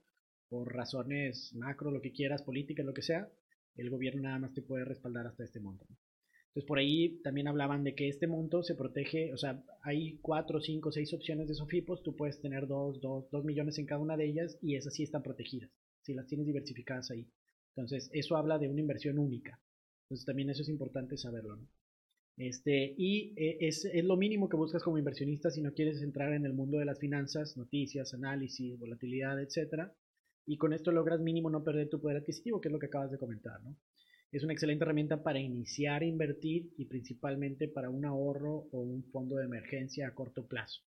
por 0.48 0.74
razones 0.74 1.54
macro, 1.54 1.92
lo 1.92 2.00
que 2.00 2.14
quieras, 2.14 2.42
políticas, 2.42 2.86
lo 2.86 2.94
que 2.94 3.02
sea, 3.02 3.30
el 3.76 3.90
gobierno 3.90 4.22
nada 4.22 4.40
más 4.40 4.54
te 4.54 4.62
puede 4.62 4.86
respaldar 4.86 5.28
hasta 5.28 5.44
este 5.44 5.60
monto. 5.60 5.86
Entonces 5.90 6.66
por 6.66 6.80
ahí 6.80 7.20
también 7.22 7.50
hablaban 7.50 7.84
de 7.84 7.96
que 7.96 8.08
este 8.08 8.28
monto 8.28 8.64
se 8.64 8.76
protege, 8.76 9.34
o 9.34 9.38
sea, 9.38 9.62
hay 9.84 10.20
4, 10.22 10.62
5, 10.62 10.90
6 10.90 11.14
opciones 11.16 11.50
de 11.50 11.56
SOFIPOS, 11.56 12.02
tú 12.02 12.16
puedes 12.16 12.40
tener 12.40 12.68
2, 12.68 13.02
2, 13.02 13.30
2 13.30 13.44
millones 13.44 13.78
en 13.78 13.86
cada 13.86 14.00
una 14.00 14.16
de 14.16 14.26
ellas 14.26 14.58
y 14.62 14.78
esas 14.78 14.94
sí 14.94 15.04
están 15.04 15.22
protegidas, 15.22 15.70
si 16.02 16.14
las 16.14 16.28
tienes 16.28 16.48
diversificadas 16.48 17.12
ahí. 17.12 17.28
Entonces, 17.76 18.10
eso 18.14 18.36
habla 18.36 18.60
de 18.60 18.68
una 18.68 18.82
inversión 18.82 19.18
única. 19.18 19.60
Entonces, 20.04 20.26
también 20.26 20.50
eso 20.50 20.62
es 20.62 20.70
importante 20.70 21.18
saberlo, 21.18 21.56
¿no? 21.56 21.68
Este, 22.38 22.96
y 22.98 23.34
eh, 23.36 23.58
es, 23.62 23.86
es, 23.86 24.04
lo 24.04 24.18
mínimo 24.18 24.50
que 24.50 24.58
buscas 24.58 24.84
como 24.84 24.98
inversionista 24.98 25.52
si 25.52 25.62
no 25.62 25.74
quieres 25.74 26.02
entrar 26.02 26.34
en 26.34 26.46
el 26.46 26.54
mundo 26.54 26.80
de 26.80 26.86
las 26.86 27.00
finanzas, 27.00 27.56
noticias, 27.58 28.14
análisis, 28.14 28.80
volatilidad, 28.80 29.40
etc. 29.40 29.92
Y 30.46 30.58
con 30.58 30.74
esto 30.74 30.92
logras 30.92 31.20
mínimo 31.20 31.50
no 31.50 31.64
perder 31.64 31.90
tu 31.90 32.02
poder 32.02 32.18
adquisitivo, 32.18 32.60
que 32.60 32.70
es 32.70 32.72
lo 32.72 32.80
que 32.80 32.88
acabas 32.88 33.12
de 33.12 33.18
comentar, 33.18 33.62
¿no? 33.64 33.78
Es 34.32 34.44
una 34.44 34.54
excelente 34.54 34.86
herramienta 34.86 35.24
para 35.24 35.40
iniciar 35.40 36.02
a 36.02 36.06
invertir 36.06 36.74
y 36.78 36.86
principalmente 36.86 37.68
para 37.68 37.90
un 37.90 38.06
ahorro 38.06 38.70
o 38.72 38.80
un 38.80 39.04
fondo 39.12 39.36
de 39.36 39.46
emergencia 39.46 40.08
a 40.08 40.16
corto 40.16 40.48
plazo 40.48 40.82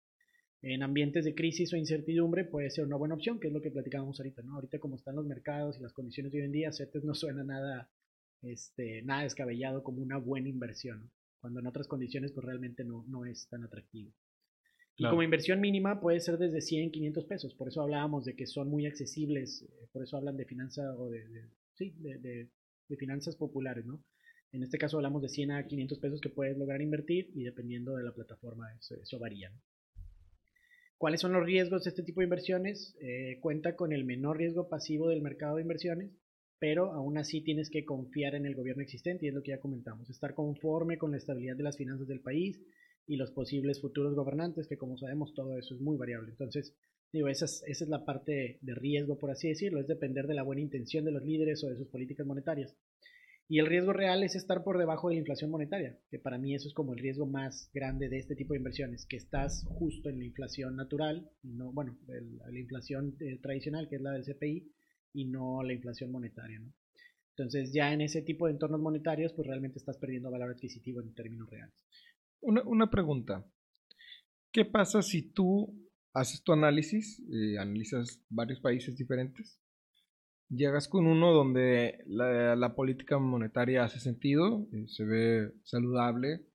en 0.62 0.83
ambientes 0.83 1.25
de 1.25 1.35
crisis 1.35 1.73
o 1.73 1.77
incertidumbre 1.77 2.44
puede 2.44 2.70
ser 2.70 2.85
una 2.85 2.96
buena 2.96 3.14
opción, 3.14 3.40
que 3.40 3.49
es 3.49 3.53
lo 3.53 3.62
que 3.62 3.70
platicábamos 3.70 4.20
ahorita, 4.20 4.42
¿no? 4.42 4.57
Ahorita 4.57 4.79
como 4.79 4.96
están 4.96 5.16
los 5.16 5.27
mercados 5.27 5.79
y 5.79 5.83
las 5.83 5.92
condiciones 5.92 6.33
de 6.33 6.40
hoy 6.40 6.44
en 6.44 6.53
día, 6.53 6.73
CETES 6.73 7.05
no 7.05 7.14
suena 7.14 7.42
nada, 7.42 7.90
este, 8.42 9.03
nada 9.03 9.23
descabellado 9.23 9.83
como 9.83 10.03
una 10.03 10.18
buena 10.18 10.49
inversión, 10.49 11.11
cuando 11.40 11.61
en 11.61 11.66
otras 11.66 11.88
condiciones 11.88 12.33
pues 12.33 12.44
realmente 12.44 12.85
no, 12.85 13.05
no 13.09 13.25
es 13.25 13.49
tan 13.49 13.64
atractivo. 13.64 14.12
Y 14.96 15.09
como 15.09 15.23
inversión 15.23 15.62
mínima 15.62 15.99
puede 15.99 16.20
ser 16.20 16.37
desde 16.37 16.61
100, 16.61 16.90
500 16.90 17.25
pesos, 17.25 17.55
por 17.55 17.68
eso 17.68 17.81
hablábamos 17.81 18.27
de 18.27 18.37
que 18.37 18.46
son 18.46 18.68
muy 18.68 18.85
accesibles, 18.85 19.62
eh, 19.62 19.88
por 19.92 20.03
eso 20.03 20.18
hablan 20.18 20.37
de 20.37 20.44
finanzas 20.44 20.94
o 20.99 21.09
de, 21.09 21.25
sí, 21.73 21.94
de, 22.01 22.18
de, 22.18 22.96
finanzas 22.99 23.37
populares, 23.37 23.87
¿no? 23.87 24.05
En 24.53 24.62
este 24.62 24.77
caso 24.77 24.99
hablamos 24.99 25.23
de 25.23 25.29
100 25.31 25.53
a 25.53 25.66
500 25.66 25.99
pesos 26.01 26.20
que 26.20 26.29
puedes 26.29 26.59
lograr 26.59 26.83
invertir 26.83 27.31
y 27.35 27.44
dependiendo 27.44 27.94
de 27.96 28.03
la 28.03 28.12
plataforma 28.12 28.66
eso, 28.75 28.96
eso 29.01 29.18
varía. 29.18 29.49
¿no? 29.49 29.57
¿Cuáles 31.01 31.23
son 31.23 31.33
los 31.33 31.47
riesgos 31.47 31.85
de 31.85 31.89
este 31.89 32.03
tipo 32.03 32.21
de 32.21 32.27
inversiones? 32.27 32.95
Eh, 33.01 33.39
cuenta 33.41 33.75
con 33.75 33.95
el 33.95 34.05
menor 34.05 34.37
riesgo 34.37 34.69
pasivo 34.69 35.09
del 35.09 35.23
mercado 35.23 35.57
de 35.57 35.63
inversiones, 35.63 36.11
pero 36.59 36.93
aún 36.93 37.17
así 37.17 37.41
tienes 37.41 37.71
que 37.71 37.87
confiar 37.87 38.35
en 38.35 38.45
el 38.45 38.55
gobierno 38.55 38.83
existente 38.83 39.25
y 39.25 39.31
es 39.31 39.35
lo 39.35 39.43
que 39.43 39.53
ya 39.53 39.61
comentamos, 39.61 40.11
estar 40.11 40.35
conforme 40.35 40.99
con 40.99 41.13
la 41.13 41.17
estabilidad 41.17 41.57
de 41.57 41.63
las 41.63 41.79
finanzas 41.79 42.07
del 42.07 42.21
país 42.21 42.61
y 43.07 43.17
los 43.17 43.31
posibles 43.31 43.81
futuros 43.81 44.15
gobernantes, 44.15 44.69
que 44.69 44.77
como 44.77 44.99
sabemos 44.99 45.33
todo 45.33 45.57
eso 45.57 45.75
es 45.75 45.81
muy 45.81 45.97
variable. 45.97 46.33
Entonces, 46.33 46.77
digo, 47.11 47.29
esa 47.29 47.47
es, 47.47 47.65
esa 47.67 47.85
es 47.85 47.89
la 47.89 48.05
parte 48.05 48.59
de 48.61 48.75
riesgo, 48.75 49.17
por 49.17 49.31
así 49.31 49.49
decirlo, 49.49 49.81
es 49.81 49.89
depender 49.89 50.27
de 50.27 50.35
la 50.35 50.43
buena 50.43 50.61
intención 50.61 51.07
de 51.07 51.13
los 51.13 51.25
líderes 51.25 51.65
o 51.65 51.71
de 51.71 51.79
sus 51.79 51.89
políticas 51.89 52.27
monetarias. 52.27 52.77
Y 53.51 53.59
el 53.59 53.67
riesgo 53.67 53.93
real 53.93 54.23
es 54.23 54.37
estar 54.37 54.63
por 54.63 54.79
debajo 54.79 55.09
de 55.09 55.15
la 55.15 55.19
inflación 55.19 55.51
monetaria, 55.51 55.99
que 56.09 56.21
para 56.21 56.39
mí 56.39 56.55
eso 56.55 56.69
es 56.69 56.73
como 56.73 56.93
el 56.93 57.01
riesgo 57.01 57.27
más 57.27 57.69
grande 57.75 58.09
de 58.09 58.17
este 58.17 58.37
tipo 58.37 58.55
de 58.55 58.59
inversiones, 58.59 59.07
que 59.07 59.17
estás 59.17 59.65
justo 59.67 60.09
en 60.09 60.21
la 60.21 60.25
inflación 60.25 60.77
natural, 60.77 61.29
no, 61.43 61.73
bueno, 61.73 61.99
la 62.07 62.61
inflación 62.61 63.17
eh, 63.19 63.41
tradicional, 63.43 63.89
que 63.89 63.97
es 63.97 64.03
la 64.03 64.13
del 64.13 64.23
CPI, 64.23 64.73
y 65.15 65.25
no 65.25 65.65
la 65.65 65.73
inflación 65.73 66.13
monetaria. 66.13 66.63
Entonces 67.37 67.73
ya 67.75 67.93
en 67.93 68.03
ese 68.03 68.23
tipo 68.23 68.47
de 68.47 68.53
entornos 68.53 68.81
monetarios, 68.81 69.33
pues 69.33 69.49
realmente 69.49 69.81
estás 69.81 69.99
perdiendo 69.99 70.31
valor 70.31 70.53
adquisitivo 70.53 71.01
en 71.01 71.13
términos 71.13 71.51
reales. 71.51 71.75
Una, 72.43 72.63
una 72.63 72.89
pregunta. 72.89 73.45
¿Qué 74.53 74.65
pasa 74.65 75.03
si 75.03 75.33
tú 75.33 75.77
haces 76.13 76.45
tu 76.45 76.53
análisis, 76.53 77.21
eh, 77.33 77.59
analizas 77.59 78.23
varios 78.29 78.61
países 78.61 78.97
diferentes, 78.97 79.60
llegas 80.51 80.89
con 80.89 81.07
uno 81.07 81.33
donde 81.33 82.03
la, 82.07 82.57
la 82.57 82.75
política 82.75 83.19
monetaria 83.19 83.85
hace 83.85 84.01
sentido, 84.01 84.67
eh, 84.73 84.87
se 84.89 85.05
ve 85.05 85.53
saludable, 85.65 86.47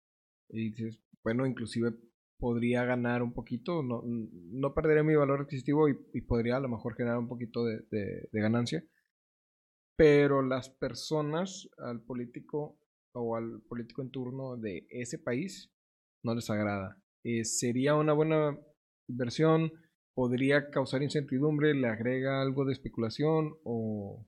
y 0.50 0.70
dices, 0.70 1.02
bueno, 1.24 1.46
inclusive 1.46 1.94
podría 2.38 2.84
ganar 2.84 3.24
un 3.24 3.34
poquito, 3.34 3.82
no, 3.82 4.04
no 4.06 4.74
perderé 4.74 5.04
mi 5.04 5.16
valor 5.16 5.42
adquisitivo 5.42 5.90
y, 5.90 5.98
y, 6.14 6.22
podría 6.22 6.58
a 6.58 6.60
lo 6.60 6.70
mejor 6.70 6.96
generar 6.96 7.18
un 7.18 7.28
poquito 7.28 7.64
de, 7.64 7.80
de, 7.90 8.30
de 8.32 8.42
ganancia, 8.42 8.84
pero 9.98 10.42
las 10.42 10.70
personas 10.70 11.70
al 11.78 12.02
político 12.02 12.78
o 13.14 13.38
al 13.38 13.62
político 13.68 14.02
en 14.02 14.12
turno 14.12 14.58
de 14.58 14.86
ese 14.90 15.18
país 15.18 15.72
no 16.24 16.36
les 16.36 16.50
agrada. 16.50 17.02
Eh, 17.24 17.46
sería 17.46 17.96
una 17.96 18.14
buena 18.14 18.60
inversión, 19.08 19.72
podría 20.16 20.72
causar 20.72 21.04
incertidumbre, 21.04 21.76
le 21.76 21.88
agrega 21.88 22.42
algo 22.42 22.66
de 22.66 22.74
especulación 22.74 23.58
o... 23.64 24.26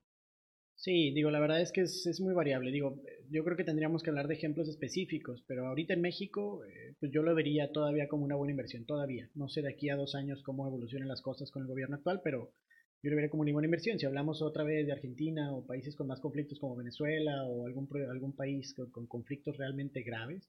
Sí, 0.76 1.12
digo, 1.12 1.32
la 1.32 1.40
verdad 1.40 1.60
es 1.60 1.72
que 1.72 1.82
es, 1.82 2.06
es, 2.06 2.22
muy 2.22 2.36
variable. 2.36 2.72
Digo, 2.72 3.02
yo 3.32 3.44
creo 3.44 3.58
que 3.58 3.64
tendríamos 3.64 4.04
que 4.04 4.12
hablar 4.12 4.28
de 4.28 4.36
ejemplos 4.36 4.70
específicos, 4.70 5.44
pero 5.48 5.66
ahorita 5.66 5.96
en 5.96 6.02
México, 6.02 6.64
eh, 6.66 6.94
pues 7.00 7.12
yo 7.12 7.24
lo 7.24 7.34
vería 7.34 7.72
todavía 7.72 8.08
como 8.08 8.26
una 8.26 8.36
buena 8.36 8.52
inversión, 8.52 8.86
todavía. 8.86 9.28
No 9.34 9.50
sé 9.50 9.64
de 9.64 9.70
aquí 9.70 9.90
a 9.90 9.96
dos 9.96 10.14
años 10.14 10.44
cómo 10.44 10.68
evolucionen 10.68 11.08
las 11.08 11.24
cosas 11.24 11.50
con 11.50 11.64
el 11.64 11.68
gobierno 11.68 11.96
actual, 11.96 12.22
pero 12.24 12.52
yo 13.02 13.10
lo 13.10 13.16
vería 13.16 13.32
como 13.32 13.42
una 13.42 13.54
buena 13.54 13.66
inversión. 13.66 13.98
Si 13.98 14.06
hablamos 14.06 14.44
otra 14.44 14.64
vez 14.64 14.86
de 14.86 14.94
Argentina 14.94 15.52
o 15.52 15.66
países 15.66 15.96
con 15.96 16.06
más 16.06 16.20
conflictos 16.20 16.60
como 16.60 16.76
Venezuela 16.76 17.44
o 17.46 17.66
algún, 17.66 17.90
algún 18.12 18.36
país 18.36 18.76
con, 18.76 18.92
con 18.92 19.08
conflictos 19.08 19.58
realmente 19.58 20.04
graves, 20.04 20.48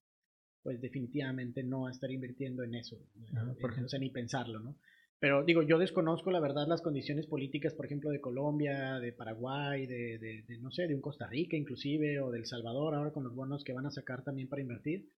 pues 0.62 0.80
definitivamente 0.82 1.62
no 1.62 1.86
a 1.86 1.90
estar 1.90 2.10
invirtiendo 2.10 2.64
en 2.64 2.74
eso, 2.74 2.98
Ajá, 3.32 3.54
por 3.58 3.72
o 3.72 3.88
sea, 3.88 3.98
ni 3.98 4.10
pensarlo, 4.10 4.60
¿no? 4.60 4.76
Pero 5.20 5.44
digo, 5.44 5.62
yo 5.62 5.78
desconozco 5.78 6.30
la 6.30 6.40
verdad 6.40 6.68
las 6.68 6.80
condiciones 6.80 7.26
políticas, 7.26 7.74
por 7.74 7.86
ejemplo, 7.86 8.10
de 8.10 8.20
Colombia, 8.20 9.00
de 9.00 9.12
Paraguay, 9.12 9.86
de, 9.86 10.18
de, 10.18 10.44
de, 10.46 10.58
no 10.60 10.70
sé, 10.70 10.86
de 10.86 10.94
un 10.94 11.00
Costa 11.00 11.26
Rica 11.26 11.56
inclusive, 11.56 12.20
o 12.20 12.30
del 12.30 12.46
Salvador, 12.46 12.94
ahora 12.94 13.12
con 13.12 13.24
los 13.24 13.34
bonos 13.34 13.64
que 13.64 13.72
van 13.72 13.86
a 13.86 13.90
sacar 13.90 14.22
también 14.22 14.48
para 14.48 14.62
invertir. 14.62 15.10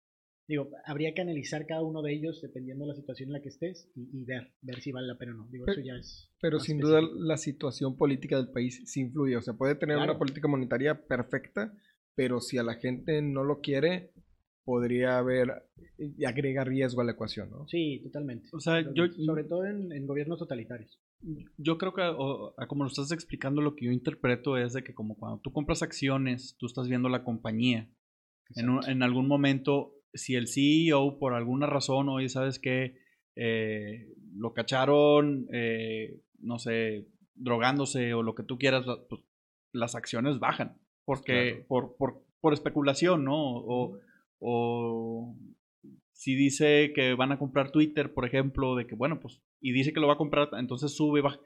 Digo, 0.48 0.70
habría 0.84 1.14
que 1.14 1.22
analizar 1.22 1.64
cada 1.64 1.82
uno 1.82 2.02
de 2.02 2.12
ellos 2.12 2.40
dependiendo 2.42 2.84
de 2.84 2.88
la 2.88 2.96
situación 2.96 3.28
en 3.28 3.34
la 3.34 3.40
que 3.40 3.50
estés 3.50 3.88
y, 3.94 4.08
y 4.20 4.24
ver, 4.24 4.52
ver 4.62 4.80
si 4.80 4.90
vale 4.90 5.06
la 5.06 5.16
pena 5.16 5.32
o 5.32 5.36
no. 5.36 5.48
Digo, 5.48 5.64
pero, 5.64 5.80
eso 5.80 5.86
ya 5.86 5.94
es. 5.94 6.28
Pero 6.40 6.58
sin 6.58 6.80
específico. 6.80 7.08
duda 7.12 7.24
la 7.24 7.36
situación 7.36 7.96
política 7.96 8.36
del 8.36 8.48
país 8.48 8.82
sí 8.86 9.02
influye. 9.02 9.36
O 9.36 9.42
sea, 9.42 9.54
puede 9.54 9.76
tener 9.76 9.96
claro. 9.96 10.12
una 10.12 10.18
política 10.18 10.48
monetaria 10.48 11.06
perfecta, 11.06 11.72
pero 12.16 12.40
si 12.40 12.58
a 12.58 12.64
la 12.64 12.74
gente 12.74 13.22
no 13.22 13.44
lo 13.44 13.60
quiere, 13.60 14.10
podría 14.70 15.18
haber 15.18 15.64
y 15.98 16.24
agrega 16.24 16.62
riesgo 16.62 17.00
a 17.00 17.04
la 17.04 17.10
ecuación, 17.10 17.50
¿no? 17.50 17.66
Sí, 17.66 18.00
totalmente. 18.04 18.48
O 18.52 18.60
sea, 18.60 18.80
yo 18.94 19.08
sobre 19.08 19.42
todo 19.42 19.66
en, 19.66 19.90
en, 19.90 20.06
gobiernos 20.06 20.38
totalitarios. 20.38 21.00
Yo 21.56 21.76
creo 21.76 21.92
que 21.92 22.02
o, 22.02 22.54
como 22.68 22.84
lo 22.84 22.88
estás 22.88 23.10
explicando, 23.10 23.62
lo 23.62 23.74
que 23.74 23.86
yo 23.86 23.90
interpreto 23.90 24.56
es 24.56 24.72
de 24.72 24.84
que 24.84 24.94
como 24.94 25.16
cuando 25.16 25.40
tú 25.40 25.52
compras 25.52 25.82
acciones, 25.82 26.54
tú 26.56 26.66
estás 26.66 26.86
viendo 26.86 27.08
la 27.08 27.24
compañía. 27.24 27.90
En, 28.54 28.68
un, 28.70 28.88
en, 28.88 29.02
algún 29.02 29.26
momento, 29.26 29.92
si 30.14 30.36
el 30.36 30.46
CEO 30.46 31.18
por 31.18 31.34
alguna 31.34 31.66
razón, 31.66 32.08
oye, 32.08 32.28
sabes 32.28 32.60
que 32.60 32.96
eh, 33.34 34.06
lo 34.36 34.52
cacharon, 34.54 35.48
eh, 35.52 36.20
no 36.38 36.60
sé, 36.60 37.08
drogándose 37.34 38.14
o 38.14 38.22
lo 38.22 38.36
que 38.36 38.44
tú 38.44 38.56
quieras, 38.56 38.84
pues 39.08 39.20
las 39.72 39.96
acciones 39.96 40.38
bajan. 40.38 40.80
Porque, 41.04 41.54
claro. 41.54 41.66
por, 41.66 41.96
por, 41.96 42.24
por 42.40 42.52
especulación, 42.52 43.24
¿no? 43.24 43.34
O, 43.36 43.98
o 44.40 45.36
si 46.12 46.34
dice 46.34 46.92
que 46.94 47.14
van 47.14 47.32
a 47.32 47.38
comprar 47.38 47.70
Twitter, 47.70 48.12
por 48.12 48.26
ejemplo, 48.26 48.74
de 48.76 48.86
que, 48.86 48.94
bueno, 48.94 49.20
pues, 49.20 49.40
y 49.60 49.72
dice 49.72 49.94
que 49.94 50.00
lo 50.00 50.06
va 50.06 50.14
a 50.14 50.18
comprar, 50.18 50.50
entonces 50.58 50.94
sube, 50.94 51.22
baja. 51.22 51.40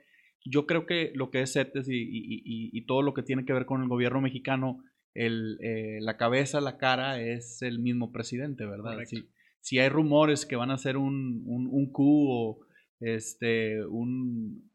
Yo 0.44 0.66
creo 0.66 0.84
que 0.84 1.12
lo 1.14 1.30
que 1.30 1.42
es 1.42 1.52
CETES 1.52 1.88
y, 1.88 1.96
y, 1.96 2.42
y, 2.44 2.70
y 2.72 2.86
todo 2.86 3.00
lo 3.02 3.14
que 3.14 3.22
tiene 3.22 3.44
que 3.44 3.52
ver 3.52 3.66
con 3.66 3.82
el 3.82 3.88
gobierno 3.88 4.20
mexicano, 4.20 4.82
el, 5.14 5.58
eh, 5.62 5.98
la 6.00 6.16
cabeza, 6.16 6.60
la 6.60 6.76
cara 6.76 7.20
es 7.20 7.62
el 7.62 7.78
mismo 7.78 8.10
presidente, 8.10 8.66
¿verdad? 8.66 8.98
Si, 9.04 9.28
si, 9.60 9.78
hay 9.78 9.88
rumores 9.88 10.44
que 10.44 10.56
van 10.56 10.72
a 10.72 10.74
hacer 10.74 10.96
un, 10.96 11.44
un, 11.46 11.68
un 11.70 11.92
coup 11.92 12.26
o 12.28 12.66
este, 12.98 13.84
un 13.86 14.70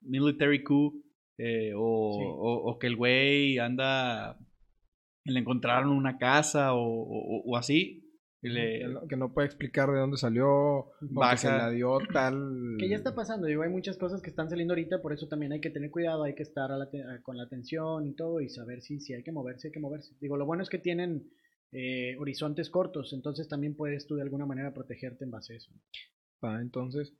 military 0.00 0.64
coup, 0.64 1.02
eh, 1.38 1.72
o, 1.76 2.16
sí. 2.18 2.24
o, 2.26 2.70
o, 2.70 2.78
que 2.78 2.88
el 2.88 2.96
güey 2.96 3.58
anda 3.58 4.36
le 5.24 5.40
encontraron 5.40 5.90
una 5.90 6.18
casa 6.18 6.74
o, 6.74 6.82
o, 6.82 7.42
o 7.44 7.56
así. 7.56 8.08
Le... 8.42 8.80
Que, 8.80 8.88
no, 8.88 9.06
que, 9.06 9.16
no, 9.16 9.32
puede 9.32 9.46
explicar 9.46 9.88
de 9.90 10.00
dónde 10.00 10.16
salió, 10.16 10.90
baja. 11.00 11.36
se 11.36 11.48
la 11.48 11.70
dio 11.70 11.98
tal. 12.12 12.76
Que 12.78 12.88
ya 12.88 12.96
está 12.96 13.14
pasando, 13.14 13.46
digo, 13.46 13.62
hay 13.62 13.70
muchas 13.70 13.96
cosas 13.96 14.20
que 14.20 14.30
están 14.30 14.50
saliendo 14.50 14.72
ahorita, 14.74 15.00
por 15.00 15.12
eso 15.12 15.28
también 15.28 15.52
hay 15.52 15.60
que 15.60 15.70
tener 15.70 15.92
cuidado, 15.92 16.24
hay 16.24 16.34
que 16.34 16.42
estar 16.42 16.70
la 16.70 16.88
con 17.22 17.36
la 17.36 17.44
atención 17.44 18.04
y 18.08 18.14
todo 18.14 18.40
y 18.40 18.48
saber 18.48 18.82
si, 18.82 18.98
si 18.98 19.14
hay 19.14 19.22
que 19.22 19.30
moverse, 19.30 19.68
hay 19.68 19.72
que 19.72 19.78
moverse. 19.78 20.16
Digo, 20.20 20.36
lo 20.36 20.44
bueno 20.44 20.64
es 20.64 20.68
que 20.68 20.78
tienen 20.78 21.30
eh, 21.70 22.16
horizontes 22.18 22.68
cortos, 22.68 23.12
entonces 23.12 23.48
también 23.48 23.76
puedes 23.76 24.08
tú 24.08 24.16
de 24.16 24.22
alguna 24.22 24.44
manera 24.44 24.74
protegerte 24.74 25.24
en 25.24 25.30
base 25.30 25.54
a 25.54 25.56
eso. 25.58 25.72
Ah, 26.40 26.58
entonces, 26.60 27.14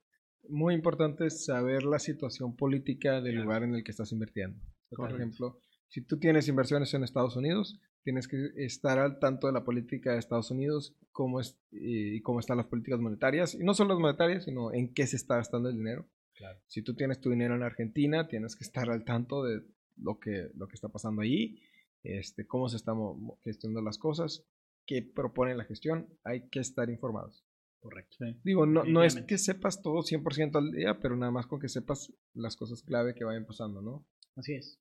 muy 0.49 0.73
importante 0.73 1.27
es 1.27 1.45
saber 1.45 1.83
la 1.83 1.99
situación 1.99 2.57
política 2.57 3.21
del 3.21 3.35
claro. 3.35 3.43
lugar 3.45 3.63
en 3.63 3.75
el 3.75 3.83
que 3.85 3.91
estás 3.91 4.11
invirtiendo. 4.11 4.59
Por 4.89 5.09
ejemplo, 5.09 5.59
si 5.93 6.01
tú 6.01 6.17
tienes 6.17 6.47
inversiones 6.47 6.91
en 6.95 7.03
Estados 7.03 7.35
Unidos, 7.35 7.79
tienes 8.01 8.27
que 8.27 8.49
estar 8.55 8.97
al 8.97 9.19
tanto 9.19 9.45
de 9.45 9.53
la 9.53 9.63
política 9.63 10.11
de 10.11 10.17
Estados 10.17 10.49
Unidos 10.49 10.97
cómo 11.11 11.39
es, 11.39 11.55
y 11.69 12.19
cómo 12.21 12.39
están 12.39 12.57
las 12.57 12.65
políticas 12.65 12.99
monetarias, 12.99 13.53
y 13.53 13.59
no 13.59 13.75
solo 13.75 13.93
las 13.93 14.01
monetarias, 14.01 14.45
sino 14.45 14.73
en 14.73 14.91
qué 14.91 15.05
se 15.05 15.17
está 15.17 15.35
gastando 15.35 15.69
el 15.69 15.77
dinero. 15.77 16.09
Claro. 16.33 16.59
Si 16.65 16.81
tú 16.81 16.95
tienes 16.95 17.21
tu 17.21 17.29
dinero 17.29 17.53
en 17.53 17.61
Argentina, 17.61 18.27
tienes 18.27 18.55
que 18.55 18.63
estar 18.63 18.89
al 18.89 19.05
tanto 19.05 19.43
de 19.43 19.61
lo 19.97 20.19
que, 20.19 20.49
lo 20.55 20.67
que 20.67 20.73
está 20.73 20.89
pasando 20.89 21.21
allí, 21.21 21.61
este, 22.01 22.47
cómo 22.47 22.69
se 22.69 22.77
están 22.77 22.97
gestionando 23.43 23.83
las 23.83 23.99
cosas, 23.99 24.47
qué 24.87 25.03
propone 25.03 25.53
la 25.53 25.65
gestión, 25.65 26.09
hay 26.23 26.49
que 26.49 26.59
estar 26.59 26.89
informados. 26.89 27.45
Correcto. 27.79 28.17
Sí. 28.17 28.35
Digo, 28.43 28.65
no, 28.65 28.83
no 28.83 29.03
es 29.03 29.21
que 29.21 29.37
sepas 29.37 29.83
todo 29.83 30.01
100% 30.01 30.55
al 30.55 30.71
día, 30.71 30.99
pero 30.99 31.15
nada 31.15 31.31
más 31.31 31.45
con 31.45 31.59
que 31.59 31.69
sepas 31.69 32.11
las 32.33 32.55
cosas 32.55 32.81
clave 32.81 33.13
que 33.13 33.25
vayan 33.25 33.45
pasando, 33.45 33.83
¿no? 33.83 34.07
Así 34.35 34.55
es. 34.55 34.79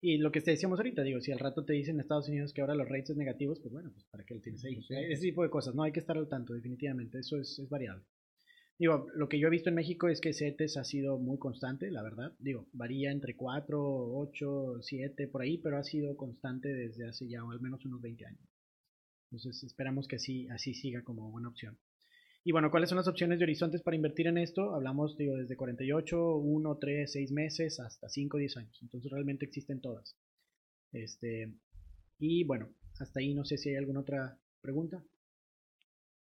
Y 0.00 0.18
lo 0.18 0.30
que 0.30 0.40
te 0.40 0.52
decíamos 0.52 0.78
ahorita, 0.78 1.02
digo, 1.02 1.20
si 1.20 1.32
al 1.32 1.40
rato 1.40 1.64
te 1.64 1.72
dicen 1.72 1.96
en 1.96 2.00
Estados 2.00 2.28
Unidos 2.28 2.52
que 2.52 2.60
ahora 2.60 2.76
los 2.76 2.88
rates 2.88 3.08
son 3.08 3.18
negativos, 3.18 3.58
pues 3.60 3.72
bueno, 3.72 3.90
pues 3.92 4.04
para 4.06 4.24
qué 4.24 4.34
lo 4.34 4.40
tienes 4.40 4.64
ahí. 4.64 4.80
Sí. 4.82 4.94
Ese 4.94 5.22
tipo 5.22 5.42
de 5.42 5.50
cosas, 5.50 5.74
no 5.74 5.82
hay 5.82 5.90
que 5.90 6.00
estar 6.00 6.16
al 6.16 6.28
tanto, 6.28 6.54
definitivamente, 6.54 7.18
eso 7.18 7.36
es, 7.36 7.58
es, 7.58 7.68
variable. 7.68 8.04
Digo, 8.78 9.08
lo 9.14 9.28
que 9.28 9.40
yo 9.40 9.48
he 9.48 9.50
visto 9.50 9.70
en 9.70 9.74
México 9.74 10.08
es 10.08 10.20
que 10.20 10.32
CETES 10.32 10.76
ha 10.76 10.84
sido 10.84 11.18
muy 11.18 11.36
constante, 11.38 11.90
la 11.90 12.04
verdad. 12.04 12.32
Digo, 12.38 12.68
varía 12.72 13.10
entre 13.10 13.34
4, 13.34 13.76
8, 13.80 14.82
7, 14.82 15.26
por 15.26 15.42
ahí, 15.42 15.58
pero 15.58 15.78
ha 15.78 15.82
sido 15.82 16.16
constante 16.16 16.68
desde 16.68 17.08
hace 17.08 17.28
ya 17.28 17.40
al 17.40 17.60
menos 17.60 17.84
unos 17.84 18.00
20 18.00 18.24
años. 18.24 18.48
Entonces 19.30 19.64
esperamos 19.64 20.06
que 20.06 20.16
así, 20.16 20.46
así 20.48 20.74
siga 20.74 21.02
como 21.02 21.28
buena 21.28 21.48
opción. 21.48 21.76
Y 22.44 22.52
bueno, 22.52 22.70
¿cuáles 22.70 22.88
son 22.88 22.96
las 22.96 23.08
opciones 23.08 23.38
de 23.38 23.44
horizontes 23.44 23.82
para 23.82 23.96
invertir 23.96 24.26
en 24.26 24.38
esto? 24.38 24.74
Hablamos 24.74 25.16
digo, 25.16 25.36
desde 25.36 25.56
48, 25.56 26.36
1, 26.36 26.78
3, 26.78 27.12
6 27.12 27.32
meses 27.32 27.80
hasta 27.80 28.08
5, 28.08 28.38
10 28.38 28.56
años. 28.56 28.78
Entonces 28.82 29.10
realmente 29.10 29.44
existen 29.44 29.80
todas. 29.80 30.16
Este, 30.92 31.52
y 32.18 32.44
bueno, 32.44 32.70
hasta 32.98 33.20
ahí 33.20 33.34
no 33.34 33.44
sé 33.44 33.58
si 33.58 33.70
hay 33.70 33.76
alguna 33.76 34.00
otra 34.00 34.38
pregunta. 34.60 35.04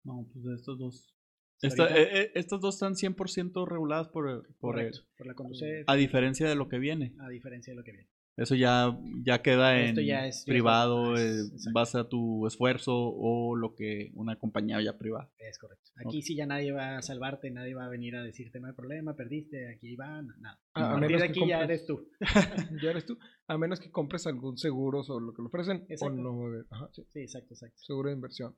No, 0.03 0.27
pues 0.31 0.45
de 0.45 0.55
estos 0.55 0.77
dos. 0.77 1.15
Esta, 1.61 1.87
eh, 1.87 2.21
eh, 2.21 2.31
estas 2.35 2.59
dos 2.61 2.75
están 2.75 2.93
100% 2.93 3.67
reguladas 3.67 4.09
por, 4.09 4.47
por, 4.59 4.75
Correcto, 4.75 4.99
el, 4.99 5.17
por 5.17 5.27
la 5.27 5.33
conducir. 5.33 5.83
A 5.87 5.95
diferencia 5.95 6.47
de 6.47 6.55
lo 6.55 6.67
que 6.67 6.79
viene. 6.79 7.13
A 7.19 7.29
diferencia 7.29 7.71
de 7.71 7.77
lo 7.77 7.83
que 7.83 7.91
viene. 7.91 8.09
Eso 8.37 8.55
ya, 8.55 8.97
ya 9.23 9.41
queda 9.41 9.79
Esto 9.79 10.01
en 10.01 10.07
ya 10.07 10.27
es, 10.27 10.43
privado, 10.45 11.17
eh, 11.17 11.43
base 11.73 11.97
a 11.97 12.09
tu 12.09 12.45
esfuerzo 12.47 12.93
o 12.93 13.55
lo 13.55 13.75
que 13.75 14.11
una 14.13 14.37
compañía 14.37 14.81
ya 14.81 14.97
privada. 14.97 15.31
Es 15.37 15.57
correcto. 15.57 15.91
Aquí 15.95 16.07
okay. 16.07 16.21
sí 16.21 16.35
ya 16.35 16.45
nadie 16.45 16.73
va 16.73 16.97
a 16.97 17.01
salvarte, 17.01 17.49
nadie 17.49 17.73
va 17.73 17.85
a 17.85 17.89
venir 17.89 18.15
a 18.17 18.23
decirte 18.23 18.59
no 18.59 18.67
hay 18.67 18.73
problema, 18.73 19.15
perdiste, 19.15 19.73
aquí 19.73 19.95
va, 19.95 20.21
nada. 20.21 20.59
A, 20.73 20.91
a, 20.91 20.93
a 20.95 20.97
menos 20.97 21.21
de 21.21 21.27
aquí 21.27 21.39
compres, 21.39 21.57
ya 21.57 21.63
eres 21.63 21.85
tú. 21.85 22.09
ya 22.83 22.89
eres 22.89 23.05
tú. 23.05 23.17
A 23.47 23.57
menos 23.57 23.79
que 23.79 23.89
compres 23.89 24.27
algún 24.27 24.57
seguro 24.57 25.03
sobre 25.03 25.25
lo 25.25 25.33
que 25.33 25.41
lo 25.41 25.47
ofrecen 25.47 25.85
exacto. 25.87 26.19
o 26.19 26.49
no. 26.49 26.65
Ajá, 26.69 26.89
sí. 26.91 27.05
sí, 27.09 27.19
exacto, 27.21 27.53
exacto. 27.53 27.77
Seguro 27.77 28.09
de 28.09 28.15
inversión. 28.15 28.55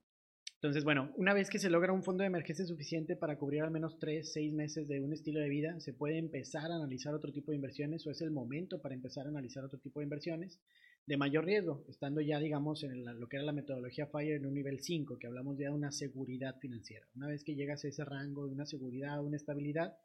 Entonces, 0.59 0.83
bueno, 0.83 1.13
una 1.17 1.35
vez 1.35 1.51
que 1.51 1.59
se 1.59 1.69
logra 1.69 1.93
un 1.93 2.03
fondo 2.03 2.23
de 2.23 2.27
emergencia 2.27 2.65
suficiente 2.65 3.15
para 3.15 3.37
cubrir 3.37 3.61
al 3.61 3.69
menos 3.69 3.99
3, 3.99 4.33
6 4.33 4.53
meses 4.53 4.87
de 4.87 4.99
un 4.99 5.13
estilo 5.13 5.39
de 5.39 5.49
vida, 5.49 5.79
se 5.79 5.93
puede 5.93 6.17
empezar 6.17 6.71
a 6.71 6.75
analizar 6.75 7.13
otro 7.13 7.31
tipo 7.31 7.51
de 7.51 7.57
inversiones 7.57 8.07
o 8.07 8.09
es 8.09 8.21
el 8.21 8.31
momento 8.31 8.81
para 8.81 8.95
empezar 8.95 9.27
a 9.27 9.29
analizar 9.29 9.63
otro 9.63 9.77
tipo 9.77 9.99
de 9.99 10.05
inversiones 10.05 10.59
de 11.05 11.15
mayor 11.15 11.45
riesgo, 11.45 11.85
estando 11.87 12.21
ya, 12.21 12.39
digamos, 12.39 12.83
en 12.83 13.05
lo 13.05 13.29
que 13.29 13.37
era 13.37 13.45
la 13.45 13.53
metodología 13.53 14.07
FIRE 14.07 14.37
en 14.37 14.47
un 14.47 14.55
nivel 14.55 14.79
5, 14.79 15.19
que 15.19 15.27
hablamos 15.27 15.59
ya 15.59 15.69
de 15.69 15.75
una 15.75 15.91
seguridad 15.91 16.57
financiera. 16.59 17.05
Una 17.15 17.27
vez 17.27 17.43
que 17.43 17.53
llegas 17.53 17.85
a 17.85 17.89
ese 17.89 18.03
rango 18.03 18.47
de 18.47 18.53
una 18.53 18.65
seguridad, 18.65 19.23
una 19.23 19.37
estabilidad, 19.37 19.95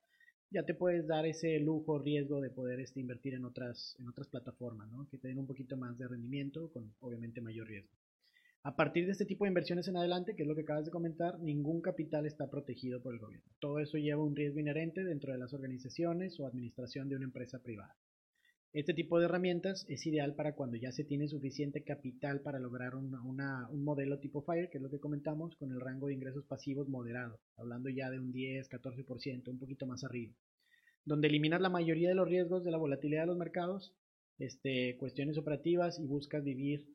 ya 0.50 0.66
te 0.66 0.74
puedes 0.74 1.06
dar 1.06 1.24
ese 1.24 1.58
lujo, 1.60 1.98
riesgo 1.98 2.42
de 2.42 2.50
poder 2.50 2.78
este, 2.80 3.00
invertir 3.00 3.32
en 3.32 3.46
otras, 3.46 3.96
en 3.98 4.06
otras 4.06 4.28
plataformas, 4.28 4.90
¿no? 4.90 5.08
que 5.08 5.16
te 5.16 5.28
den 5.28 5.38
un 5.38 5.46
poquito 5.46 5.78
más 5.78 5.96
de 5.96 6.06
rendimiento 6.06 6.70
con 6.70 6.92
obviamente 7.00 7.40
mayor 7.40 7.68
riesgo. 7.68 8.01
A 8.64 8.76
partir 8.76 9.06
de 9.06 9.12
este 9.12 9.26
tipo 9.26 9.44
de 9.44 9.48
inversiones 9.48 9.88
en 9.88 9.96
adelante, 9.96 10.36
que 10.36 10.42
es 10.42 10.48
lo 10.48 10.54
que 10.54 10.60
acabas 10.60 10.84
de 10.84 10.92
comentar, 10.92 11.40
ningún 11.40 11.80
capital 11.80 12.26
está 12.26 12.48
protegido 12.48 13.02
por 13.02 13.12
el 13.12 13.18
gobierno. 13.18 13.50
Todo 13.58 13.80
eso 13.80 13.98
lleva 13.98 14.22
un 14.22 14.36
riesgo 14.36 14.60
inherente 14.60 15.02
dentro 15.02 15.32
de 15.32 15.38
las 15.38 15.52
organizaciones 15.52 16.38
o 16.38 16.46
administración 16.46 17.08
de 17.08 17.16
una 17.16 17.24
empresa 17.24 17.58
privada. 17.58 17.96
Este 18.72 18.94
tipo 18.94 19.18
de 19.18 19.24
herramientas 19.24 19.84
es 19.88 20.06
ideal 20.06 20.36
para 20.36 20.54
cuando 20.54 20.76
ya 20.76 20.92
se 20.92 21.02
tiene 21.02 21.26
suficiente 21.26 21.82
capital 21.82 22.40
para 22.40 22.60
lograr 22.60 22.94
un 22.94 23.10
modelo 23.82 24.20
tipo 24.20 24.42
FIRE, 24.42 24.70
que 24.70 24.78
es 24.78 24.82
lo 24.82 24.90
que 24.90 25.00
comentamos, 25.00 25.56
con 25.56 25.72
el 25.72 25.80
rango 25.80 26.06
de 26.06 26.14
ingresos 26.14 26.44
pasivos 26.44 26.88
moderado, 26.88 27.40
hablando 27.56 27.90
ya 27.90 28.10
de 28.10 28.20
un 28.20 28.30
10, 28.30 28.70
14%, 28.70 29.48
un 29.48 29.58
poquito 29.58 29.86
más 29.86 30.04
arriba, 30.04 30.34
donde 31.04 31.26
eliminas 31.26 31.60
la 31.60 31.68
mayoría 31.68 32.08
de 32.08 32.14
los 32.14 32.28
riesgos 32.28 32.62
de 32.62 32.70
la 32.70 32.78
volatilidad 32.78 33.22
de 33.22 33.26
los 33.26 33.38
mercados, 33.38 33.92
este, 34.38 34.96
cuestiones 34.98 35.36
operativas 35.36 35.98
y 35.98 36.06
buscas 36.06 36.44
vivir 36.44 36.86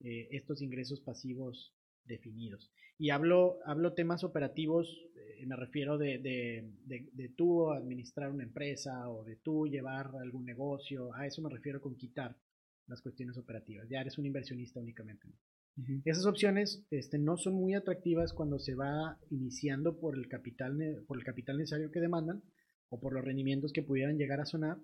eh, 0.00 0.28
estos 0.30 0.62
ingresos 0.62 1.00
pasivos 1.00 1.74
definidos. 2.04 2.70
Y 2.98 3.10
hablo, 3.10 3.58
hablo 3.66 3.92
temas 3.92 4.24
operativos, 4.24 4.88
eh, 5.16 5.46
me 5.46 5.56
refiero 5.56 5.98
de, 5.98 6.18
de, 6.18 7.08
de, 7.12 7.28
tú 7.30 7.70
administrar 7.70 8.30
una 8.30 8.44
empresa 8.44 9.10
o 9.10 9.24
de 9.24 9.36
tú 9.36 9.66
llevar 9.66 10.10
algún 10.20 10.44
negocio, 10.44 11.12
a 11.14 11.26
eso 11.26 11.42
me 11.42 11.50
refiero 11.50 11.80
con 11.80 11.96
quitar 11.96 12.36
las 12.86 13.02
cuestiones 13.02 13.36
operativas, 13.36 13.88
ya 13.88 14.00
eres 14.00 14.16
un 14.18 14.26
inversionista 14.26 14.80
únicamente. 14.80 15.28
Esas 16.06 16.24
opciones 16.24 16.86
este, 16.90 17.18
no 17.18 17.36
son 17.36 17.54
muy 17.54 17.74
atractivas 17.74 18.32
cuando 18.32 18.58
se 18.58 18.74
va 18.74 19.18
iniciando 19.30 19.98
por 19.98 20.16
el, 20.16 20.26
capital, 20.26 21.04
por 21.06 21.18
el 21.18 21.24
capital 21.24 21.58
necesario 21.58 21.90
que 21.90 22.00
demandan 22.00 22.42
o 22.88 22.98
por 22.98 23.12
los 23.12 23.22
rendimientos 23.22 23.74
que 23.74 23.82
pudieran 23.82 24.16
llegar 24.16 24.40
a 24.40 24.46
sonar, 24.46 24.78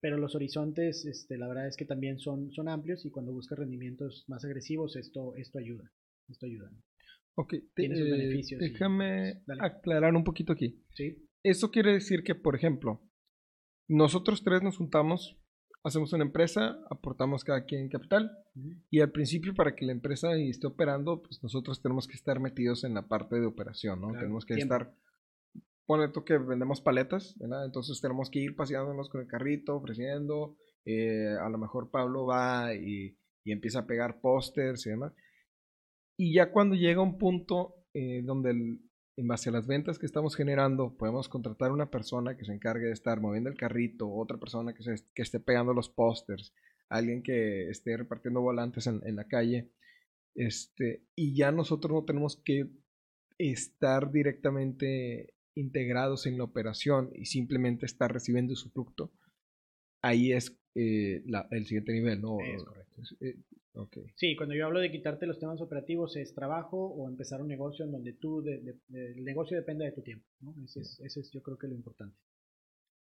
pero 0.00 0.18
los 0.18 0.34
horizontes, 0.34 1.04
este, 1.06 1.38
la 1.38 1.48
verdad 1.48 1.68
es 1.68 1.76
que 1.76 1.84
también 1.84 2.18
son, 2.18 2.52
son 2.52 2.68
amplios 2.68 3.04
y 3.04 3.10
cuando 3.10 3.32
buscas 3.32 3.58
rendimientos 3.58 4.24
más 4.28 4.44
agresivos, 4.44 4.96
esto, 4.96 5.34
esto 5.36 5.58
ayuda. 5.58 5.90
Esto 6.28 6.46
ayuda. 6.46 6.70
Ok, 7.36 7.54
Tiene 7.74 7.96
sus 7.96 8.08
eh, 8.08 8.10
beneficios 8.10 8.60
déjame 8.60 9.42
y... 9.46 9.52
aclarar 9.60 10.14
un 10.14 10.24
poquito 10.24 10.52
aquí. 10.52 10.82
Sí. 10.94 11.28
Eso 11.42 11.70
quiere 11.70 11.92
decir 11.92 12.24
que, 12.24 12.34
por 12.34 12.56
ejemplo, 12.56 13.00
nosotros 13.88 14.42
tres 14.42 14.62
nos 14.62 14.78
juntamos, 14.78 15.36
hacemos 15.84 16.12
una 16.12 16.24
empresa, 16.24 16.78
aportamos 16.90 17.44
cada 17.44 17.64
quien 17.64 17.88
capital 17.88 18.32
y 18.90 19.00
al 19.00 19.12
principio 19.12 19.54
para 19.54 19.76
que 19.76 19.86
la 19.86 19.92
empresa 19.92 20.34
esté 20.36 20.66
operando, 20.66 21.22
pues 21.22 21.42
nosotros 21.42 21.80
tenemos 21.82 22.08
que 22.08 22.14
estar 22.14 22.40
metidos 22.40 22.84
en 22.84 22.94
la 22.94 23.06
parte 23.06 23.38
de 23.38 23.46
operación, 23.46 24.00
¿no? 24.00 24.12
tenemos 24.12 24.44
que 24.44 24.54
estar 24.54 24.92
pone 25.86 26.08
tú 26.08 26.24
que 26.24 26.36
vendemos 26.36 26.80
paletas, 26.80 27.36
¿verdad? 27.38 27.64
Entonces 27.64 28.00
tenemos 28.00 28.28
que 28.28 28.40
ir 28.40 28.56
paseándonos 28.56 29.08
con 29.08 29.20
el 29.20 29.28
carrito, 29.28 29.76
ofreciendo. 29.76 30.56
Eh, 30.84 31.34
a 31.40 31.48
lo 31.48 31.58
mejor 31.58 31.90
Pablo 31.90 32.26
va 32.26 32.74
y, 32.74 33.16
empieza 33.44 33.80
a 33.80 33.86
pegar 33.86 34.20
pósters 34.20 34.86
y 34.86 34.90
demás. 34.90 35.12
Y 36.18 36.34
ya 36.34 36.50
cuando 36.50 36.74
llega 36.74 37.00
un 37.00 37.16
punto 37.18 37.86
eh, 37.94 38.22
donde 38.24 38.50
en 38.50 39.28
base 39.28 39.48
a 39.48 39.52
las 39.52 39.66
ventas 39.66 39.98
que 39.98 40.06
estamos 40.06 40.34
generando, 40.34 40.96
podemos 40.96 41.28
contratar 41.28 41.70
una 41.70 41.90
persona 41.90 42.36
que 42.36 42.44
se 42.44 42.52
encargue 42.52 42.86
de 42.86 42.92
estar 42.92 43.20
moviendo 43.20 43.48
el 43.48 43.56
carrito, 43.56 44.12
otra 44.12 44.38
persona 44.38 44.74
que, 44.74 44.82
esté 45.22 45.40
pegando 45.40 45.72
los 45.72 45.88
pósters, 45.88 46.52
alguien 46.88 47.22
que 47.22 47.70
esté 47.70 47.96
repartiendo 47.96 48.40
volantes 48.40 48.86
en, 48.88 49.00
en 49.06 49.16
la 49.16 49.28
calle. 49.28 49.70
Este, 50.34 51.06
y 51.14 51.34
ya 51.36 51.52
nosotros 51.52 51.92
no 51.92 52.04
tenemos 52.04 52.42
que 52.44 52.68
estar 53.38 54.10
directamente 54.10 55.35
integrados 55.56 56.26
en 56.26 56.38
la 56.38 56.44
operación 56.44 57.10
y 57.14 57.26
simplemente 57.26 57.86
estar 57.86 58.12
recibiendo 58.12 58.54
su 58.54 58.70
fruto, 58.70 59.10
ahí 60.02 60.32
es 60.32 60.56
eh, 60.74 61.24
el 61.50 61.66
siguiente 61.66 61.92
nivel, 61.92 62.20
¿no? 62.20 62.38
Es 62.40 62.62
correcto. 62.62 63.02
Eh, 63.20 63.36
sí, 64.14 64.36
cuando 64.36 64.54
yo 64.54 64.66
hablo 64.66 64.80
de 64.80 64.90
quitarte 64.90 65.26
los 65.26 65.38
temas 65.38 65.60
operativos 65.60 66.16
es 66.16 66.34
trabajo 66.34 66.76
o 66.76 67.08
empezar 67.08 67.40
un 67.40 67.48
negocio 67.48 67.84
en 67.84 67.92
donde 67.92 68.12
tú, 68.12 68.44
el 68.46 69.24
negocio 69.24 69.56
depende 69.56 69.86
de 69.86 69.92
tu 69.92 70.02
tiempo, 70.02 70.26
¿no? 70.40 70.54
Ese 70.64 70.80
es, 70.80 71.30
yo 71.32 71.42
creo 71.42 71.58
que 71.58 71.68
lo 71.68 71.74
importante. 71.74 72.16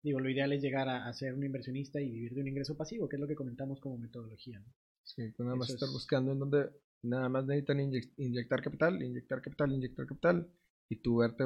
Digo, 0.02 0.20
lo 0.20 0.30
ideal 0.30 0.52
es 0.52 0.62
llegar 0.62 0.88
a, 0.88 1.12
ser 1.12 1.34
un 1.34 1.44
inversionista 1.44 2.00
y 2.00 2.10
vivir 2.10 2.34
de 2.34 2.40
un 2.40 2.48
ingreso 2.48 2.76
pasivo, 2.76 3.08
que 3.08 3.16
es 3.16 3.20
lo 3.20 3.28
que 3.28 3.34
comentamos 3.34 3.80
como 3.80 3.98
metodología, 3.98 4.60
¿no? 4.60 4.72
Sí, 5.02 5.22
pues 5.36 5.44
nada 5.44 5.56
más 5.56 5.70
estar 5.70 5.88
buscando 5.88 6.32
en 6.32 6.38
donde 6.38 6.70
nada 7.02 7.28
más 7.28 7.46
necesitan 7.46 7.80
inyectar 8.16 8.62
capital, 8.62 9.02
inyectar 9.02 9.40
capital, 9.40 9.72
inyectar 9.72 10.06
capital 10.06 10.48
y 10.88 10.96
tú 10.96 11.16
verte 11.16 11.44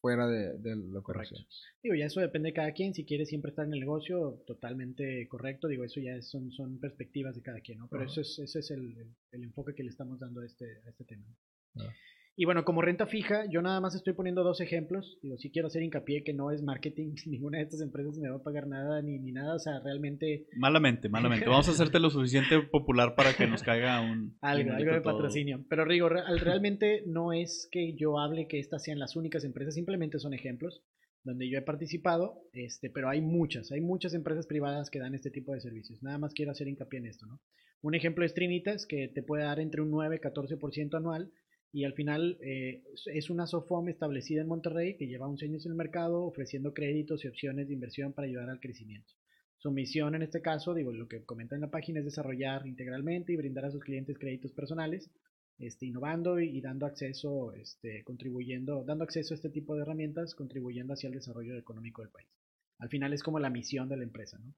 fuera 0.00 0.26
de, 0.26 0.58
de 0.58 0.76
lo 0.76 1.02
correcto. 1.02 1.36
Digo, 1.82 1.94
ya 1.94 2.06
eso 2.06 2.20
depende 2.20 2.48
de 2.48 2.54
cada 2.54 2.72
quien. 2.72 2.94
Si 2.94 3.04
quiere 3.04 3.26
siempre 3.26 3.50
estar 3.50 3.66
en 3.66 3.74
el 3.74 3.80
negocio, 3.80 4.42
totalmente 4.46 5.26
correcto. 5.28 5.68
Digo, 5.68 5.84
eso 5.84 6.00
ya 6.00 6.20
son, 6.22 6.50
son 6.52 6.78
perspectivas 6.78 7.34
de 7.34 7.42
cada 7.42 7.60
quien, 7.60 7.78
¿no? 7.78 7.88
Pero 7.88 8.04
eso 8.04 8.20
es, 8.20 8.38
ese 8.38 8.60
es 8.60 8.70
el, 8.70 8.94
el, 9.32 9.44
enfoque 9.44 9.74
que 9.74 9.82
le 9.82 9.90
estamos 9.90 10.18
dando 10.18 10.40
a 10.40 10.46
este, 10.46 10.64
a 10.86 10.90
este 10.90 11.04
tema. 11.04 11.24
Ah. 11.76 11.92
Y 12.38 12.44
bueno, 12.44 12.66
como 12.66 12.82
renta 12.82 13.06
fija, 13.06 13.46
yo 13.50 13.62
nada 13.62 13.80
más 13.80 13.94
estoy 13.94 14.12
poniendo 14.12 14.44
dos 14.44 14.60
ejemplos. 14.60 15.18
Digo, 15.22 15.38
sí 15.38 15.50
quiero 15.50 15.68
hacer 15.68 15.82
hincapié 15.82 16.22
que 16.22 16.34
no 16.34 16.50
es 16.50 16.62
marketing, 16.62 17.14
ninguna 17.26 17.58
de 17.58 17.64
estas 17.64 17.80
empresas 17.80 18.18
me 18.18 18.28
va 18.28 18.36
a 18.36 18.42
pagar 18.42 18.66
nada 18.66 19.00
ni, 19.00 19.18
ni 19.18 19.32
nada, 19.32 19.54
o 19.54 19.58
sea, 19.58 19.80
realmente... 19.82 20.46
Malamente, 20.54 21.08
malamente. 21.08 21.48
Vamos 21.48 21.66
a 21.68 21.70
hacerte 21.70 21.98
lo 21.98 22.10
suficiente 22.10 22.60
popular 22.60 23.14
para 23.14 23.32
que 23.34 23.46
nos 23.46 23.62
caiga 23.62 24.02
un... 24.02 24.36
algo, 24.42 24.72
algo 24.72 24.92
de 24.92 25.00
patrocinio. 25.00 25.64
Pero 25.70 25.86
digo, 25.86 26.10
realmente 26.10 27.04
no 27.06 27.32
es 27.32 27.70
que 27.72 27.94
yo 27.94 28.18
hable 28.18 28.48
que 28.48 28.58
estas 28.58 28.82
sean 28.84 28.98
las 28.98 29.16
únicas 29.16 29.42
empresas, 29.44 29.74
simplemente 29.74 30.18
son 30.18 30.34
ejemplos 30.34 30.84
donde 31.24 31.48
yo 31.50 31.58
he 31.58 31.62
participado, 31.62 32.42
este, 32.52 32.88
pero 32.90 33.08
hay 33.08 33.20
muchas, 33.20 33.72
hay 33.72 33.80
muchas 33.80 34.14
empresas 34.14 34.46
privadas 34.46 34.90
que 34.90 35.00
dan 35.00 35.14
este 35.14 35.30
tipo 35.30 35.54
de 35.54 35.60
servicios. 35.60 36.02
Nada 36.02 36.18
más 36.18 36.34
quiero 36.34 36.52
hacer 36.52 36.68
hincapié 36.68 37.00
en 37.00 37.06
esto, 37.06 37.26
¿no? 37.26 37.40
Un 37.82 37.94
ejemplo 37.94 38.24
es 38.24 38.32
Trinitas, 38.32 38.86
que 38.86 39.08
te 39.08 39.22
puede 39.22 39.44
dar 39.44 39.58
entre 39.58 39.80
un 39.80 39.90
9 39.90 40.16
y 40.16 40.18
14% 40.18 40.96
anual 40.96 41.32
y 41.72 41.84
al 41.84 41.94
final 41.94 42.38
eh, 42.40 42.82
es 43.06 43.30
una 43.30 43.46
SOFOM 43.46 43.88
establecida 43.88 44.40
en 44.40 44.48
Monterrey 44.48 44.96
que 44.96 45.06
lleva 45.06 45.28
11 45.28 45.46
años 45.46 45.66
en 45.66 45.72
el 45.72 45.76
mercado 45.76 46.24
ofreciendo 46.24 46.72
créditos 46.72 47.24
y 47.24 47.28
opciones 47.28 47.68
de 47.68 47.74
inversión 47.74 48.12
para 48.12 48.28
ayudar 48.28 48.48
al 48.48 48.60
crecimiento. 48.60 49.12
Su 49.58 49.70
misión 49.70 50.14
en 50.14 50.22
este 50.22 50.42
caso, 50.42 50.74
digo, 50.74 50.92
lo 50.92 51.08
que 51.08 51.24
comenta 51.24 51.54
en 51.54 51.62
la 51.62 51.70
página 51.70 52.00
es 52.00 52.04
desarrollar 52.04 52.66
integralmente 52.66 53.32
y 53.32 53.36
brindar 53.36 53.64
a 53.64 53.70
sus 53.70 53.82
clientes 53.82 54.18
créditos 54.18 54.52
personales, 54.52 55.10
este, 55.58 55.86
innovando 55.86 56.38
y, 56.38 56.60
dando 56.60 56.86
acceso, 56.86 57.52
este, 57.52 58.04
contribuyendo, 58.04 58.84
dando 58.84 59.04
acceso 59.04 59.32
a 59.32 59.36
este 59.36 59.50
tipo 59.50 59.74
de 59.74 59.82
herramientas, 59.82 60.34
contribuyendo 60.34 60.92
hacia 60.92 61.08
el 61.08 61.14
desarrollo 61.14 61.56
económico 61.56 62.02
del 62.02 62.10
país. 62.10 62.28
Al 62.78 62.90
final 62.90 63.12
es 63.14 63.22
como 63.22 63.38
la 63.38 63.50
misión 63.50 63.88
de 63.88 63.96
la 63.96 64.04
empresa, 64.04 64.38
¿no? 64.38 64.54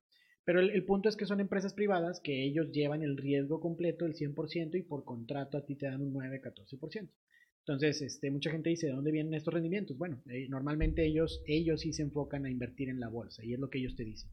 Pero 0.48 0.60
el, 0.60 0.84
punto 0.86 1.10
es 1.10 1.16
que 1.16 1.26
son 1.26 1.40
empresas 1.40 1.74
privadas 1.74 2.20
que 2.20 2.42
ellos 2.42 2.72
llevan 2.72 3.02
el 3.02 3.18
riesgo 3.18 3.60
completo 3.60 4.06
del 4.06 4.14
100% 4.14 4.78
y 4.78 4.82
por 4.82 5.04
contrato 5.04 5.58
a 5.58 5.66
ti 5.66 5.74
te 5.74 5.84
dan 5.84 6.00
un 6.00 6.14
9-14%. 6.14 7.06
Entonces, 7.58 8.00
este, 8.00 8.30
mucha 8.30 8.50
gente 8.50 8.70
dice, 8.70 8.86
¿de 8.86 8.94
dónde 8.94 9.12
vienen 9.12 9.34
estos 9.34 9.52
rendimientos? 9.52 9.98
Bueno, 9.98 10.22
eh, 10.30 10.48
normalmente 10.48 11.04
ellos, 11.04 11.42
ellos 11.46 11.82
sí 11.82 11.92
se 11.92 12.00
enfocan 12.00 12.46
a 12.46 12.50
invertir 12.50 12.88
en 12.88 12.98
la 12.98 13.08
bolsa 13.08 13.44
y 13.44 13.52
es 13.52 13.60
lo 13.60 13.68
que 13.68 13.76
ellos 13.76 13.94
te 13.94 14.06
dicen. 14.06 14.30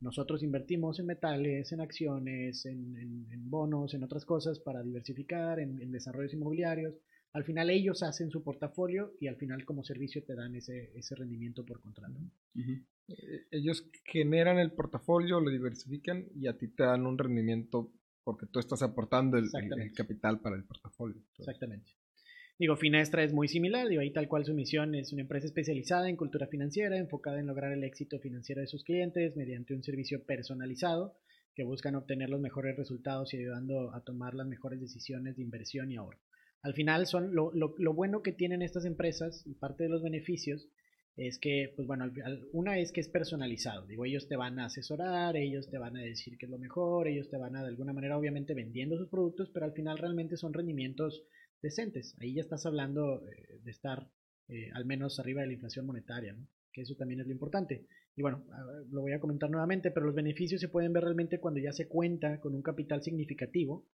Nosotros 0.00 0.42
invertimos 0.42 1.00
en 1.00 1.04
metales, 1.04 1.70
en 1.70 1.82
acciones, 1.82 2.64
en, 2.64 3.26
bonos, 3.50 3.92
en 3.92 4.04
otras 4.04 4.24
cosas 4.24 4.60
para 4.60 4.82
diversificar, 4.82 5.60
en, 5.60 5.92
desarrollos 5.92 6.32
inmobiliarios. 6.32 6.94
Al 7.32 7.44
final 7.44 7.70
ellos 7.70 8.02
hacen 8.02 8.30
su 8.30 8.42
portafolio 8.42 9.12
y 9.20 9.28
al 9.28 9.36
final 9.36 9.64
como 9.64 9.84
servicio 9.84 10.24
te 10.24 10.34
dan 10.34 10.54
ese, 10.54 10.92
ese 10.94 11.14
rendimiento 11.14 11.64
por 11.64 11.80
contrato. 11.80 12.14
Eh, 13.08 13.46
ellos 13.50 13.86
generan 14.04 14.58
el 14.58 14.72
portafolio, 14.72 15.40
lo 15.40 15.50
diversifican 15.50 16.26
y 16.34 16.46
a 16.46 16.56
ti 16.56 16.68
te 16.68 16.84
dan 16.84 17.06
un 17.06 17.18
rendimiento 17.18 17.92
porque 18.24 18.46
tú 18.46 18.58
estás 18.58 18.82
aportando 18.82 19.38
el, 19.38 19.50
capital 19.94 20.40
para 20.40 20.56
el 20.56 20.64
portafolio. 20.64 21.16
Exactamente. 21.38 21.92
Digo, 22.58 22.76
Finestra 22.76 23.22
es 23.22 23.32
muy 23.32 23.48
similar, 23.48 23.88
digo, 23.88 24.02
ahí 24.02 24.12
tal 24.12 24.28
cual 24.28 24.44
su 24.44 24.52
misión 24.52 24.94
es 24.94 25.12
una 25.12 25.22
empresa 25.22 25.46
especializada 25.46 26.08
en 26.08 26.16
cultura 26.16 26.46
financiera, 26.48 26.98
enfocada 26.98 27.38
en 27.38 27.46
lograr 27.46 27.72
el 27.72 27.84
éxito 27.84 28.18
financiero 28.18 28.60
de 28.60 28.66
sus 28.66 28.84
clientes 28.84 29.36
mediante 29.36 29.74
un 29.74 29.82
servicio 29.82 30.24
personalizado 30.24 31.16
que 31.54 31.64
buscan 31.64 31.94
obtener 31.94 32.28
los 32.30 32.40
mejores 32.40 32.76
resultados 32.76 33.32
y 33.32 33.38
ayudando 33.38 33.94
a 33.94 34.02
tomar 34.02 34.34
las 34.34 34.46
mejores 34.46 34.80
decisiones 34.80 35.36
de 35.36 35.42
inversión 35.42 35.90
y 35.90 35.96
ahorro. 35.96 36.18
Al 36.62 36.74
final 36.74 37.06
son 37.06 37.34
lo, 37.34 37.52
lo 37.52 37.94
bueno 37.94 38.22
que 38.22 38.32
tienen 38.32 38.62
estas 38.62 38.84
empresas 38.84 39.46
y 39.46 39.54
parte 39.54 39.84
de 39.84 39.90
los 39.90 40.02
beneficios 40.02 40.68
es 41.18 41.38
que, 41.38 41.72
pues 41.74 41.88
bueno, 41.88 42.10
una 42.52 42.78
es 42.78 42.92
que 42.92 43.00
es 43.00 43.08
personalizado. 43.08 43.86
Digo, 43.86 44.04
ellos 44.04 44.28
te 44.28 44.36
van 44.36 44.60
a 44.60 44.66
asesorar, 44.66 45.36
ellos 45.36 45.68
te 45.68 45.76
van 45.76 45.96
a 45.96 46.00
decir 46.00 46.38
que 46.38 46.46
es 46.46 46.50
lo 46.50 46.58
mejor, 46.58 47.08
ellos 47.08 47.28
te 47.28 47.36
van 47.36 47.56
a 47.56 47.62
de 47.62 47.68
alguna 47.68 47.92
manera 47.92 48.16
obviamente 48.16 48.54
vendiendo 48.54 48.96
sus 48.96 49.08
productos, 49.08 49.50
pero 49.52 49.66
al 49.66 49.72
final 49.72 49.98
realmente 49.98 50.36
son 50.36 50.52
rendimientos 50.52 51.24
decentes. 51.60 52.16
Ahí 52.20 52.34
ya 52.34 52.40
estás 52.40 52.66
hablando 52.66 53.26
eh, 53.26 53.58
de 53.64 53.70
estar 53.70 54.08
eh, 54.46 54.70
al 54.74 54.84
menos 54.84 55.18
arriba 55.18 55.40
de 55.40 55.48
la 55.48 55.54
inflación 55.54 55.86
monetaria, 55.86 56.34
¿no? 56.34 56.46
que 56.72 56.82
eso 56.82 56.94
también 56.94 57.20
es 57.20 57.26
lo 57.26 57.32
importante. 57.32 57.86
Y 58.14 58.22
bueno, 58.22 58.44
lo 58.90 59.00
voy 59.00 59.12
a 59.12 59.20
comentar 59.20 59.50
nuevamente, 59.50 59.90
pero 59.90 60.06
los 60.06 60.14
beneficios 60.14 60.60
se 60.60 60.68
pueden 60.68 60.92
ver 60.92 61.02
realmente 61.02 61.40
cuando 61.40 61.60
ya 61.60 61.72
se 61.72 61.88
cuenta 61.88 62.38
con 62.40 62.54
un 62.54 62.62
capital 62.62 63.02
significativo 63.02 63.86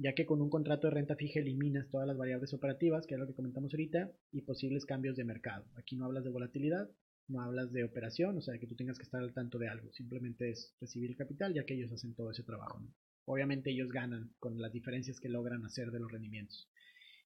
ya 0.00 0.14
que 0.14 0.24
con 0.24 0.40
un 0.40 0.48
contrato 0.48 0.86
de 0.86 0.94
renta 0.94 1.14
fija 1.14 1.40
eliminas 1.40 1.90
todas 1.90 2.06
las 2.06 2.16
variables 2.16 2.54
operativas, 2.54 3.06
que 3.06 3.14
es 3.14 3.20
lo 3.20 3.26
que 3.26 3.34
comentamos 3.34 3.72
ahorita, 3.74 4.10
y 4.32 4.40
posibles 4.42 4.86
cambios 4.86 5.16
de 5.16 5.24
mercado. 5.24 5.66
Aquí 5.76 5.96
no 5.96 6.06
hablas 6.06 6.24
de 6.24 6.30
volatilidad, 6.30 6.88
no 7.28 7.42
hablas 7.42 7.70
de 7.70 7.84
operación, 7.84 8.38
o 8.38 8.40
sea, 8.40 8.58
que 8.58 8.66
tú 8.66 8.74
tengas 8.74 8.96
que 8.96 9.04
estar 9.04 9.22
al 9.22 9.34
tanto 9.34 9.58
de 9.58 9.68
algo, 9.68 9.92
simplemente 9.92 10.50
es 10.50 10.74
recibir 10.80 11.10
el 11.10 11.16
capital, 11.16 11.52
ya 11.52 11.64
que 11.64 11.74
ellos 11.74 11.92
hacen 11.92 12.14
todo 12.14 12.30
ese 12.30 12.42
trabajo. 12.42 12.82
Obviamente 13.26 13.70
ellos 13.70 13.92
ganan 13.92 14.32
con 14.38 14.60
las 14.60 14.72
diferencias 14.72 15.20
que 15.20 15.28
logran 15.28 15.64
hacer 15.66 15.90
de 15.90 16.00
los 16.00 16.10
rendimientos. 16.10 16.70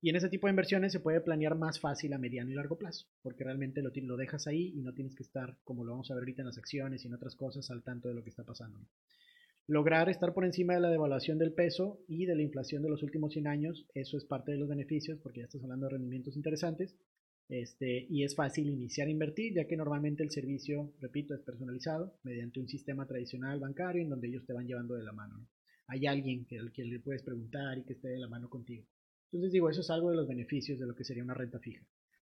Y 0.02 0.10
en 0.10 0.16
ese 0.16 0.28
tipo 0.28 0.48
de 0.48 0.50
inversiones 0.50 0.92
se 0.92 1.00
puede 1.00 1.20
planear 1.20 1.56
más 1.56 1.78
fácil 1.78 2.12
a 2.12 2.18
mediano 2.18 2.50
y 2.50 2.54
largo 2.54 2.76
plazo, 2.76 3.06
porque 3.22 3.44
realmente 3.44 3.82
lo, 3.82 3.90
lo 3.94 4.16
dejas 4.16 4.48
ahí 4.48 4.72
y 4.74 4.82
no 4.82 4.92
tienes 4.92 5.14
que 5.14 5.22
estar, 5.22 5.56
como 5.62 5.84
lo 5.84 5.92
vamos 5.92 6.10
a 6.10 6.14
ver 6.14 6.22
ahorita 6.22 6.42
en 6.42 6.46
las 6.46 6.58
acciones 6.58 7.04
y 7.04 7.08
en 7.08 7.14
otras 7.14 7.36
cosas, 7.36 7.70
al 7.70 7.84
tanto 7.84 8.08
de 8.08 8.14
lo 8.14 8.24
que 8.24 8.30
está 8.30 8.44
pasando. 8.44 8.80
Lograr 9.66 10.10
estar 10.10 10.34
por 10.34 10.44
encima 10.44 10.74
de 10.74 10.80
la 10.80 10.90
devaluación 10.90 11.38
del 11.38 11.54
peso 11.54 11.98
y 12.06 12.26
de 12.26 12.36
la 12.36 12.42
inflación 12.42 12.82
de 12.82 12.90
los 12.90 13.02
últimos 13.02 13.32
100 13.32 13.46
años, 13.46 13.86
eso 13.94 14.18
es 14.18 14.26
parte 14.26 14.52
de 14.52 14.58
los 14.58 14.68
beneficios, 14.68 15.18
porque 15.22 15.40
ya 15.40 15.46
estás 15.46 15.62
hablando 15.62 15.86
de 15.86 15.92
rendimientos 15.92 16.36
interesantes. 16.36 16.94
Este, 17.48 18.06
y 18.10 18.24
es 18.24 18.34
fácil 18.34 18.68
iniciar 18.68 19.08
a 19.08 19.10
invertir, 19.10 19.54
ya 19.54 19.66
que 19.66 19.76
normalmente 19.76 20.22
el 20.22 20.30
servicio, 20.30 20.92
repito, 21.00 21.34
es 21.34 21.40
personalizado 21.40 22.14
mediante 22.24 22.60
un 22.60 22.68
sistema 22.68 23.06
tradicional 23.06 23.58
bancario 23.58 24.02
en 24.02 24.10
donde 24.10 24.28
ellos 24.28 24.44
te 24.44 24.52
van 24.52 24.66
llevando 24.66 24.96
de 24.96 25.02
la 25.02 25.12
mano. 25.12 25.46
Hay 25.86 26.06
alguien 26.06 26.44
que, 26.44 26.58
que 26.74 26.84
le 26.84 27.00
puedes 27.00 27.22
preguntar 27.22 27.78
y 27.78 27.84
que 27.84 27.94
esté 27.94 28.08
de 28.08 28.18
la 28.18 28.28
mano 28.28 28.50
contigo. 28.50 28.86
Entonces 29.32 29.52
digo, 29.52 29.70
eso 29.70 29.80
es 29.80 29.90
algo 29.90 30.10
de 30.10 30.16
los 30.16 30.28
beneficios 30.28 30.78
de 30.78 30.86
lo 30.86 30.94
que 30.94 31.04
sería 31.04 31.24
una 31.24 31.34
renta 31.34 31.58
fija. 31.58 31.86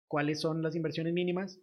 ¿Cuáles 0.06 0.40
son 0.40 0.62
las 0.62 0.76
inversiones 0.76 1.12
mínimas? 1.12 1.60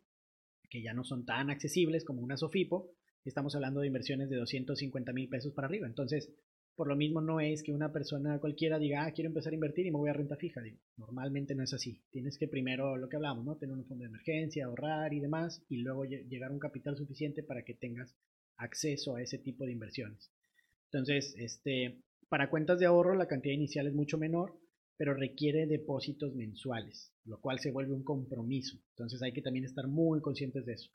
Que 0.70 0.82
ya 0.82 0.94
no 0.94 1.06
son 1.06 1.26
tan 1.26 1.50
accesibles 1.50 2.04
como 2.04 2.22
una 2.22 2.36
Sofipo. 2.36 2.92
Estamos 3.26 3.56
hablando 3.56 3.80
de 3.80 3.88
inversiones 3.88 4.30
de 4.30 4.36
250 4.36 5.14
mil 5.14 5.30
pesos 5.30 5.54
para 5.54 5.68
arriba. 5.68 5.88
Entonces, 5.88 6.30
por 6.76 6.88
lo 6.88 6.96
mismo 6.96 7.22
no 7.22 7.40
es 7.40 7.64
que 7.64 7.72
una 7.72 7.94
persona 7.94 8.40
cualquiera 8.40 8.80
diga, 8.80 9.06
ah, 9.06 9.12
quiero 9.12 9.30
empezar 9.30 9.52
a 9.52 9.56
invertir 9.56 9.86
y 9.86 9.92
me 9.92 9.98
voy 9.98 10.10
a 10.10 10.14
renta 10.14 10.36
fija. 10.36 10.62
Digo, 10.62 10.80
normalmente 10.98 11.56
no 11.56 11.64
es 11.64 11.74
así. 11.74 12.02
Tienes 12.10 12.38
que 12.38 12.48
primero, 12.48 12.98
lo 12.98 13.08
que 13.10 13.16
hablamos, 13.16 13.46
¿no? 13.46 13.58
Tener 13.58 13.76
un 13.76 13.86
fondo 13.86 14.04
de 14.04 14.10
emergencia, 14.10 14.66
ahorrar 14.66 15.14
y 15.14 15.20
demás, 15.20 15.64
y 15.70 15.78
luego 15.78 16.04
llegar 16.06 16.50
a 16.50 16.54
un 16.54 16.60
capital 16.60 16.98
suficiente 16.98 17.44
para 17.44 17.64
que 17.64 17.76
tengas 17.76 18.16
acceso 18.58 19.16
a 19.16 19.22
ese 19.22 19.38
tipo 19.38 19.66
de 19.66 19.72
inversiones. 19.72 20.32
Entonces, 20.92 21.34
este, 21.38 22.02
para 22.30 22.50
cuentas 22.50 22.80
de 22.80 22.88
ahorro 22.88 23.16
la 23.16 23.28
cantidad 23.28 23.54
inicial 23.54 23.88
es 23.88 23.94
mucho 23.94 24.18
menor, 24.18 24.60
pero 24.98 25.14
requiere 25.14 25.66
depósitos 25.66 26.34
mensuales, 26.36 27.14
lo 27.26 27.40
cual 27.40 27.60
se 27.60 27.72
vuelve 27.72 27.94
un 27.94 28.04
compromiso. 28.04 28.78
Entonces 28.90 29.22
hay 29.22 29.34
que 29.34 29.42
también 29.42 29.66
estar 29.66 29.88
muy 29.88 30.22
conscientes 30.22 30.66
de 30.66 30.74
eso. 30.74 30.90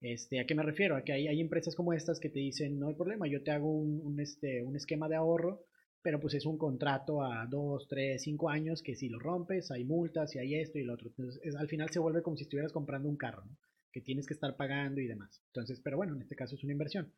Este, 0.00 0.40
¿A 0.40 0.46
qué 0.46 0.54
me 0.54 0.62
refiero? 0.62 0.96
A 0.96 1.02
que 1.02 1.12
hay, 1.12 1.28
hay 1.28 1.40
empresas 1.40 1.74
como 1.74 1.92
estas 1.92 2.20
que 2.20 2.30
te 2.30 2.38
dicen, 2.38 2.78
no 2.78 2.88
hay 2.88 2.94
problema, 2.94 3.26
yo 3.26 3.42
te 3.42 3.50
hago 3.50 3.70
un, 3.70 4.18
este, 4.20 4.62
un 4.62 4.76
esquema 4.76 5.08
de 5.08 5.16
ahorro, 5.16 5.64
pero 6.02 6.18
pues 6.20 6.34
es 6.34 6.46
un 6.46 6.56
contrato 6.56 7.22
a 7.22 7.46
dos, 7.46 7.86
tres, 7.88 8.22
cinco 8.22 8.48
años 8.48 8.82
que 8.82 8.96
si 8.96 9.08
lo 9.08 9.18
rompes 9.18 9.70
hay 9.70 9.84
multas 9.84 10.34
y 10.34 10.38
hay 10.38 10.54
esto 10.54 10.78
y 10.78 10.84
lo 10.84 10.94
otro. 10.94 11.08
Entonces 11.08 11.54
al 11.54 11.68
final 11.68 11.90
se 11.90 11.98
vuelve 11.98 12.22
como 12.22 12.36
si 12.36 12.44
estuvieras 12.44 12.72
comprando 12.72 13.08
un 13.08 13.16
carro, 13.16 13.44
que 13.92 14.00
tienes 14.00 14.26
que 14.26 14.34
estar 14.34 14.56
pagando 14.56 15.00
y 15.00 15.06
demás. 15.06 15.42
Entonces, 15.48 15.80
pero 15.84 15.98
bueno, 15.98 16.14
en 16.14 16.22
este 16.22 16.36
caso 16.36 16.54
es 16.54 16.64
una 16.64 16.72
inversión 16.72 17.12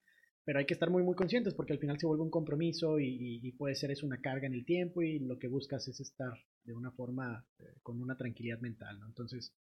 pero 0.44 0.58
hay 0.58 0.66
que 0.66 0.74
estar 0.74 0.90
muy 0.90 1.02
muy 1.02 1.14
conscientes 1.14 1.54
porque 1.54 1.72
al 1.72 1.78
final 1.78 1.98
se 1.98 2.06
vuelve 2.06 2.24
un 2.24 2.30
compromiso 2.30 2.98
y, 2.98 3.52
puede 3.58 3.74
ser 3.74 3.90
es 3.90 4.02
una 4.02 4.20
carga 4.20 4.46
en 4.46 4.54
el 4.54 4.64
tiempo 4.64 5.02
y 5.02 5.18
lo 5.20 5.38
que 5.38 5.48
buscas 5.48 5.86
es 5.88 6.00
estar 6.00 6.32
de 6.64 6.72
una 6.72 6.90
forma 6.90 7.46
eh, 7.58 7.64
con 7.82 8.00
una 8.00 8.16
tranquilidad 8.16 8.60
mental, 8.60 8.98
¿no? 8.98 9.06
Entonces, 9.06 9.54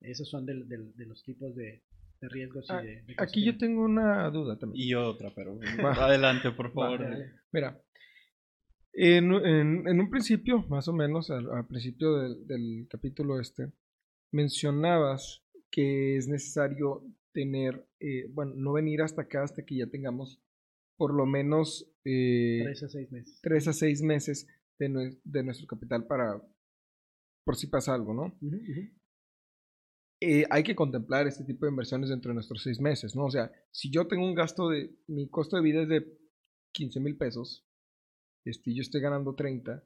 esos 0.00 0.28
son 0.28 0.46
de, 0.46 0.54
los 0.54 1.22
tipos 1.24 1.54
de, 1.56 1.82
riesgos 2.20 2.66
y 2.68 2.72
ah, 2.72 2.82
de, 2.82 3.04
Aquí 3.18 3.44
yo 3.44 3.56
tengo 3.56 3.84
una 3.84 4.28
duda 4.30 4.58
también. 4.58 4.88
Y 4.88 4.94
otra, 4.94 5.32
pero 5.34 5.58
adelante, 6.00 6.50
por 6.52 6.72
favor. 6.72 7.00
Mira, 7.52 7.80
en, 8.92 9.30
un 9.32 10.10
principio, 10.10 10.64
más 10.68 10.88
o 10.88 10.92
menos, 10.92 11.30
al, 11.30 11.66
principio 11.66 12.16
del, 12.16 12.46
del 12.46 12.86
capítulo 12.90 13.38
este, 13.38 13.70
mencionabas 14.32 15.44
que 15.70 16.16
es 16.16 16.28
necesario 16.28 17.04
tener, 17.32 17.86
eh, 18.00 18.26
bueno, 18.32 18.54
no 18.56 18.72
venir 18.72 19.02
hasta 19.02 19.22
acá 19.22 19.42
hasta 19.42 19.64
que 19.64 19.76
ya 19.76 19.86
tengamos 19.86 20.40
por 20.96 21.14
lo 21.14 21.26
menos 21.26 21.88
eh, 22.04 22.60
tres 22.64 22.82
a 22.82 22.88
seis 22.88 23.12
meses, 23.12 23.38
tres 23.40 23.68
a 23.68 23.72
seis 23.72 24.02
meses 24.02 24.48
de, 24.78 25.16
de, 25.22 25.42
nuestro 25.44 25.66
capital 25.66 26.06
para, 26.06 26.42
por 27.44 27.56
si 27.56 27.68
pasa 27.68 27.94
algo, 27.94 28.14
¿no? 28.14 28.36
Eh, 30.20 30.44
hay 30.50 30.62
que 30.64 30.74
contemplar 30.74 31.26
este 31.26 31.44
tipo 31.44 31.64
de 31.64 31.70
inversiones 31.70 32.10
dentro 32.10 32.30
de 32.30 32.34
nuestros 32.34 32.62
seis 32.62 32.80
meses, 32.80 33.14
¿no? 33.14 33.26
O 33.26 33.30
sea, 33.30 33.52
si 33.70 33.90
yo 33.90 34.08
tengo 34.08 34.26
un 34.26 34.34
gasto 34.34 34.68
de, 34.68 34.96
mi 35.06 35.28
costo 35.28 35.56
de 35.56 35.62
vida 35.62 35.82
es 35.82 35.88
de 35.88 36.18
15 36.72 37.00
mil 37.00 37.16
pesos, 37.16 37.64
este, 38.44 38.74
yo 38.74 38.82
estoy 38.82 39.00
ganando 39.00 39.34
30, 39.34 39.84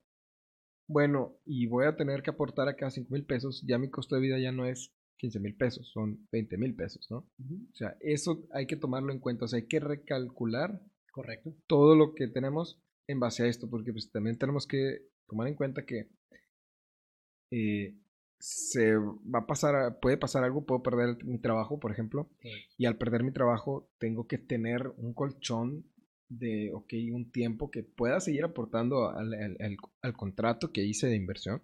bueno, 0.89 1.39
y 1.45 1.67
voy 1.67 1.85
a 1.85 1.97
tener 1.97 2.23
que 2.23 2.31
aportar 2.31 2.69
acá 2.69 2.91
5 2.91 3.13
mil 3.13 3.27
pesos, 3.27 3.63
ya 3.67 3.79
mi 3.79 3.91
costo 3.91 4.15
de 4.15 4.23
vida 4.23 4.39
ya 4.39 4.53
no 4.53 4.67
es 4.67 4.95
15 5.19 5.39
mil 5.39 5.55
pesos, 5.55 5.91
son 5.93 6.27
20 6.33 6.57
mil 6.57 6.75
pesos, 6.75 7.07
¿no? 7.11 7.19
O 7.19 7.75
sea, 7.75 7.97
eso 8.01 8.47
hay 8.53 8.67
que 8.67 8.77
tomarlo 8.77 9.13
en 9.13 9.21
cuenta, 9.21 9.45
o 9.45 9.49
sea, 9.49 9.59
hay 9.59 9.67
que 9.67 9.81
recalcular 9.81 10.83
Correcto. 11.13 11.55
todo 11.67 11.95
lo 11.95 12.15
que 12.15 12.29
tenemos 12.29 12.83
en 13.07 13.21
base 13.21 13.45
a 13.45 13.47
esto, 13.47 13.69
porque 13.69 13.93
pues 13.93 14.11
también 14.11 14.39
tenemos 14.39 14.67
que 14.67 15.09
tomar 15.27 15.47
en 15.49 15.55
cuenta 15.55 15.85
que 15.85 16.09
eh, 17.51 17.95
se 18.43 18.97
va 18.97 19.39
a 19.39 19.47
pasar, 19.47 20.01
puede 20.01 20.17
pasar 20.17 20.43
algo, 20.43 20.67
puedo 20.67 20.83
perder 20.83 21.25
mi 21.25 21.39
trabajo, 21.39 21.79
por 21.79 21.93
ejemplo, 21.93 22.29
y 22.77 22.87
al 22.87 22.99
perder 22.99 23.23
mi 23.23 23.33
trabajo 23.33 23.89
tengo 24.01 24.27
que 24.27 24.37
tener 24.37 24.93
un 24.97 25.15
colchón 25.15 25.87
de, 26.29 26.73
ok, 26.75 26.93
un 27.13 27.31
tiempo 27.31 27.71
que 27.71 27.85
pueda 27.85 28.19
seguir 28.19 28.43
aportando 28.43 29.11
al, 29.11 29.33
al, 30.01 30.17
contrato 30.17 30.73
que 30.73 30.83
hice 30.83 31.07
de 31.07 31.15
inversión 31.15 31.63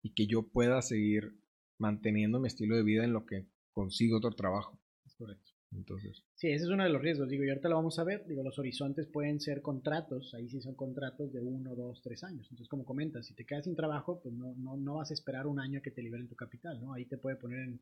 y 0.00 0.14
que 0.14 0.26
yo 0.26 0.48
pueda 0.48 0.80
seguir 0.80 1.36
manteniendo 1.76 2.40
mi 2.40 2.48
estilo 2.48 2.74
de 2.74 2.82
vida 2.82 3.04
en 3.04 3.12
lo 3.12 3.26
que 3.26 3.46
consigo 3.74 4.16
otro 4.16 4.30
trabajo. 4.30 4.80
Es 5.04 5.14
correcto. 5.16 5.51
Entonces. 5.74 6.22
Sí, 6.34 6.48
ese 6.48 6.64
es 6.64 6.70
uno 6.70 6.84
de 6.84 6.90
los 6.90 7.00
riesgos. 7.00 7.28
Digo, 7.28 7.44
y 7.44 7.48
ahorita 7.48 7.68
lo 7.68 7.76
vamos 7.76 7.98
a 7.98 8.04
ver. 8.04 8.26
Digo, 8.26 8.42
los 8.42 8.58
horizontes 8.58 9.06
pueden 9.06 9.40
ser 9.40 9.62
contratos. 9.62 10.34
Ahí 10.34 10.48
sí 10.48 10.60
son 10.60 10.74
contratos 10.74 11.32
de 11.32 11.40
uno, 11.40 11.74
dos, 11.74 12.02
tres 12.02 12.22
años. 12.24 12.46
Entonces, 12.50 12.68
como 12.68 12.84
comentas, 12.84 13.26
si 13.26 13.34
te 13.34 13.44
quedas 13.44 13.64
sin 13.64 13.74
trabajo, 13.74 14.20
pues 14.22 14.34
no, 14.34 14.54
no, 14.56 14.76
no 14.76 14.94
vas 14.94 15.10
a 15.10 15.14
esperar 15.14 15.46
un 15.46 15.60
año 15.60 15.78
a 15.78 15.82
que 15.82 15.90
te 15.90 16.02
liberen 16.02 16.28
tu 16.28 16.36
capital, 16.36 16.80
¿no? 16.80 16.92
Ahí 16.92 17.06
te 17.06 17.18
puede 17.18 17.36
poner 17.36 17.60
en, 17.60 17.80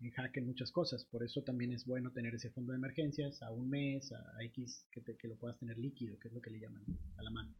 en 0.00 0.10
jaque 0.10 0.40
muchas 0.40 0.72
cosas. 0.72 1.04
Por 1.04 1.22
eso 1.22 1.42
también 1.42 1.72
es 1.72 1.84
bueno 1.84 2.12
tener 2.12 2.34
ese 2.34 2.50
fondo 2.50 2.72
de 2.72 2.78
emergencias 2.78 3.42
a 3.42 3.50
un 3.50 3.68
mes, 3.68 4.12
a 4.12 4.42
X, 4.44 4.86
que, 4.90 5.00
te, 5.00 5.16
que 5.16 5.28
lo 5.28 5.36
puedas 5.36 5.58
tener 5.58 5.78
líquido, 5.78 6.18
que 6.18 6.28
es 6.28 6.34
lo 6.34 6.40
que 6.40 6.50
le 6.50 6.60
llaman 6.60 6.84
a 7.16 7.22
la 7.22 7.30
mano. 7.30 7.54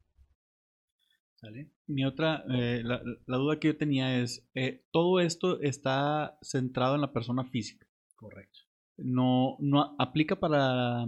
Mi 1.86 2.04
otra, 2.04 2.44
eh, 2.48 2.82
la, 2.82 3.00
duda 3.26 3.60
que 3.60 3.68
yo 3.68 3.76
tenía 3.76 4.20
es, 4.20 4.48
eh, 4.54 4.84
todo 4.90 5.20
esto 5.20 5.60
está 5.60 6.38
centrado 6.42 6.94
en 6.94 7.00
la 7.00 7.12
persona 7.12 7.44
física. 7.44 7.86
Correcto. 8.14 8.60
No, 8.98 9.56
no 9.60 9.94
aplica 9.98 10.36
para 10.36 11.06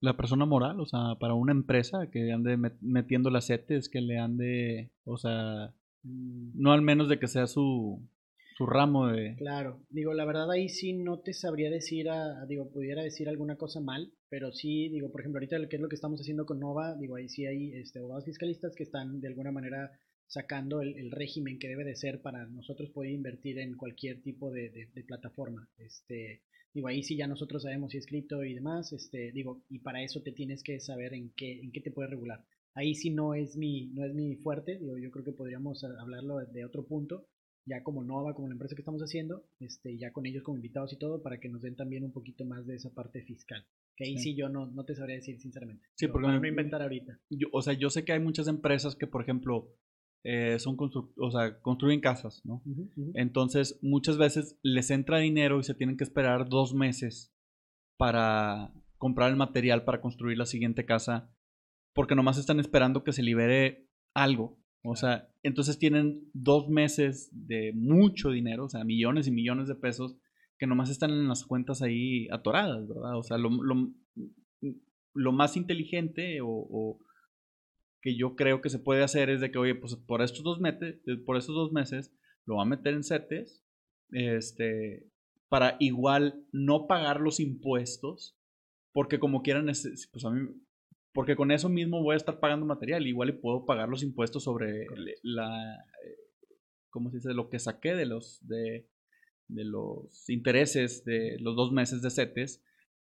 la 0.00 0.16
persona 0.16 0.44
moral, 0.44 0.80
o 0.80 0.86
sea, 0.86 1.16
para 1.18 1.34
una 1.34 1.52
empresa 1.52 2.10
que 2.10 2.30
ande 2.32 2.58
metiendo 2.80 3.30
las 3.30 3.46
setes, 3.46 3.88
que 3.88 4.00
le 4.00 4.18
ande, 4.18 4.90
o 5.04 5.16
sea, 5.16 5.74
mm. 6.02 6.60
no 6.60 6.72
al 6.72 6.82
menos 6.82 7.08
de 7.08 7.18
que 7.18 7.26
sea 7.26 7.46
su, 7.46 8.06
su 8.56 8.66
ramo 8.66 9.08
de... 9.08 9.34
Claro, 9.36 9.80
digo, 9.90 10.12
la 10.14 10.24
verdad 10.24 10.50
ahí 10.50 10.68
sí 10.68 10.92
no 10.92 11.20
te 11.20 11.32
sabría 11.32 11.70
decir, 11.70 12.08
a, 12.08 12.44
digo, 12.46 12.70
pudiera 12.70 13.02
decir 13.02 13.28
alguna 13.28 13.56
cosa 13.56 13.80
mal, 13.80 14.12
pero 14.28 14.52
sí, 14.52 14.88
digo, 14.90 15.10
por 15.10 15.20
ejemplo, 15.20 15.38
ahorita 15.38 15.68
que 15.68 15.76
es 15.76 15.82
lo 15.82 15.88
que 15.88 15.96
estamos 15.96 16.20
haciendo 16.20 16.46
con 16.46 16.60
Nova, 16.60 16.94
digo, 16.96 17.16
ahí 17.16 17.28
sí 17.28 17.46
hay 17.46 17.72
este, 17.74 17.98
abogados 17.98 18.24
fiscalistas 18.24 18.74
que 18.76 18.84
están 18.84 19.20
de 19.20 19.28
alguna 19.28 19.50
manera 19.50 19.90
sacando 20.26 20.80
el, 20.80 21.10
régimen 21.10 21.58
que 21.58 21.68
debe 21.68 21.84
de 21.84 21.96
ser 21.96 22.22
para 22.22 22.46
nosotros 22.46 22.90
poder 22.90 23.10
invertir 23.10 23.58
en 23.58 23.76
cualquier 23.76 24.22
tipo 24.22 24.50
de, 24.50 24.88
plataforma. 25.06 25.68
Este, 25.78 26.42
digo, 26.74 26.88
ahí 26.88 27.02
sí 27.02 27.16
ya 27.16 27.26
nosotros 27.26 27.62
sabemos 27.62 27.92
si 27.92 27.98
es 27.98 28.06
cripto 28.06 28.44
y 28.44 28.54
demás, 28.54 28.92
este, 28.92 29.30
digo, 29.32 29.62
y 29.70 29.78
para 29.78 30.02
eso 30.02 30.22
te 30.22 30.32
tienes 30.32 30.62
que 30.62 30.80
saber 30.80 31.14
en 31.14 31.30
qué, 31.36 31.60
en 31.60 31.72
qué 31.72 31.80
te 31.80 31.92
puede 31.92 32.10
regular. 32.10 32.44
Ahí 32.74 32.96
sí 32.96 33.10
no 33.10 33.34
es 33.34 33.56
mi, 33.56 33.86
no 33.94 34.04
es 34.04 34.12
mi 34.14 34.34
fuerte, 34.36 34.78
digo, 34.78 34.98
yo 34.98 35.10
creo 35.12 35.24
que 35.24 35.32
podríamos 35.32 35.84
hablarlo 35.84 36.38
de 36.38 36.64
otro 36.64 36.84
punto, 36.84 37.28
ya 37.66 37.82
como 37.82 38.04
Nova, 38.04 38.34
como 38.34 38.48
la 38.48 38.54
empresa 38.54 38.74
que 38.74 38.82
estamos 38.82 39.00
haciendo, 39.02 39.46
este, 39.60 39.96
ya 39.96 40.12
con 40.12 40.26
ellos 40.26 40.42
como 40.42 40.56
invitados 40.56 40.92
y 40.92 40.98
todo, 40.98 41.22
para 41.22 41.38
que 41.38 41.48
nos 41.48 41.62
den 41.62 41.76
también 41.76 42.04
un 42.04 42.12
poquito 42.12 42.44
más 42.44 42.66
de 42.66 42.74
esa 42.74 42.92
parte 42.92 43.22
fiscal. 43.22 43.64
Que 43.96 44.04
ahí 44.04 44.18
sí, 44.18 44.34
yo 44.34 44.48
no, 44.48 44.66
no 44.66 44.84
te 44.84 44.96
sabría 44.96 45.16
decir 45.16 45.38
sinceramente. 45.38 45.86
Sí, 45.94 46.08
porque 46.08 46.26
no 46.26 46.46
inventar 46.46 46.82
ahorita. 46.82 47.20
Yo, 47.30 47.46
o 47.52 47.62
sea, 47.62 47.74
yo 47.74 47.90
sé 47.90 48.04
que 48.04 48.12
hay 48.12 48.18
muchas 48.18 48.48
empresas 48.48 48.96
que, 48.96 49.06
por 49.06 49.22
ejemplo, 49.22 49.72
eh, 50.24 50.58
son 50.58 50.76
o 50.78 51.30
sea, 51.30 51.60
construyen 51.60 52.00
casas, 52.00 52.42
¿no? 52.44 52.62
Entonces, 53.14 53.78
muchas 53.82 54.18
veces 54.18 54.58
les 54.62 54.90
entra 54.90 55.18
dinero 55.18 55.60
y 55.60 55.64
se 55.64 55.74
tienen 55.74 55.96
que 55.96 56.04
esperar 56.04 56.48
dos 56.48 56.74
meses 56.74 57.32
para 57.96 58.72
comprar 58.98 59.30
el 59.30 59.36
material 59.36 59.84
para 59.84 60.00
construir 60.00 60.36
la 60.38 60.46
siguiente 60.46 60.84
casa, 60.84 61.30
porque 61.92 62.14
nomás 62.14 62.38
están 62.38 62.58
esperando 62.58 63.04
que 63.04 63.12
se 63.12 63.22
libere 63.22 63.88
algo 64.14 64.58
o 64.86 64.96
sea, 64.96 65.30
entonces 65.42 65.78
tienen 65.78 66.28
dos 66.34 66.68
meses 66.68 67.30
de 67.32 67.72
mucho 67.74 68.30
dinero, 68.30 68.66
o 68.66 68.68
sea, 68.68 68.84
millones 68.84 69.26
y 69.26 69.30
millones 69.30 69.66
de 69.66 69.74
pesos 69.74 70.18
que 70.58 70.66
nomás 70.66 70.90
están 70.90 71.10
en 71.10 71.26
las 71.26 71.46
cuentas 71.46 71.80
ahí 71.80 72.28
atoradas, 72.30 72.86
¿verdad? 72.86 73.16
O 73.16 73.22
sea, 73.22 73.38
lo, 73.38 73.48
lo, 75.14 75.32
más 75.32 75.56
inteligente 75.56 76.40
o, 76.42 76.98
que 78.04 78.18
yo 78.18 78.36
creo 78.36 78.60
que 78.60 78.68
se 78.68 78.78
puede 78.78 79.02
hacer 79.02 79.30
es 79.30 79.40
de 79.40 79.50
que, 79.50 79.56
oye, 79.56 79.74
pues 79.74 79.96
por 79.96 80.20
estos 80.20 80.42
dos 80.44 80.60
meses, 80.60 81.00
por 81.24 81.38
estos 81.38 81.54
dos 81.54 81.72
meses 81.72 82.14
lo 82.44 82.56
va 82.56 82.64
a 82.64 82.66
meter 82.66 82.92
en 82.92 83.02
CETES, 83.02 83.64
este, 84.10 85.08
para 85.48 85.78
igual 85.80 86.44
no 86.52 86.86
pagar 86.86 87.22
los 87.22 87.40
impuestos, 87.40 88.38
porque 88.92 89.18
como 89.18 89.40
quieran, 89.40 89.64
pues 89.64 90.24
a 90.26 90.30
mí 90.30 90.50
porque 91.14 91.34
con 91.34 91.50
eso 91.50 91.70
mismo 91.70 92.02
voy 92.02 92.12
a 92.12 92.16
estar 92.16 92.40
pagando 92.40 92.66
material. 92.66 93.06
Igual 93.06 93.30
y 93.30 93.32
puedo 93.32 93.64
pagar 93.64 93.88
los 93.88 94.02
impuestos 94.02 94.44
sobre 94.44 94.86
la. 95.22 95.78
¿cómo 96.90 97.10
se 97.10 97.16
dice? 97.18 97.32
Lo 97.32 97.48
que 97.48 97.58
saqué 97.58 97.94
de 97.94 98.04
los, 98.04 98.46
de, 98.46 98.86
de 99.48 99.64
los 99.64 100.28
intereses 100.28 101.06
de 101.06 101.38
los 101.40 101.56
dos 101.56 101.72
meses 101.72 102.02
de 102.02 102.10
CETES, 102.10 102.62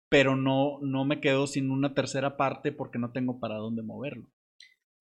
pero 0.08 0.34
no, 0.34 0.80
no 0.80 1.04
me 1.04 1.20
quedo 1.20 1.46
sin 1.46 1.70
una 1.70 1.94
tercera 1.94 2.36
parte 2.36 2.72
porque 2.72 2.98
no 2.98 3.12
tengo 3.12 3.38
para 3.38 3.58
dónde 3.58 3.82
moverlo. 3.82 4.28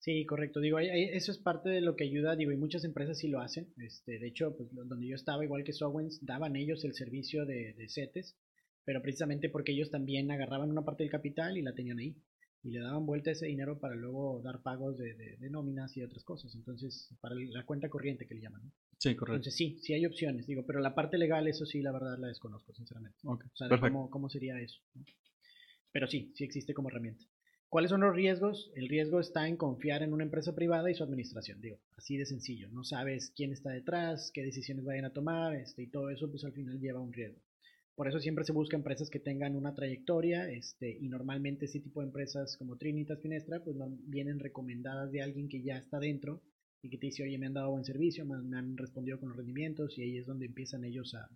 Sí, 0.00 0.24
correcto. 0.26 0.60
Digo, 0.60 0.78
eso 0.78 1.32
es 1.32 1.38
parte 1.38 1.68
de 1.68 1.80
lo 1.80 1.96
que 1.96 2.04
ayuda, 2.04 2.36
digo, 2.36 2.52
y 2.52 2.56
muchas 2.56 2.84
empresas 2.84 3.18
sí 3.18 3.28
lo 3.28 3.40
hacen. 3.40 3.72
Este, 3.78 4.18
de 4.18 4.28
hecho, 4.28 4.56
pues, 4.56 4.68
donde 4.72 5.08
yo 5.08 5.16
estaba, 5.16 5.44
igual 5.44 5.64
que 5.64 5.72
Sowens, 5.72 6.24
daban 6.24 6.56
ellos 6.56 6.84
el 6.84 6.94
servicio 6.94 7.44
de, 7.44 7.74
de 7.74 7.88
CETES, 7.88 8.36
pero 8.84 9.02
precisamente 9.02 9.48
porque 9.48 9.72
ellos 9.72 9.90
también 9.90 10.30
agarraban 10.30 10.70
una 10.70 10.84
parte 10.84 11.02
del 11.02 11.10
capital 11.10 11.58
y 11.58 11.62
la 11.62 11.74
tenían 11.74 11.98
ahí 11.98 12.16
y 12.62 12.70
le 12.70 12.80
daban 12.80 13.06
vuelta 13.06 13.30
ese 13.30 13.46
dinero 13.46 13.78
para 13.78 13.94
luego 13.94 14.40
dar 14.42 14.62
pagos 14.62 14.98
de, 14.98 15.14
de, 15.14 15.50
nóminas 15.50 15.96
y 15.96 16.02
otras 16.02 16.24
cosas. 16.24 16.54
Entonces, 16.54 17.14
para 17.20 17.34
la 17.34 17.64
cuenta 17.64 17.88
corriente 17.88 18.26
que 18.26 18.34
le 18.34 18.42
llaman. 18.42 18.72
Sí, 18.98 19.14
correcto. 19.14 19.36
Entonces, 19.36 19.56
sí, 19.56 19.78
sí 19.80 19.94
hay 19.94 20.06
opciones, 20.06 20.46
digo, 20.46 20.64
pero 20.66 20.80
la 20.80 20.94
parte 20.94 21.18
legal, 21.18 21.46
eso 21.46 21.64
sí, 21.66 21.82
la 21.82 21.92
verdad 21.92 22.18
la 22.18 22.28
desconozco, 22.28 22.72
sinceramente. 22.74 23.18
Okay, 23.22 23.48
o 23.48 23.56
sea, 23.56 23.68
cómo, 23.78 24.10
cómo, 24.10 24.28
sería 24.28 24.60
eso. 24.60 24.80
Pero 25.92 26.06
sí, 26.06 26.32
sí 26.34 26.44
existe 26.44 26.74
como 26.74 26.88
herramienta. 26.88 27.24
¿Cuáles 27.68 27.90
son 27.90 28.00
los 28.00 28.14
riesgos? 28.14 28.72
El 28.74 28.88
riesgo 28.88 29.20
está 29.20 29.46
en 29.46 29.58
confiar 29.58 30.02
en 30.02 30.14
una 30.14 30.24
empresa 30.24 30.54
privada 30.54 30.90
y 30.90 30.94
su 30.94 31.04
administración, 31.04 31.60
digo, 31.60 31.78
así 31.96 32.16
de 32.16 32.24
sencillo. 32.24 32.70
No 32.70 32.82
sabes 32.82 33.30
quién 33.36 33.52
está 33.52 33.70
detrás, 33.70 34.30
qué 34.32 34.42
decisiones 34.42 34.86
vayan 34.86 35.04
a 35.04 35.12
tomar, 35.12 35.54
este, 35.54 35.82
y 35.82 35.90
todo 35.90 36.08
eso, 36.08 36.30
pues 36.30 36.44
al 36.44 36.52
final 36.52 36.80
lleva 36.80 37.00
un 37.00 37.12
riesgo. 37.12 37.40
Por 37.94 38.08
eso 38.08 38.20
siempre 38.20 38.44
se 38.44 38.52
busca 38.52 38.76
empresas 38.76 39.10
que 39.10 39.18
tengan 39.18 39.56
una 39.56 39.74
trayectoria 39.74 40.48
este, 40.48 40.96
y 40.98 41.08
normalmente 41.08 41.66
este 41.66 41.80
tipo 41.80 42.00
de 42.00 42.06
empresas 42.06 42.56
como 42.56 42.76
Trinitas 42.76 43.20
Finestra 43.20 43.62
pues 43.62 43.76
vienen 44.06 44.38
recomendadas 44.38 45.10
de 45.10 45.20
alguien 45.20 45.48
que 45.48 45.62
ya 45.62 45.76
está 45.76 45.98
dentro 45.98 46.40
y 46.80 46.90
que 46.90 46.96
te 46.96 47.06
dice, 47.06 47.24
oye, 47.24 47.38
me 47.38 47.46
han 47.46 47.54
dado 47.54 47.72
buen 47.72 47.84
servicio, 47.84 48.24
me, 48.24 48.56
han 48.56 48.76
respondido 48.76 49.18
con 49.18 49.30
los 49.30 49.36
rendimientos 49.36 49.98
y 49.98 50.02
ahí 50.02 50.16
es 50.16 50.26
donde 50.26 50.46
empiezan 50.46 50.84
ellos 50.84 51.14
a, 51.14 51.28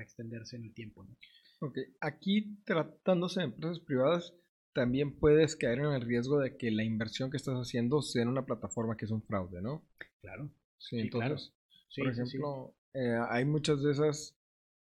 extenderse 0.00 0.56
en 0.56 0.64
el 0.64 0.72
tiempo. 0.72 1.04
¿no? 1.04 1.14
Ok, 1.60 1.78
aquí 2.00 2.56
tratándose 2.64 3.40
de 3.40 3.46
empresas 3.46 3.80
privadas, 3.80 4.32
también 4.76 5.18
puedes 5.18 5.56
caer 5.56 5.78
en 5.78 5.86
el 5.86 6.02
riesgo 6.02 6.38
de 6.38 6.58
que 6.58 6.70
la 6.70 6.84
inversión 6.84 7.30
que 7.30 7.38
estás 7.38 7.54
haciendo 7.54 8.02
sea 8.02 8.22
en 8.22 8.28
una 8.28 8.44
plataforma 8.44 8.94
que 8.94 9.06
es 9.06 9.10
un 9.10 9.22
fraude, 9.22 9.62
¿no? 9.62 9.82
Claro. 10.20 10.50
Sí, 10.76 10.98
entonces, 11.00 11.54
por 11.96 12.08
ejemplo, 12.08 12.74
eh, 12.92 13.18
hay 13.30 13.46
muchas 13.46 13.82
de 13.82 13.92
esas 13.92 14.36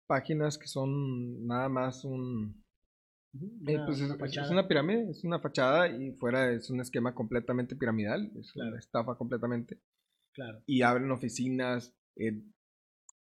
páginas 0.09 0.59
que 0.59 0.67
son 0.67 1.47
nada 1.47 1.69
más 1.69 2.05
un... 2.05 2.65
Eh, 3.33 3.79
pues 3.87 4.01
es, 4.01 4.51
una 4.51 4.67
pirámide, 4.67 5.09
es 5.09 5.23
una 5.23 5.39
fachada 5.39 5.89
y 5.89 6.11
fuera 6.15 6.51
es 6.51 6.69
un 6.69 6.81
esquema 6.81 7.15
completamente 7.15 7.77
piramidal, 7.77 8.33
es 8.41 8.57
una 8.57 8.77
estafa 8.77 9.17
completamente. 9.17 9.79
Claro. 10.33 10.65
Y 10.67 10.83
abren 10.83 11.13
oficinas, 11.13 11.95
eh, 12.17 12.43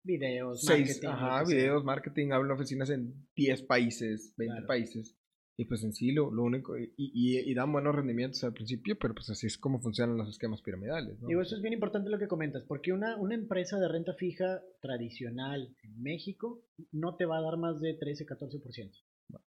videos, 0.03 0.63
marketing, 0.63 1.07
ajá, 1.07 1.43
videos, 1.43 1.83
marketing, 1.83 2.31
abren 2.31 2.51
oficinas 2.51 2.89
en 2.91 3.27
10 3.35 3.63
países, 3.63 4.33
20 4.37 4.61
países. 4.61 5.17
Y 5.57 5.65
pues 5.65 5.83
en 5.83 5.93
sí 5.93 6.11
lo, 6.11 6.27
único, 6.29 6.77
y, 6.77 6.93
y, 6.97 7.53
dan 7.53 7.71
buenos 7.71 7.95
rendimientos 7.95 8.43
al 8.43 8.53
principio, 8.53 8.97
pero 8.99 9.13
pues 9.13 9.29
así 9.29 9.47
es 9.47 9.57
como 9.57 9.79
funcionan 9.79 10.17
los 10.17 10.27
esquemas 10.27 10.61
piramidales. 10.61 11.17
Digo, 11.25 11.41
eso 11.41 11.55
es 11.55 11.61
bien 11.61 11.73
importante 11.73 12.09
lo 12.09 12.19
que 12.19 12.27
comentas, 12.27 12.63
porque 12.67 12.91
una, 12.91 13.15
una 13.15 13.35
empresa 13.35 13.79
de 13.79 13.87
renta 13.87 14.13
fija 14.15 14.61
tradicional 14.81 15.73
en 15.83 16.01
México 16.03 16.61
no 16.91 17.15
te 17.15 17.25
va 17.25 17.37
a 17.37 17.41
dar 17.41 17.57
más 17.57 17.79
de 17.79 17.93
13, 17.93 18.25
14%. 18.25 18.91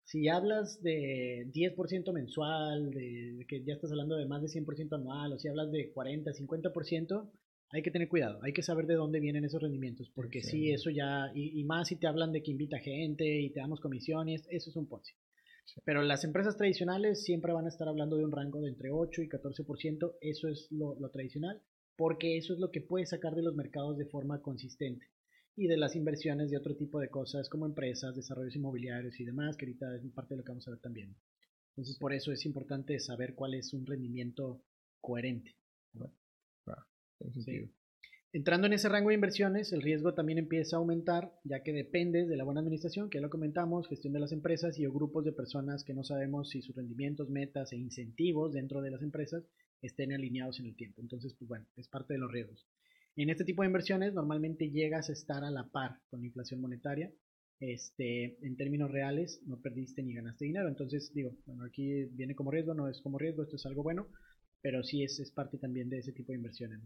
Si 0.04 0.28
hablas 0.28 0.80
de 0.82 1.50
10% 1.52 2.12
mensual, 2.12 2.90
de, 2.92 3.44
que 3.48 3.64
ya 3.64 3.74
estás 3.74 3.90
hablando 3.90 4.16
de 4.16 4.26
más 4.26 4.40
de 4.40 4.48
100% 4.48 4.94
anual, 4.94 5.32
o 5.32 5.38
si 5.38 5.48
hablas 5.48 5.70
de 5.72 5.92
40, 5.92 6.30
50%, 6.30 7.30
hay 7.70 7.82
que 7.82 7.90
tener 7.90 8.08
cuidado, 8.08 8.38
hay 8.42 8.52
que 8.52 8.62
saber 8.62 8.86
de 8.86 8.94
dónde 8.94 9.20
vienen 9.20 9.44
esos 9.44 9.60
rendimientos, 9.60 10.10
porque 10.14 10.42
sí, 10.42 10.70
eso 10.70 10.90
ya, 10.90 11.30
y, 11.34 11.60
y, 11.60 11.64
más 11.64 11.88
si 11.88 11.96
te 11.96 12.06
hablan 12.06 12.32
de 12.32 12.42
que 12.42 12.52
invita 12.52 12.78
gente 12.78 13.26
y 13.26 13.50
te 13.50 13.60
damos 13.60 13.80
comisiones, 13.80 14.46
eso 14.48 14.70
es 14.70 14.76
un 14.76 14.88
Pero 15.84 16.02
las 16.02 16.24
empresas 16.24 16.56
tradicionales 16.56 17.22
siempre 17.22 17.52
van 17.52 17.66
a 17.66 17.68
estar 17.68 17.88
hablando 17.88 18.16
de 18.16 18.24
un 18.24 18.32
rango 18.32 18.60
de 18.60 18.68
entre 18.68 18.90
8 18.90 19.22
y 19.22 19.28
14%, 19.28 20.16
eso 20.20 20.48
es 20.48 20.68
lo, 20.70 20.96
tradicional, 21.10 21.62
porque 21.96 22.36
eso 22.36 22.54
es 22.54 22.58
lo 22.58 22.70
que 22.70 22.80
puede 22.80 23.06
sacar 23.06 23.34
de 23.34 23.42
los 23.42 23.54
mercados 23.54 23.96
de 23.98 24.06
forma 24.06 24.40
consistente. 24.40 25.06
Y 25.56 25.66
de 25.66 25.76
las 25.76 25.96
inversiones 25.96 26.50
de 26.50 26.56
otro 26.56 26.76
tipo 26.76 27.00
de 27.00 27.08
cosas 27.08 27.48
como 27.48 27.66
empresas, 27.66 28.14
desarrollos 28.14 28.54
inmobiliarios 28.54 29.18
y 29.18 29.24
demás, 29.24 29.56
que 29.56 29.66
ahorita 29.66 29.96
es 29.96 30.12
parte 30.12 30.34
de 30.34 30.38
lo 30.38 30.44
que 30.44 30.52
vamos 30.52 30.68
a 30.68 30.70
ver 30.70 30.80
también. 30.80 31.16
Entonces, 31.70 31.98
por 31.98 32.12
eso 32.12 32.32
es 32.32 32.46
importante 32.46 32.98
saber 33.00 33.34
cuál 33.34 33.54
es 33.54 33.72
un 33.72 33.84
rendimiento 33.84 34.62
coherente. 35.00 35.56
Entrando 38.30 38.66
en 38.66 38.74
ese 38.74 38.90
rango 38.90 39.08
de 39.08 39.14
inversiones, 39.14 39.72
el 39.72 39.80
riesgo 39.80 40.12
también 40.12 40.38
empieza 40.38 40.76
a 40.76 40.80
aumentar, 40.80 41.32
ya 41.44 41.62
que 41.62 41.72
depende 41.72 42.26
de 42.26 42.36
la 42.36 42.44
buena 42.44 42.60
administración, 42.60 43.08
que 43.08 43.18
ya 43.18 43.22
lo 43.22 43.30
comentamos, 43.30 43.88
gestión 43.88 44.12
de 44.12 44.20
las 44.20 44.32
empresas 44.32 44.78
y 44.78 44.86
o 44.86 44.92
grupos 44.92 45.24
de 45.24 45.32
personas 45.32 45.82
que 45.82 45.94
no 45.94 46.04
sabemos 46.04 46.50
si 46.50 46.60
sus 46.60 46.76
rendimientos, 46.76 47.30
metas 47.30 47.72
e 47.72 47.76
incentivos 47.76 48.52
dentro 48.52 48.82
de 48.82 48.90
las 48.90 49.02
empresas 49.02 49.44
estén 49.80 50.12
alineados 50.12 50.60
en 50.60 50.66
el 50.66 50.76
tiempo. 50.76 51.00
Entonces, 51.00 51.34
pues 51.38 51.48
bueno, 51.48 51.66
es 51.76 51.88
parte 51.88 52.14
de 52.14 52.18
los 52.18 52.30
riesgos. 52.30 52.66
En 53.16 53.30
este 53.30 53.44
tipo 53.44 53.62
de 53.62 53.68
inversiones 53.68 54.14
normalmente 54.14 54.70
llegas 54.70 55.08
a 55.08 55.12
estar 55.12 55.42
a 55.42 55.50
la 55.50 55.68
par 55.68 55.98
con 56.10 56.20
la 56.20 56.26
inflación 56.26 56.60
monetaria. 56.60 57.10
Este, 57.60 58.38
en 58.46 58.56
términos 58.56 58.90
reales, 58.90 59.40
no 59.46 59.60
perdiste 59.60 60.02
ni 60.02 60.14
ganaste 60.14 60.44
dinero. 60.44 60.68
Entonces, 60.68 61.12
digo, 61.14 61.36
bueno, 61.46 61.64
aquí 61.64 62.04
viene 62.12 62.34
como 62.34 62.50
riesgo, 62.50 62.74
no 62.74 62.88
es 62.88 63.00
como 63.00 63.18
riesgo, 63.18 63.42
esto 63.42 63.56
es 63.56 63.66
algo 63.66 63.82
bueno, 63.82 64.06
pero 64.60 64.84
sí 64.84 65.02
es, 65.02 65.32
parte 65.34 65.58
también 65.58 65.88
de 65.88 65.98
ese 65.98 66.12
tipo 66.12 66.32
de 66.32 66.38
inversiones. 66.38 66.80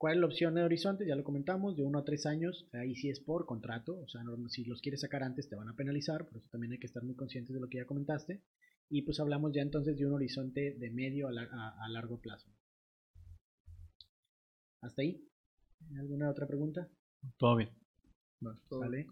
¿Cuál 0.00 0.14
es 0.14 0.20
la 0.20 0.26
opción 0.28 0.54
de 0.54 0.62
horizonte? 0.62 1.06
Ya 1.06 1.14
lo 1.14 1.22
comentamos, 1.22 1.76
de 1.76 1.82
uno 1.82 1.98
a 1.98 2.04
tres 2.04 2.24
años, 2.24 2.66
ahí 2.72 2.94
sí 2.94 3.10
es 3.10 3.20
por 3.20 3.44
contrato, 3.44 4.00
o 4.00 4.08
sea, 4.08 4.22
si 4.48 4.64
los 4.64 4.80
quieres 4.80 5.02
sacar 5.02 5.22
antes 5.22 5.50
te 5.50 5.56
van 5.56 5.68
a 5.68 5.76
penalizar, 5.76 6.26
por 6.26 6.38
eso 6.38 6.48
también 6.50 6.72
hay 6.72 6.78
que 6.78 6.86
estar 6.86 7.02
muy 7.02 7.14
conscientes 7.14 7.52
de 7.52 7.60
lo 7.60 7.68
que 7.68 7.76
ya 7.76 7.84
comentaste. 7.84 8.40
Y 8.88 9.02
pues 9.02 9.20
hablamos 9.20 9.52
ya 9.52 9.60
entonces 9.60 9.98
de 9.98 10.06
un 10.06 10.14
horizonte 10.14 10.74
de 10.78 10.90
medio 10.90 11.28
a, 11.28 11.88
largo 11.90 12.18
plazo. 12.18 12.50
¿Hasta 14.80 15.02
ahí? 15.02 15.22
¿Alguna 15.98 16.30
otra 16.30 16.46
pregunta? 16.46 16.88
Todo 17.36 17.56
bien. 17.56 17.68
¿Vale? 18.40 19.06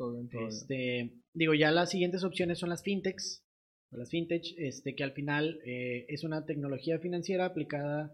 este, 0.48 1.20
Digo, 1.34 1.52
ya 1.52 1.70
las 1.70 1.90
siguientes 1.90 2.24
opciones 2.24 2.58
son 2.58 2.70
las 2.70 2.82
fintechs, 2.82 3.44
las 3.90 4.08
fintech, 4.08 4.54
este, 4.56 4.94
que 4.94 5.04
al 5.04 5.12
final 5.12 5.60
eh, 5.66 6.06
es 6.08 6.24
una 6.24 6.46
tecnología 6.46 6.98
financiera 6.98 7.44
aplicada 7.44 8.10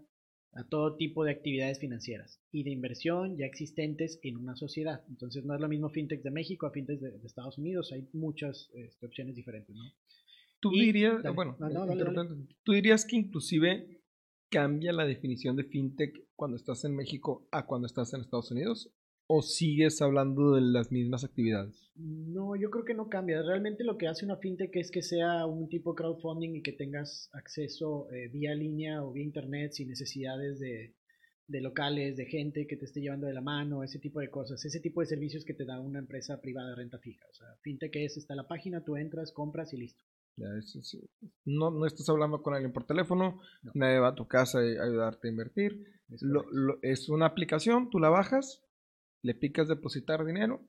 a 0.55 0.63
todo 0.63 0.95
tipo 0.95 1.23
de 1.25 1.31
actividades 1.31 1.79
financieras 1.79 2.41
y 2.51 2.63
de 2.63 2.71
inversión 2.71 3.37
ya 3.37 3.45
existentes 3.45 4.19
en 4.23 4.37
una 4.37 4.55
sociedad. 4.55 5.03
Entonces 5.09 5.43
no 5.43 5.53
es 5.53 5.61
lo 5.61 5.67
mismo 5.67 5.89
fintech 5.89 6.23
de 6.23 6.31
México 6.31 6.65
a 6.65 6.71
fintech 6.71 6.99
de, 6.99 7.25
Estados 7.25 7.57
Unidos, 7.57 7.91
hay 7.91 8.07
muchas 8.13 8.69
este, 8.73 9.05
opciones 9.05 9.35
diferentes. 9.35 9.75
¿no? 9.75 9.83
Tú 10.61 10.71
dirías, 10.71 11.21
bueno, 11.35 11.57
tú 12.63 12.71
dirías 12.71 13.05
que 13.05 13.17
inclusive 13.17 14.01
cambia 14.49 14.93
la 14.93 15.05
definición 15.05 15.57
de 15.57 15.65
fintech 15.65 16.29
cuando 16.35 16.55
estás 16.55 16.85
en 16.85 16.95
México 16.95 17.47
a 17.51 17.65
cuando 17.65 17.87
estás 17.87 18.13
en 18.13 18.21
Estados 18.21 18.51
Unidos 18.51 18.94
¿O 19.27 19.41
sigues 19.41 20.01
hablando 20.01 20.53
de 20.53 20.61
las 20.61 20.91
mismas 20.91 21.23
actividades? 21.23 21.89
No, 21.95 22.55
yo 22.55 22.69
creo 22.69 22.85
que 22.85 22.93
no 22.93 23.09
cambia. 23.09 23.41
Realmente 23.41 23.83
lo 23.83 23.97
que 23.97 24.07
hace 24.07 24.23
una 24.23 24.37
fintech 24.37 24.75
es 24.75 24.91
que 24.91 25.01
sea 25.01 25.47
un 25.47 25.67
tipo 25.67 25.93
de 25.93 25.95
crowdfunding 25.95 26.55
y 26.55 26.61
que 26.61 26.73
tengas 26.73 27.29
acceso 27.33 28.07
eh, 28.11 28.27
vía 28.27 28.53
línea 28.53 29.03
o 29.03 29.13
vía 29.13 29.23
internet 29.23 29.71
sin 29.71 29.87
necesidades 29.87 30.59
de, 30.59 30.93
locales, 31.47 32.17
de 32.17 32.25
gente 32.25 32.67
que 32.67 32.77
te 32.77 32.85
esté 32.85 33.01
llevando 33.01 33.25
de 33.25 33.33
la 33.33 33.41
mano, 33.41 33.83
ese 33.83 33.97
tipo 33.97 34.19
de 34.19 34.29
cosas, 34.29 34.63
ese 34.63 34.79
tipo 34.79 35.01
de 35.01 35.07
servicios 35.07 35.43
que 35.43 35.55
te 35.55 35.65
da 35.65 35.79
una 35.79 35.99
empresa 35.99 36.39
privada 36.39 36.69
de 36.69 36.75
renta 36.75 36.99
fija. 36.99 37.25
O 37.31 37.33
sea, 37.33 37.47
fintech 37.63 37.95
es, 37.95 38.17
está 38.17 38.35
la 38.35 38.47
página, 38.47 38.83
tú 38.83 38.95
entras, 38.95 39.31
compras 39.31 39.73
y 39.73 39.77
listo. 39.77 40.03
Ya, 40.37 40.47
no, 41.45 41.71
no 41.71 41.85
estás 41.85 42.09
hablando 42.09 42.43
con 42.43 42.53
alguien 42.53 42.73
por 42.73 42.85
teléfono, 42.85 43.39
nadie 43.73 43.99
va 43.99 44.09
a 44.09 44.15
tu 44.15 44.27
casa 44.27 44.59
a 44.59 44.61
ayudarte 44.61 45.29
a 45.29 45.31
invertir. 45.31 45.85
es 46.81 47.09
una 47.09 47.25
aplicación, 47.25 47.89
tú 47.89 47.99
la 47.99 48.09
bajas, 48.09 48.64
le 49.25 49.33
picas 49.33 49.67
depositar 49.67 50.23
dinero, 50.23 50.61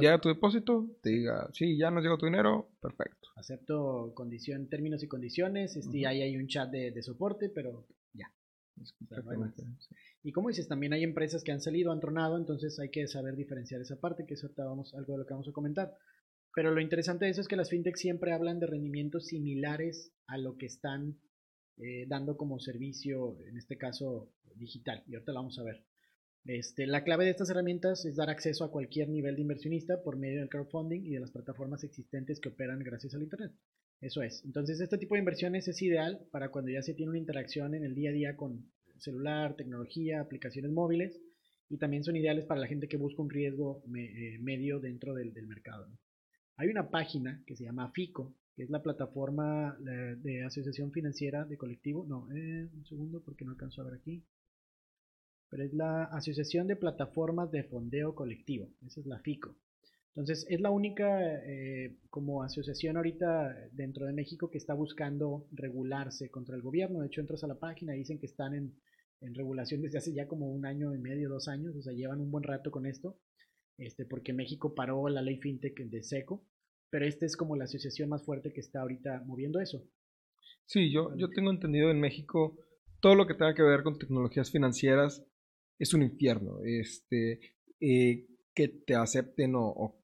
llega 0.00 0.20
tu 0.20 0.28
depósito, 0.28 0.88
te 1.02 1.10
diga, 1.10 1.48
sí, 1.52 1.76
ya 1.76 1.90
nos 1.90 2.04
llegó 2.04 2.16
tu 2.16 2.26
dinero, 2.26 2.70
perfecto. 2.80 3.28
Acepto 3.34 4.12
condición, 4.14 4.68
términos 4.68 5.02
y 5.02 5.08
condiciones, 5.08 5.76
este, 5.76 6.06
ahí 6.06 6.22
hay 6.22 6.36
un 6.36 6.46
chat 6.46 6.70
de, 6.70 7.02
soporte, 7.02 7.48
pero 7.48 7.88
ya. 8.12 8.32
y 10.22 10.30
como 10.30 10.48
dices, 10.48 10.68
también 10.68 10.92
hay 10.92 11.02
empresas 11.02 11.42
que 11.42 11.50
han 11.50 11.60
salido, 11.60 11.90
han 11.90 11.98
tronado, 11.98 12.38
entonces 12.38 12.78
hay 12.78 12.90
que 12.90 13.08
saber 13.08 13.34
diferenciar 13.34 13.80
esa 13.80 13.98
parte, 13.98 14.26
que 14.26 14.34
es 14.34 14.46
vamos, 14.56 14.94
algo 14.94 15.14
de 15.14 15.18
lo 15.18 15.26
que 15.26 15.34
vamos 15.34 15.48
a 15.48 15.52
comentar. 15.52 15.92
Pero 16.54 16.70
lo 16.70 16.80
interesante 16.80 17.24
de 17.24 17.32
eso 17.32 17.40
es 17.40 17.48
que 17.48 17.56
las 17.56 17.70
fintechs 17.70 18.00
siempre 18.00 18.32
hablan 18.32 18.60
de 18.60 18.66
rendimientos 18.66 19.26
similares 19.26 20.12
a 20.28 20.38
lo 20.38 20.56
que 20.56 20.66
están 20.66 21.18
eh, 21.78 22.06
dando 22.06 22.36
como 22.36 22.60
servicio, 22.60 23.38
en 23.48 23.56
este 23.56 23.76
caso 23.76 24.30
digital, 24.54 25.02
y 25.08 25.14
ahorita 25.14 25.32
lo 25.32 25.38
vamos 25.40 25.58
a 25.58 25.64
ver. 25.64 25.82
Este, 26.44 26.86
la 26.88 27.04
clave 27.04 27.24
de 27.24 27.30
estas 27.30 27.50
herramientas 27.50 28.04
es 28.04 28.16
dar 28.16 28.28
acceso 28.28 28.64
a 28.64 28.70
cualquier 28.72 29.08
nivel 29.08 29.36
de 29.36 29.42
inversionista 29.42 30.02
por 30.02 30.16
medio 30.16 30.40
del 30.40 30.48
crowdfunding 30.48 31.02
y 31.04 31.10
de 31.10 31.20
las 31.20 31.30
plataformas 31.30 31.84
existentes 31.84 32.40
que 32.40 32.48
operan 32.48 32.80
gracias 32.80 33.14
al 33.14 33.22
Internet. 33.22 33.52
Eso 34.00 34.22
es. 34.22 34.44
Entonces, 34.44 34.80
este 34.80 34.98
tipo 34.98 35.14
de 35.14 35.20
inversiones 35.20 35.68
es 35.68 35.80
ideal 35.80 36.26
para 36.32 36.50
cuando 36.50 36.72
ya 36.72 36.82
se 36.82 36.94
tiene 36.94 37.10
una 37.10 37.20
interacción 37.20 37.74
en 37.74 37.84
el 37.84 37.94
día 37.94 38.10
a 38.10 38.12
día 38.12 38.36
con 38.36 38.68
celular, 38.98 39.54
tecnología, 39.54 40.20
aplicaciones 40.20 40.72
móviles 40.72 41.20
y 41.68 41.78
también 41.78 42.02
son 42.02 42.16
ideales 42.16 42.44
para 42.44 42.60
la 42.60 42.66
gente 42.66 42.88
que 42.88 42.96
busca 42.96 43.22
un 43.22 43.30
riesgo 43.30 43.84
eh, 43.96 44.38
medio 44.40 44.80
dentro 44.80 45.14
del, 45.14 45.32
mercado. 45.46 45.88
Hay 46.56 46.68
una 46.68 46.90
página 46.90 47.42
que 47.46 47.54
se 47.54 47.64
llama 47.64 47.92
FICO, 47.92 48.34
que 48.56 48.64
es 48.64 48.70
la 48.70 48.82
plataforma 48.82 49.76
de 49.80 50.44
Asociación 50.44 50.92
Financiera 50.92 51.44
de 51.44 51.56
Colectivo. 51.56 52.04
No, 52.06 52.28
eh, 52.32 52.68
un 52.74 52.84
segundo 52.84 53.22
porque 53.24 53.44
no 53.44 53.52
alcanzo 53.52 53.80
a 53.80 53.84
ver 53.84 53.94
aquí. 53.94 54.24
Pero 55.52 55.64
es 55.64 55.74
la 55.74 56.04
Asociación 56.04 56.66
de 56.66 56.76
Plataformas 56.76 57.50
de 57.52 57.64
Fondeo 57.64 58.14
Colectivo. 58.14 58.70
Esa 58.86 59.00
es 59.00 59.06
la 59.06 59.18
FICO. 59.18 59.54
Entonces, 60.14 60.46
es 60.48 60.62
la 60.62 60.70
única 60.70 61.44
eh, 61.44 61.98
como 62.08 62.42
asociación 62.42 62.96
ahorita 62.96 63.68
dentro 63.70 64.06
de 64.06 64.14
México 64.14 64.48
que 64.48 64.56
está 64.56 64.72
buscando 64.72 65.46
regularse 65.52 66.30
contra 66.30 66.56
el 66.56 66.62
gobierno. 66.62 67.00
De 67.00 67.08
hecho, 67.08 67.20
entras 67.20 67.44
a 67.44 67.48
la 67.48 67.58
página 67.58 67.94
y 67.94 67.98
dicen 67.98 68.18
que 68.18 68.24
están 68.24 68.54
en, 68.54 68.72
en 69.20 69.34
regulación 69.34 69.82
desde 69.82 69.98
hace 69.98 70.14
ya 70.14 70.26
como 70.26 70.50
un 70.50 70.64
año 70.64 70.94
y 70.94 70.98
medio, 70.98 71.28
dos 71.28 71.48
años. 71.48 71.76
O 71.76 71.82
sea, 71.82 71.92
llevan 71.92 72.22
un 72.22 72.30
buen 72.30 72.44
rato 72.44 72.70
con 72.70 72.86
esto. 72.86 73.18
Este, 73.76 74.06
porque 74.06 74.32
México 74.32 74.74
paró 74.74 75.06
la 75.10 75.20
ley 75.20 75.36
fintech 75.36 75.78
de 75.78 76.02
seco. 76.02 76.46
Pero 76.88 77.04
esta 77.04 77.26
es 77.26 77.36
como 77.36 77.56
la 77.56 77.64
asociación 77.64 78.08
más 78.08 78.24
fuerte 78.24 78.54
que 78.54 78.60
está 78.60 78.80
ahorita 78.80 79.22
moviendo 79.26 79.60
eso. 79.60 79.84
Sí, 80.64 80.90
yo, 80.90 81.14
yo 81.14 81.28
tengo 81.28 81.50
entendido 81.50 81.90
en 81.90 82.00
México 82.00 82.56
todo 83.00 83.16
lo 83.16 83.26
que 83.26 83.34
tenga 83.34 83.54
que 83.54 83.62
ver 83.62 83.82
con 83.82 83.98
tecnologías 83.98 84.50
financieras 84.50 85.26
es 85.82 85.94
un 85.94 86.02
infierno. 86.02 86.60
Este, 86.64 87.40
eh, 87.80 88.26
que 88.54 88.68
te 88.68 88.94
acepten 88.94 89.54
o 89.56 90.02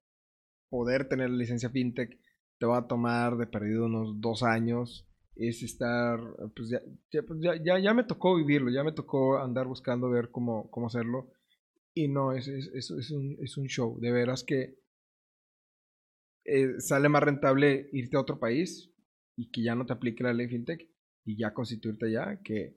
poder 0.70 1.08
tener 1.08 1.30
la 1.30 1.36
licencia 1.36 1.70
fintech 1.70 2.18
te 2.58 2.66
va 2.66 2.78
a 2.78 2.86
tomar 2.86 3.36
de 3.36 3.46
perdido 3.46 3.86
unos 3.86 4.20
dos 4.20 4.42
años. 4.42 5.06
Es 5.36 5.62
estar, 5.62 6.18
pues 6.56 6.70
ya, 6.70 6.80
ya, 7.12 7.22
pues 7.22 7.38
ya, 7.40 7.94
me 7.94 8.02
tocó 8.02 8.34
vivirlo, 8.34 8.70
ya 8.70 8.82
me 8.82 8.92
tocó 8.92 9.38
andar 9.38 9.68
buscando 9.68 10.10
ver 10.10 10.30
cómo, 10.32 10.68
cómo 10.70 10.88
hacerlo. 10.88 11.30
Y 11.94 12.08
no, 12.08 12.32
es, 12.32 12.48
es, 12.48 12.90
es, 12.90 13.10
un, 13.12 13.36
es 13.40 13.56
un 13.56 13.66
show. 13.66 14.00
De 14.00 14.10
veras 14.10 14.42
que 14.42 14.80
eh, 16.44 16.80
sale 16.80 17.08
más 17.08 17.22
rentable 17.22 17.88
irte 17.92 18.16
a 18.16 18.20
otro 18.20 18.40
país 18.40 18.92
y 19.36 19.50
que 19.52 19.62
ya 19.62 19.76
no 19.76 19.86
te 19.86 19.92
aplique 19.92 20.24
la 20.24 20.32
ley 20.32 20.48
fintech 20.48 20.90
y 21.24 21.36
ya 21.36 21.54
constituirte 21.54 22.06
allá 22.06 22.40
que 22.42 22.76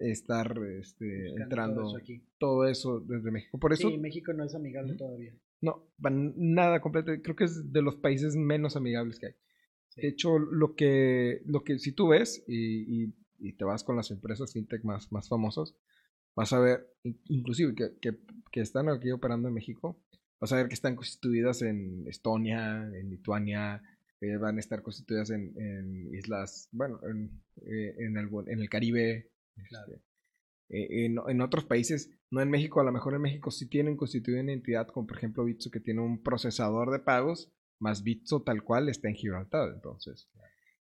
estar 0.00 0.58
este, 0.78 1.28
entrando 1.30 1.82
todo 1.82 1.88
eso, 1.88 1.96
aquí. 1.96 2.22
todo 2.38 2.66
eso 2.66 3.00
desde 3.00 3.30
México. 3.30 3.58
Por 3.58 3.72
eso, 3.72 3.88
sí, 3.88 3.98
México 3.98 4.32
no 4.32 4.44
es 4.44 4.54
amigable 4.54 4.94
todavía. 4.94 5.34
No, 5.60 5.86
nada 5.98 6.80
completo. 6.80 7.12
Creo 7.22 7.36
que 7.36 7.44
es 7.44 7.72
de 7.72 7.82
los 7.82 7.96
países 7.96 8.34
menos 8.34 8.76
amigables 8.76 9.18
que 9.18 9.26
hay. 9.26 9.34
De 9.96 10.08
hecho, 10.08 10.38
lo 10.38 10.74
que, 10.74 11.42
lo 11.44 11.62
que 11.62 11.78
si 11.78 11.92
tú 11.92 12.08
ves 12.08 12.42
y, 12.46 13.12
y, 13.38 13.52
te 13.54 13.64
vas 13.64 13.84
con 13.84 13.96
las 13.96 14.10
empresas 14.10 14.52
fintech 14.52 14.84
más, 14.84 15.12
más 15.12 15.28
famosas, 15.28 15.74
vas 16.34 16.52
a 16.52 16.60
ver, 16.60 16.86
inclusive 17.24 17.74
que, 17.74 17.98
que, 18.00 18.16
que, 18.50 18.60
están 18.60 18.88
aquí 18.88 19.10
operando 19.10 19.48
en 19.48 19.54
México, 19.54 20.00
vas 20.40 20.52
a 20.52 20.56
ver 20.56 20.68
que 20.68 20.74
están 20.74 20.96
constituidas 20.96 21.60
en 21.62 22.06
Estonia, 22.06 22.86
en 22.94 23.10
Lituania, 23.10 23.82
eh, 24.20 24.36
van 24.36 24.56
a 24.56 24.60
estar 24.60 24.82
constituidas 24.82 25.30
en, 25.30 25.52
en 25.60 26.14
islas, 26.14 26.68
bueno, 26.72 27.00
en, 27.02 27.42
eh, 27.62 27.94
en, 27.98 28.16
el, 28.16 28.28
en 28.46 28.60
el 28.60 28.68
Caribe. 28.68 29.30
Este, 29.62 30.02
eh, 30.70 31.06
en, 31.06 31.40
otros 31.40 31.64
países, 31.64 32.10
no 32.30 32.40
en 32.40 32.50
México, 32.50 32.80
a 32.80 32.84
lo 32.84 32.92
mejor 32.92 33.14
en 33.14 33.22
México 33.22 33.50
sí 33.50 33.68
tienen 33.68 33.96
constituido 33.96 34.40
una 34.40 34.52
entidad 34.52 34.86
como 34.88 35.06
por 35.06 35.16
ejemplo 35.16 35.44
Bitso 35.44 35.70
que 35.70 35.80
tiene 35.80 36.00
un 36.00 36.22
procesador 36.22 36.90
de 36.90 37.00
pagos, 37.00 37.52
más 37.80 38.02
Bitso 38.02 38.42
tal 38.42 38.62
cual 38.62 38.88
está 38.88 39.08
en 39.08 39.14
Gibraltar. 39.14 39.72
Entonces, 39.74 40.28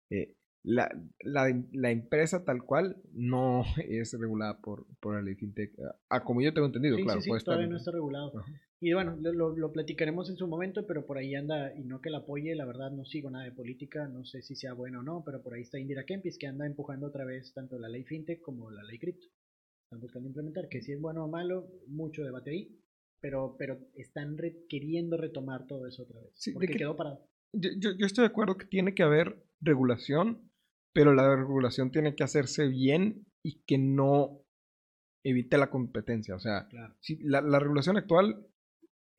eh, 0.10 0.36
la, 0.64 0.90
la, 1.22 1.92
empresa 1.92 2.44
tal 2.44 2.64
cual 2.64 2.98
no 3.14 3.64
es 3.88 4.18
regulada 4.20 4.60
por, 4.60 4.88
por 5.00 5.16
la 5.16 5.22
ley 5.22 5.36
fintech, 5.36 5.74
ah, 6.10 6.24
como 6.24 6.42
yo 6.42 6.54
tengo 6.54 6.68
entendido, 6.68 6.98
claro. 6.98 7.22
Sí, 7.22 7.30
sí, 7.32 7.46
todavía 7.46 7.68
no 7.68 7.78
está 7.78 7.92
regulado. 7.92 8.44
Y 8.86 8.94
bueno, 8.94 9.18
lo, 9.20 9.56
lo, 9.56 9.72
platicaremos 9.72 10.30
en 10.30 10.38
su 10.38 10.48
momento, 10.48 10.86
pero 10.86 11.08
por 11.08 11.18
ahí 11.18 11.34
anda, 11.34 11.74
y 11.76 11.84
no 11.86 12.02
que 12.02 12.12
la 12.12 12.20
apoye, 12.20 12.54
la 12.54 12.68
verdad 12.68 12.92
no 12.92 13.04
sigo 13.04 13.32
nada 13.32 13.44
de 13.44 13.52
política, 13.52 14.08
no 14.08 14.24
sé 14.26 14.44
si 14.44 14.56
sea 14.56 14.74
bueno 14.74 15.00
o 15.00 15.02
no, 15.02 15.24
pero 15.26 15.42
por 15.42 15.56
ahí 15.56 15.64
está 15.64 15.80
Indira 15.80 16.06
Kempis, 16.06 16.38
que 16.38 16.46
anda 16.46 16.68
empujando 16.68 17.08
otra 17.08 17.26
vez 17.26 17.52
tanto 17.52 17.80
la 17.80 17.90
ley 17.90 18.04
fintech 18.04 18.42
como 18.42 18.70
la 18.70 18.84
ley 18.84 19.00
cripto 19.00 19.26
están 19.86 20.02
buscando 20.02 20.28
implementar, 20.28 20.70
que 20.70 20.84
si 20.84 20.92
es 20.92 21.02
bueno 21.02 21.26
o 21.26 21.28
malo, 21.28 21.68
mucho 21.88 22.24
debate 22.24 22.52
ahí, 22.52 22.80
pero, 23.20 23.56
pero 23.58 23.80
están 23.96 24.38
queriendo 24.70 25.18
retomar 25.18 25.66
todo 25.66 25.88
eso 25.88 26.04
otra 26.04 26.22
vez, 26.22 26.34
sí, 26.36 26.52
porque 26.52 26.68
que, 26.68 26.78
quedó 26.78 26.96
parado. 26.96 27.28
Yo, 27.54 27.72
yo, 27.98 28.06
estoy 28.06 28.22
de 28.22 28.30
acuerdo 28.30 28.56
que 28.56 28.68
tiene 28.68 28.94
que 28.94 29.02
haber 29.02 29.48
regulación, 29.62 30.52
pero 30.94 31.12
la 31.16 31.36
regulación 31.36 31.90
tiene 31.90 32.14
que 32.14 32.24
hacerse 32.24 32.68
bien 32.68 33.26
y 33.42 33.64
que 33.66 33.80
no 33.80 34.44
evite 35.24 35.58
la 35.58 35.72
competencia. 35.72 36.36
O 36.36 36.40
sea, 36.40 36.68
si 37.00 37.18
la, 37.24 37.42
la 37.42 37.58
regulación 37.58 37.98
actual 37.98 38.46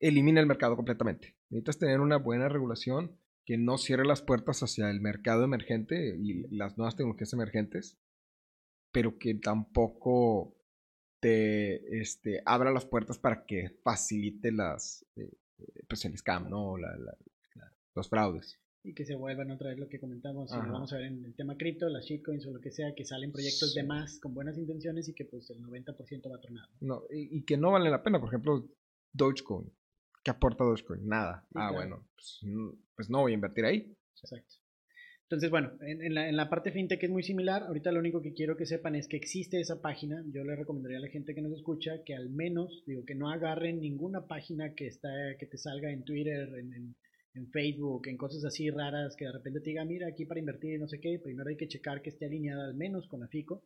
elimina 0.00 0.40
el 0.40 0.46
mercado 0.46 0.76
completamente. 0.76 1.36
Necesitas 1.50 1.78
tener 1.78 2.00
una 2.00 2.16
buena 2.16 2.48
regulación 2.48 3.18
que 3.44 3.56
no 3.56 3.78
cierre 3.78 4.04
las 4.04 4.22
puertas 4.22 4.62
hacia 4.62 4.90
el 4.90 5.00
mercado 5.00 5.44
emergente 5.44 6.16
y 6.18 6.48
las 6.54 6.76
nuevas 6.76 6.96
tecnologías 6.96 7.32
emergentes, 7.32 7.96
pero 8.92 9.18
que 9.18 9.34
tampoco 9.34 10.56
te 11.20 12.00
este, 12.00 12.42
abra 12.44 12.72
las 12.72 12.84
puertas 12.84 13.18
para 13.18 13.46
que 13.46 13.70
facilite 13.82 14.52
las, 14.52 15.06
eh, 15.16 15.32
pues 15.88 16.04
el 16.04 16.16
scam, 16.18 16.50
¿no? 16.50 16.76
La, 16.76 16.96
los 17.94 18.08
fraudes. 18.08 18.60
Y 18.82 18.94
que 18.94 19.04
se 19.04 19.16
vuelvan 19.16 19.50
otra 19.50 19.70
vez 19.70 19.78
lo 19.78 19.88
que 19.88 19.98
comentamos, 19.98 20.50
vamos 20.52 20.92
a 20.92 20.96
ver 20.98 21.06
en 21.06 21.24
el 21.24 21.34
tema 21.34 21.56
cripto, 21.56 21.88
las 21.88 22.04
shitcoins 22.04 22.46
o 22.46 22.52
lo 22.52 22.60
que 22.60 22.70
sea, 22.70 22.94
que 22.94 23.04
salen 23.04 23.32
proyectos 23.32 23.74
de 23.74 23.82
más 23.82 24.20
con 24.20 24.32
buenas 24.32 24.56
intenciones 24.58 25.08
y 25.08 25.14
que 25.14 25.24
pues 25.24 25.50
el 25.50 25.60
90% 25.60 26.30
va 26.30 26.36
a 26.36 26.40
tronar. 26.40 26.68
No, 26.80 27.02
y, 27.10 27.42
que 27.44 27.56
no 27.56 27.72
vale 27.72 27.90
la 27.90 28.04
pena, 28.04 28.20
por 28.20 28.28
ejemplo, 28.28 28.68
Dogecoin. 29.12 29.72
¿Qué 30.26 30.32
aporta 30.32 30.64
Dogecoin? 30.64 31.06
Nada. 31.06 31.46
ah, 31.54 31.70
bueno, 31.70 32.04
pues, 32.16 32.40
pues 32.96 33.08
no 33.08 33.20
voy 33.20 33.30
a 33.30 33.34
invertir 33.36 33.64
ahí. 33.64 33.96
Exacto. 34.20 34.56
Entonces, 35.22 35.50
bueno, 35.50 35.70
en, 35.82 36.14
la, 36.14 36.28
en, 36.28 36.36
la, 36.36 36.50
parte 36.50 36.72
fintech 36.72 37.00
es 37.00 37.10
muy 37.10 37.22
similar. 37.22 37.62
Ahorita 37.62 37.92
lo 37.92 38.00
único 38.00 38.20
que 38.20 38.32
quiero 38.32 38.56
que 38.56 38.66
sepan 38.66 38.96
es 38.96 39.06
que 39.06 39.16
existe 39.16 39.60
esa 39.60 39.80
página. 39.80 40.24
Yo 40.32 40.42
le 40.42 40.56
recomendaría 40.56 40.98
a 40.98 41.02
la 41.02 41.10
gente 41.10 41.32
que 41.32 41.42
nos 41.42 41.52
escucha 41.52 42.02
que 42.04 42.16
al 42.16 42.28
menos, 42.30 42.82
digo, 42.88 43.04
que 43.04 43.14
no 43.14 43.30
agarren 43.30 43.78
ninguna 43.78 44.26
página 44.26 44.74
que, 44.74 44.88
está, 44.88 45.08
que 45.38 45.46
te 45.46 45.58
salga 45.58 45.92
en 45.92 46.02
Twitter, 46.02 46.48
en, 46.58 46.96
en, 47.34 47.50
Facebook, 47.52 48.08
en 48.08 48.16
cosas 48.16 48.44
así 48.44 48.68
raras, 48.68 49.14
que 49.14 49.26
de 49.26 49.32
repente 49.32 49.60
te 49.60 49.70
diga, 49.70 49.84
mira, 49.84 50.08
aquí 50.08 50.26
para 50.26 50.40
invertir, 50.40 50.80
no 50.80 50.88
sé 50.88 50.98
qué. 50.98 51.20
Primero 51.22 51.50
hay 51.50 51.56
que 51.56 51.68
checar 51.68 52.02
que 52.02 52.10
esté 52.10 52.26
alineada 52.26 52.64
al 52.64 52.74
menos 52.74 53.06
con 53.06 53.22
AFICO. 53.22 53.62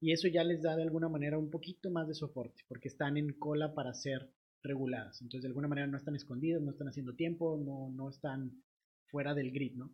Y 0.00 0.10
eso 0.10 0.26
ya 0.26 0.42
les 0.42 0.60
da 0.60 0.74
de 0.74 0.82
alguna 0.82 1.08
manera 1.08 1.38
un 1.38 1.50
poquito 1.50 1.88
más 1.88 2.08
de 2.08 2.14
soporte, 2.14 2.64
porque 2.66 2.88
están 2.88 3.16
en 3.16 3.32
cola 3.34 3.74
para 3.74 3.94
ser 3.94 4.28
reguladas. 4.62 5.20
Entonces, 5.22 5.42
de 5.42 5.48
alguna 5.48 5.68
manera 5.68 5.86
no 5.86 5.96
están 5.96 6.16
escondidas, 6.16 6.62
no 6.62 6.70
están 6.70 6.88
haciendo 6.88 7.14
tiempo, 7.14 7.60
no, 7.64 7.90
no 7.90 8.08
están 8.08 8.62
fuera 9.10 9.34
del 9.34 9.52
grid, 9.52 9.74
¿no? 9.74 9.90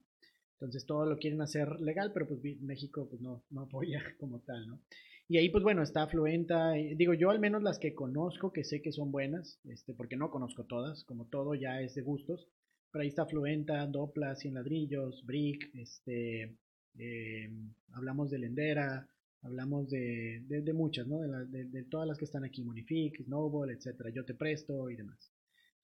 Entonces 0.58 0.86
todo 0.86 1.04
lo 1.04 1.18
quieren 1.18 1.42
hacer 1.42 1.80
legal, 1.80 2.12
pero 2.14 2.26
pues 2.26 2.40
México 2.60 3.06
pues 3.08 3.20
no, 3.20 3.42
no 3.50 3.62
apoya 3.62 4.00
como 4.18 4.40
tal, 4.40 4.66
¿no? 4.66 4.80
Y 5.28 5.38
ahí 5.38 5.48
pues 5.50 5.64
bueno, 5.64 5.82
está 5.82 6.06
Fluenta, 6.06 6.72
digo 6.72 7.12
yo 7.12 7.30
al 7.30 7.40
menos 7.40 7.62
las 7.62 7.78
que 7.78 7.94
conozco, 7.94 8.52
que 8.52 8.64
sé 8.64 8.80
que 8.80 8.92
son 8.92 9.10
buenas, 9.10 9.58
este, 9.64 9.92
porque 9.92 10.16
no 10.16 10.30
conozco 10.30 10.64
todas, 10.64 11.04
como 11.04 11.26
todo 11.26 11.54
ya 11.54 11.80
es 11.80 11.94
de 11.94 12.02
gustos, 12.02 12.46
pero 12.92 13.02
ahí 13.02 13.08
está 13.08 13.26
Fluenta, 13.26 13.84
Dopla, 13.86 14.36
Cien 14.36 14.54
Ladrillos, 14.54 15.26
Brick, 15.26 15.68
este, 15.74 16.54
em, 16.96 17.74
hablamos 17.92 18.30
de 18.30 18.38
Lendera, 18.38 19.08
hablamos 19.42 19.88
de, 19.90 20.44
de, 20.48 20.72
muchas, 20.72 21.06
¿no? 21.06 21.20
De, 21.20 21.64
de, 21.64 21.84
todas 21.84 22.08
las 22.08 22.18
que 22.18 22.24
están 22.24 22.44
aquí, 22.44 22.62
Monific, 22.64 23.24
Snowball, 23.24 23.70
etcétera, 23.70 24.10
Yo 24.10 24.24
Te 24.24 24.34
Presto 24.34 24.90
y 24.90 24.96
demás. 24.96 25.32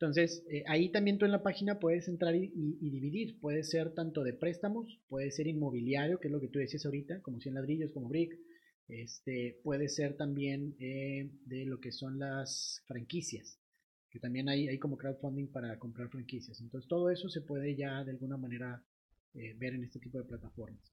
Entonces, 0.02 0.44
eh, 0.50 0.64
ahí 0.66 0.90
también 0.90 1.16
tú 1.16 1.26
en 1.26 1.30
la 1.30 1.44
página 1.44 1.78
puedes 1.78 2.08
entrar 2.08 2.34
y, 2.34 2.50
dividir. 2.80 3.38
Puede 3.38 3.62
ser 3.62 3.94
tanto 3.94 4.24
de 4.24 4.32
préstamos, 4.32 5.00
puede 5.08 5.30
ser 5.30 5.46
inmobiliario, 5.46 6.18
que 6.18 6.26
es 6.26 6.32
lo 6.32 6.40
que 6.40 6.48
tú 6.48 6.58
decías 6.58 6.84
ahorita, 6.84 7.22
como 7.22 7.40
100 7.40 7.54
ladrillos, 7.54 7.92
como 7.92 8.08
Brick. 8.08 8.36
Este, 8.88 9.60
puede 9.62 9.88
ser 9.88 10.16
también 10.16 10.74
eh, 10.80 11.30
de 11.46 11.66
lo 11.66 11.78
que 11.78 11.92
son 11.92 12.18
las 12.18 12.82
franquicias, 12.88 13.60
que 14.10 14.18
también 14.18 14.48
hay, 14.48 14.66
hay 14.66 14.78
como 14.80 14.96
crowdfunding 14.96 15.52
para 15.52 15.78
comprar 15.78 16.08
franquicias. 16.08 16.60
Entonces, 16.60 16.88
todo 16.88 17.08
eso 17.08 17.28
se 17.28 17.40
puede 17.40 17.76
ya 17.76 18.02
de 18.02 18.10
alguna 18.10 18.36
manera 18.36 18.84
eh, 19.34 19.54
ver 19.56 19.74
en 19.74 19.84
este 19.84 20.00
tipo 20.00 20.18
de 20.18 20.24
plataformas. 20.24 20.92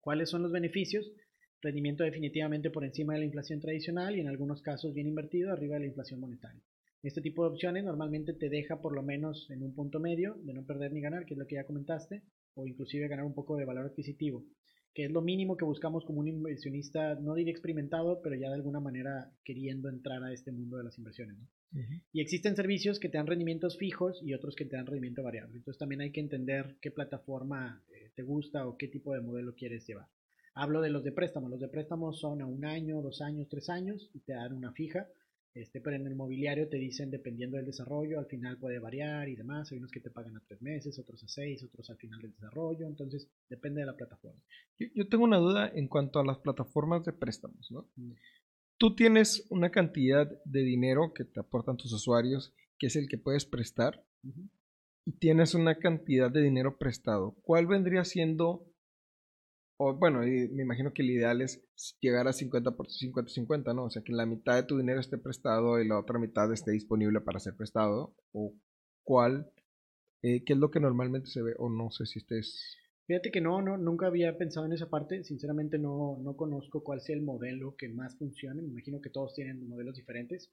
¿Cuáles 0.00 0.30
son 0.30 0.42
los 0.42 0.52
beneficios? 0.52 1.12
Rendimiento 1.62 2.02
definitivamente 2.02 2.70
por 2.70 2.84
encima 2.84 3.12
de 3.12 3.20
la 3.20 3.26
inflación 3.26 3.60
tradicional 3.60 4.16
y 4.16 4.20
en 4.20 4.26
algunos 4.26 4.62
casos 4.62 4.92
bien 4.92 5.06
invertido 5.06 5.52
arriba 5.52 5.74
de 5.74 5.82
la 5.82 5.86
inflación 5.86 6.18
monetaria. 6.18 6.60
Este 7.04 7.20
tipo 7.20 7.44
de 7.44 7.50
opciones 7.50 7.84
normalmente 7.84 8.32
te 8.32 8.48
deja 8.48 8.80
por 8.80 8.92
lo 8.92 9.02
menos 9.04 9.48
en 9.48 9.62
un 9.62 9.72
punto 9.72 10.00
medio 10.00 10.34
de 10.42 10.54
no 10.54 10.66
perder 10.66 10.92
ni 10.92 11.00
ganar, 11.00 11.24
que 11.24 11.34
es 11.34 11.38
lo 11.38 11.46
que 11.46 11.54
ya 11.54 11.64
comentaste, 11.64 12.24
o 12.54 12.66
inclusive 12.66 13.06
ganar 13.06 13.24
un 13.24 13.34
poco 13.34 13.56
de 13.56 13.64
valor 13.64 13.86
adquisitivo, 13.86 14.44
que 14.92 15.04
es 15.04 15.12
lo 15.12 15.22
mínimo 15.22 15.56
que 15.56 15.64
buscamos 15.64 16.04
como 16.04 16.18
un 16.18 16.26
inversionista, 16.26 17.14
no 17.14 17.34
diría 17.34 17.52
experimentado, 17.52 18.20
pero 18.22 18.34
ya 18.34 18.48
de 18.48 18.56
alguna 18.56 18.80
manera 18.80 19.32
queriendo 19.44 19.88
entrar 19.88 20.22
a 20.24 20.32
este 20.32 20.50
mundo 20.50 20.78
de 20.78 20.84
las 20.84 20.98
inversiones. 20.98 21.36
Y 22.12 22.20
existen 22.20 22.56
servicios 22.56 22.98
que 22.98 23.08
te 23.08 23.18
dan 23.18 23.28
rendimientos 23.28 23.78
fijos 23.78 24.20
y 24.22 24.34
otros 24.34 24.56
que 24.56 24.64
te 24.64 24.74
dan 24.74 24.86
rendimiento 24.86 25.22
variable. 25.22 25.58
Entonces 25.58 25.78
también 25.78 26.00
hay 26.00 26.10
que 26.10 26.20
entender 26.20 26.76
qué 26.82 26.90
plataforma 26.90 27.84
eh, 27.88 28.10
te 28.16 28.22
gusta 28.24 28.66
o 28.66 28.76
qué 28.76 28.88
tipo 28.88 29.14
de 29.14 29.20
modelo 29.20 29.54
quieres 29.54 29.86
llevar. 29.86 30.08
Hablo 30.54 30.80
de 30.80 30.90
los 30.90 31.02
de 31.02 31.12
préstamos. 31.12 31.50
Los 31.50 31.60
de 31.60 31.68
préstamos 31.68 32.20
son 32.20 32.42
a 32.42 32.46
un 32.46 32.64
año, 32.64 33.00
dos 33.02 33.20
años, 33.20 33.48
tres 33.48 33.68
años 33.68 34.10
y 34.14 34.20
te 34.20 34.34
dan 34.34 34.52
una 34.52 34.72
fija 34.72 35.08
Este, 35.54 35.82
pero 35.82 35.96
en 35.96 36.06
el 36.06 36.14
mobiliario 36.14 36.68
te 36.68 36.78
dicen, 36.78 37.10
dependiendo 37.10 37.58
del 37.58 37.66
desarrollo, 37.66 38.18
al 38.18 38.26
final 38.26 38.58
puede 38.58 38.78
variar 38.78 39.28
y 39.28 39.36
demás. 39.36 39.70
Hay 39.70 39.78
unos 39.78 39.90
que 39.90 40.00
te 40.00 40.10
pagan 40.10 40.36
a 40.36 40.42
tres 40.46 40.62
meses, 40.62 40.98
otros 40.98 41.22
a 41.24 41.28
seis, 41.28 41.62
otros 41.62 41.90
al 41.90 41.98
final 41.98 42.22
del 42.22 42.32
desarrollo. 42.32 42.86
Entonces, 42.86 43.28
depende 43.50 43.80
de 43.80 43.86
la 43.86 43.96
plataforma. 43.96 44.40
Yo, 44.78 44.88
yo 44.94 45.08
tengo 45.08 45.24
una 45.24 45.36
duda 45.36 45.70
en 45.74 45.88
cuanto 45.88 46.20
a 46.20 46.24
las 46.24 46.38
plataformas 46.38 47.04
de 47.04 47.12
préstamos, 47.12 47.70
¿no? 47.70 47.90
Mm. 47.96 48.12
Tú 48.78 48.96
tienes 48.96 49.46
una 49.50 49.70
cantidad 49.70 50.26
de 50.44 50.62
dinero 50.62 51.12
que 51.14 51.24
te 51.24 51.38
aportan 51.38 51.76
tus 51.76 51.92
usuarios, 51.92 52.54
que 52.78 52.86
es 52.86 52.96
el 52.96 53.06
que 53.08 53.18
puedes 53.18 53.44
prestar, 53.44 54.02
y 55.04 55.12
tienes 55.18 55.54
una 55.54 55.78
cantidad 55.78 56.30
de 56.30 56.42
dinero 56.42 56.78
prestado. 56.78 57.36
¿Cuál 57.42 57.66
vendría 57.66 58.04
siendo, 58.04 58.71
o 59.76 59.94
bueno, 59.94 60.26
y 60.26 60.48
me 60.48 60.62
imagino 60.62 60.92
que 60.92 61.02
el 61.02 61.10
ideal 61.10 61.40
es 61.42 61.64
llegar 62.00 62.28
a 62.28 62.32
50 62.32 62.72
por 62.72 62.88
50-50, 62.88 63.74
¿no? 63.74 63.84
O 63.84 63.90
sea, 63.90 64.02
que 64.02 64.12
la 64.12 64.26
mitad 64.26 64.54
de 64.56 64.62
tu 64.64 64.78
dinero 64.78 65.00
esté 65.00 65.18
prestado 65.18 65.80
y 65.80 65.88
la 65.88 65.98
otra 65.98 66.18
mitad 66.18 66.52
esté 66.52 66.72
disponible 66.72 67.20
para 67.20 67.40
ser 67.40 67.56
prestado, 67.56 68.14
o 68.32 68.54
cuál, 69.02 69.50
eh, 70.22 70.44
qué 70.44 70.52
es 70.52 70.58
lo 70.58 70.70
que 70.70 70.80
normalmente 70.80 71.28
se 71.28 71.42
ve, 71.42 71.54
o 71.58 71.68
no 71.68 71.90
sé 71.90 72.06
si 72.06 72.20
estés... 72.20 72.76
Fíjate 73.06 73.32
que 73.32 73.40
no, 73.40 73.60
no, 73.60 73.76
nunca 73.76 74.06
había 74.06 74.38
pensado 74.38 74.64
en 74.64 74.72
esa 74.72 74.88
parte. 74.88 75.24
Sinceramente 75.24 75.76
no, 75.76 76.18
no 76.22 76.36
conozco 76.36 76.84
cuál 76.84 77.00
sea 77.00 77.16
el 77.16 77.22
modelo 77.22 77.74
que 77.76 77.88
más 77.88 78.16
funcione. 78.16 78.62
Me 78.62 78.68
imagino 78.68 79.00
que 79.00 79.10
todos 79.10 79.34
tienen 79.34 79.68
modelos 79.68 79.96
diferentes. 79.96 80.52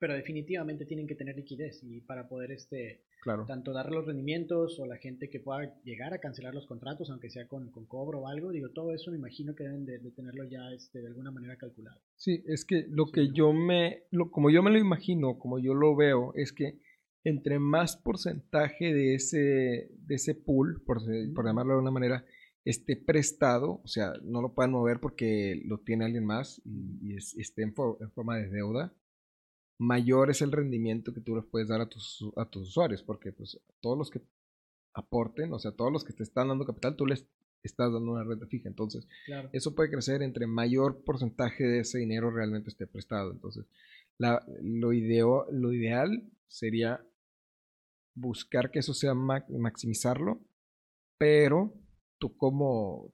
Pero 0.00 0.14
definitivamente 0.14 0.84
tienen 0.86 1.06
que 1.06 1.14
tener 1.14 1.36
liquidez 1.36 1.80
y 1.84 2.00
para 2.00 2.28
poder 2.28 2.50
este, 2.50 3.02
Claro. 3.22 3.44
tanto 3.46 3.72
dar 3.72 3.92
los 3.92 4.06
rendimientos 4.06 4.80
o 4.80 4.86
la 4.86 4.96
gente 4.96 5.28
que 5.28 5.40
pueda 5.40 5.74
llegar 5.84 6.14
a 6.14 6.18
cancelar 6.20 6.54
los 6.54 6.66
contratos, 6.66 7.10
aunque 7.10 7.28
sea 7.28 7.46
con, 7.46 7.70
con 7.70 7.84
cobro 7.84 8.20
o 8.20 8.26
algo, 8.28 8.50
digo, 8.50 8.70
todo 8.70 8.94
eso 8.94 9.10
me 9.10 9.18
imagino 9.18 9.54
que 9.54 9.64
deben 9.64 9.84
de, 9.84 9.98
de 9.98 10.10
tenerlo 10.10 10.44
ya 10.44 10.72
este, 10.74 11.00
de 11.02 11.08
alguna 11.08 11.30
manera 11.30 11.56
calculado. 11.56 12.00
Sí, 12.16 12.42
es 12.46 12.64
que 12.64 12.86
lo 12.88 13.04
Sí, 13.06 13.12
que 13.12 13.28
¿no? 13.28 13.34
yo 13.34 13.52
me, 13.52 14.04
lo, 14.10 14.30
como 14.30 14.48
yo 14.50 14.62
me 14.62 14.70
lo 14.70 14.78
imagino, 14.78 15.38
como 15.38 15.58
yo 15.58 15.74
lo 15.74 15.94
veo, 15.94 16.32
es 16.34 16.52
que 16.52 16.78
entre 17.24 17.58
más 17.58 17.98
porcentaje 17.98 18.94
de 18.94 19.14
ese, 19.16 19.90
de 20.06 20.14
ese 20.14 20.34
pool, 20.34 20.82
por, 20.86 20.98
por 21.34 21.44
llamarlo 21.44 21.72
de 21.72 21.76
alguna 21.76 21.90
manera, 21.90 22.24
esté 22.64 22.96
prestado, 22.96 23.80
o 23.84 23.86
sea, 23.86 24.14
no 24.22 24.40
lo 24.40 24.54
puedan 24.54 24.70
mover 24.72 24.98
porque 25.00 25.60
lo 25.66 25.78
tiene 25.80 26.06
alguien 26.06 26.24
más 26.24 26.60
y, 26.64 26.98
y 27.12 27.16
es- 27.16 27.36
esté 27.36 27.62
en, 27.62 27.74
en 28.00 28.10
forma 28.12 28.38
de 28.38 28.48
deuda, 28.48 28.94
mayor 29.80 30.30
es 30.30 30.42
el 30.42 30.52
rendimiento 30.52 31.14
que 31.14 31.20
tú 31.22 31.34
les 31.36 31.44
puedes 31.46 31.68
dar 31.68 31.80
a 31.80 31.88
tus, 31.88 32.22
a 32.36 32.44
tus 32.44 32.68
usuarios, 32.68 33.02
porque 33.02 33.32
pues 33.32 33.58
todos 33.80 33.96
los 33.96 34.10
que 34.10 34.20
aporten, 34.92 35.52
o 35.52 35.58
sea, 35.58 35.72
todos 35.72 35.90
los 35.90 36.04
que 36.04 36.12
te 36.12 36.22
están 36.22 36.48
dando 36.48 36.66
capital, 36.66 36.96
tú 36.96 37.06
les 37.06 37.26
estás 37.62 37.92
dando 37.92 38.12
una 38.12 38.24
renta 38.24 38.46
fija, 38.46 38.68
entonces 38.68 39.06
Claro. 39.26 39.48
eso 39.52 39.74
puede 39.74 39.90
crecer 39.90 40.22
entre 40.22 40.46
mayor 40.46 41.02
porcentaje 41.04 41.64
de 41.64 41.80
ese 41.80 41.98
dinero 41.98 42.30
realmente 42.30 42.68
esté 42.70 42.86
prestado. 42.86 43.32
Entonces, 43.32 43.64
la- 44.18 44.44
lo, 44.62 44.92
ideo, 44.92 45.46
lo 45.50 45.72
ideal 45.72 46.24
sería 46.48 47.02
buscar 48.14 48.70
que 48.70 48.80
eso 48.80 48.92
sea 48.94 49.14
ma- 49.14 49.44
maximizarlo, 49.48 50.40
pero 51.18 51.72
tú 52.18 52.36
como, 52.36 53.12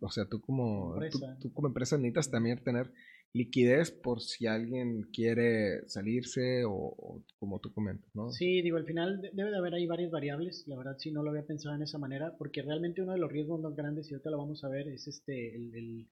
o 0.00 0.10
sea, 0.10 0.26
tú 0.26 0.40
como, 0.40 0.94
tú 1.40 1.52
como 1.52 1.68
empresa 1.68 1.96
necesitas 1.96 2.30
también 2.30 2.62
tener 2.62 2.92
liquidez 3.32 3.90
por 3.92 4.20
si 4.22 4.46
alguien 4.46 5.02
quiere 5.12 5.86
salirse 5.88 6.64
o, 6.64 6.72
o 6.72 7.22
como 7.38 7.60
tú 7.60 7.72
comentas, 7.72 8.10
¿no? 8.14 8.30
Sí, 8.30 8.60
digo, 8.62 8.76
al 8.76 8.84
final 8.86 9.20
de- 9.20 9.30
debe 9.32 9.50
de 9.50 9.56
haber 9.56 9.74
ahí 9.74 9.86
varias 9.86 10.10
variables. 10.10 10.64
La 10.66 10.76
verdad, 10.76 10.96
sí, 10.98 11.10
no 11.10 11.22
lo 11.22 11.30
había 11.30 11.46
pensado 11.46 11.74
en 11.74 11.82
esa 11.82 11.98
manera, 11.98 12.34
porque 12.38 12.62
realmente 12.62 13.02
uno 13.02 13.12
de 13.12 13.18
los 13.18 13.30
riesgos 13.32 13.60
más 13.60 13.74
grandes, 13.74 14.10
y 14.10 14.14
ahorita 14.14 14.30
lo 14.30 14.38
vamos 14.38 14.62
a 14.64 14.68
ver, 14.68 14.88
es 14.88 15.06
este, 15.08 15.54
el, 15.56 15.74
el- 15.74 16.08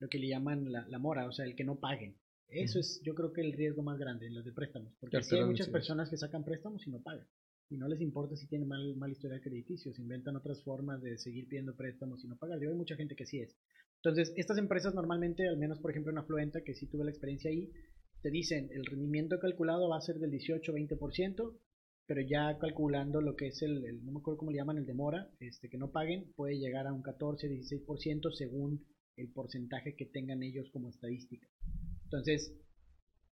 lo 0.00 0.08
que 0.08 0.18
le 0.18 0.28
llaman 0.28 0.70
la, 0.72 0.86
la 0.88 0.98
mora, 0.98 1.26
o 1.26 1.32
sea, 1.32 1.44
el 1.44 1.56
que 1.56 1.64
no 1.64 1.78
paguen. 1.80 2.16
Eso 2.48 2.78
es, 2.80 3.00
yo 3.04 3.14
creo 3.14 3.32
que 3.32 3.40
el 3.42 3.52
riesgo 3.52 3.82
más 3.82 3.98
grande 3.98 4.26
en 4.26 4.34
los 4.34 4.44
de 4.44 4.52
préstamos, 4.52 4.94
porque 5.00 5.18
Que 5.18 5.22
sí 5.24 5.36
hay 5.36 5.44
muchas 5.44 5.68
personas 5.68 6.08
que 6.08 6.16
sacan 6.16 6.44
préstamos 6.44 6.86
y 6.86 6.90
no 6.90 7.02
pagan. 7.02 7.26
Y 7.70 7.76
no 7.76 7.88
les 7.88 8.00
importa 8.00 8.36
si 8.36 8.46
tienen 8.46 8.68
mal, 8.68 8.96
mal 8.96 9.10
historial 9.10 9.40
crediticio, 9.42 9.92
se 9.92 10.00
inventan 10.02 10.36
otras 10.36 10.62
formas 10.62 11.02
de 11.02 11.18
seguir 11.18 11.46
pidiendo 11.48 11.74
préstamos 11.76 12.24
y 12.24 12.28
no 12.28 12.36
pagar. 12.36 12.58
Digo, 12.58 12.72
hay 12.72 12.78
mucha 12.78 12.96
gente 12.96 13.14
que 13.16 13.26
sí 13.26 13.40
es. 13.40 13.56
Entonces, 14.02 14.32
estas 14.36 14.58
empresas 14.58 14.94
normalmente, 14.94 15.48
al 15.48 15.56
menos 15.58 15.78
por 15.80 15.90
ejemplo 15.90 16.12
en 16.12 16.18
Afluenta, 16.18 16.62
que 16.62 16.74
sí 16.74 16.86
tuve 16.86 17.04
la 17.04 17.10
experiencia 17.10 17.50
ahí, 17.50 17.70
te 18.22 18.30
dicen 18.30 18.68
el 18.72 18.84
rendimiento 18.86 19.38
calculado 19.38 19.88
va 19.88 19.98
a 19.98 20.00
ser 20.00 20.18
del 20.18 20.30
18-20%, 20.30 21.58
pero 22.06 22.20
ya 22.22 22.56
calculando 22.58 23.20
lo 23.20 23.36
que 23.36 23.48
es 23.48 23.62
el, 23.62 23.84
el- 23.84 24.04
no 24.04 24.12
me 24.12 24.18
acuerdo 24.20 24.38
cómo 24.38 24.50
le 24.50 24.58
llaman, 24.58 24.78
el 24.78 24.86
de 24.86 24.94
mora, 24.94 25.30
este, 25.40 25.68
que 25.68 25.78
no 25.78 25.90
paguen, 25.90 26.32
puede 26.36 26.58
llegar 26.58 26.86
a 26.86 26.92
un 26.92 27.02
14-16% 27.02 28.30
según 28.32 28.84
el 29.16 29.28
porcentaje 29.32 29.94
que 29.94 30.06
tengan 30.06 30.42
ellos 30.42 30.70
como 30.70 30.88
estadística. 30.88 31.46
Entonces, 32.04 32.54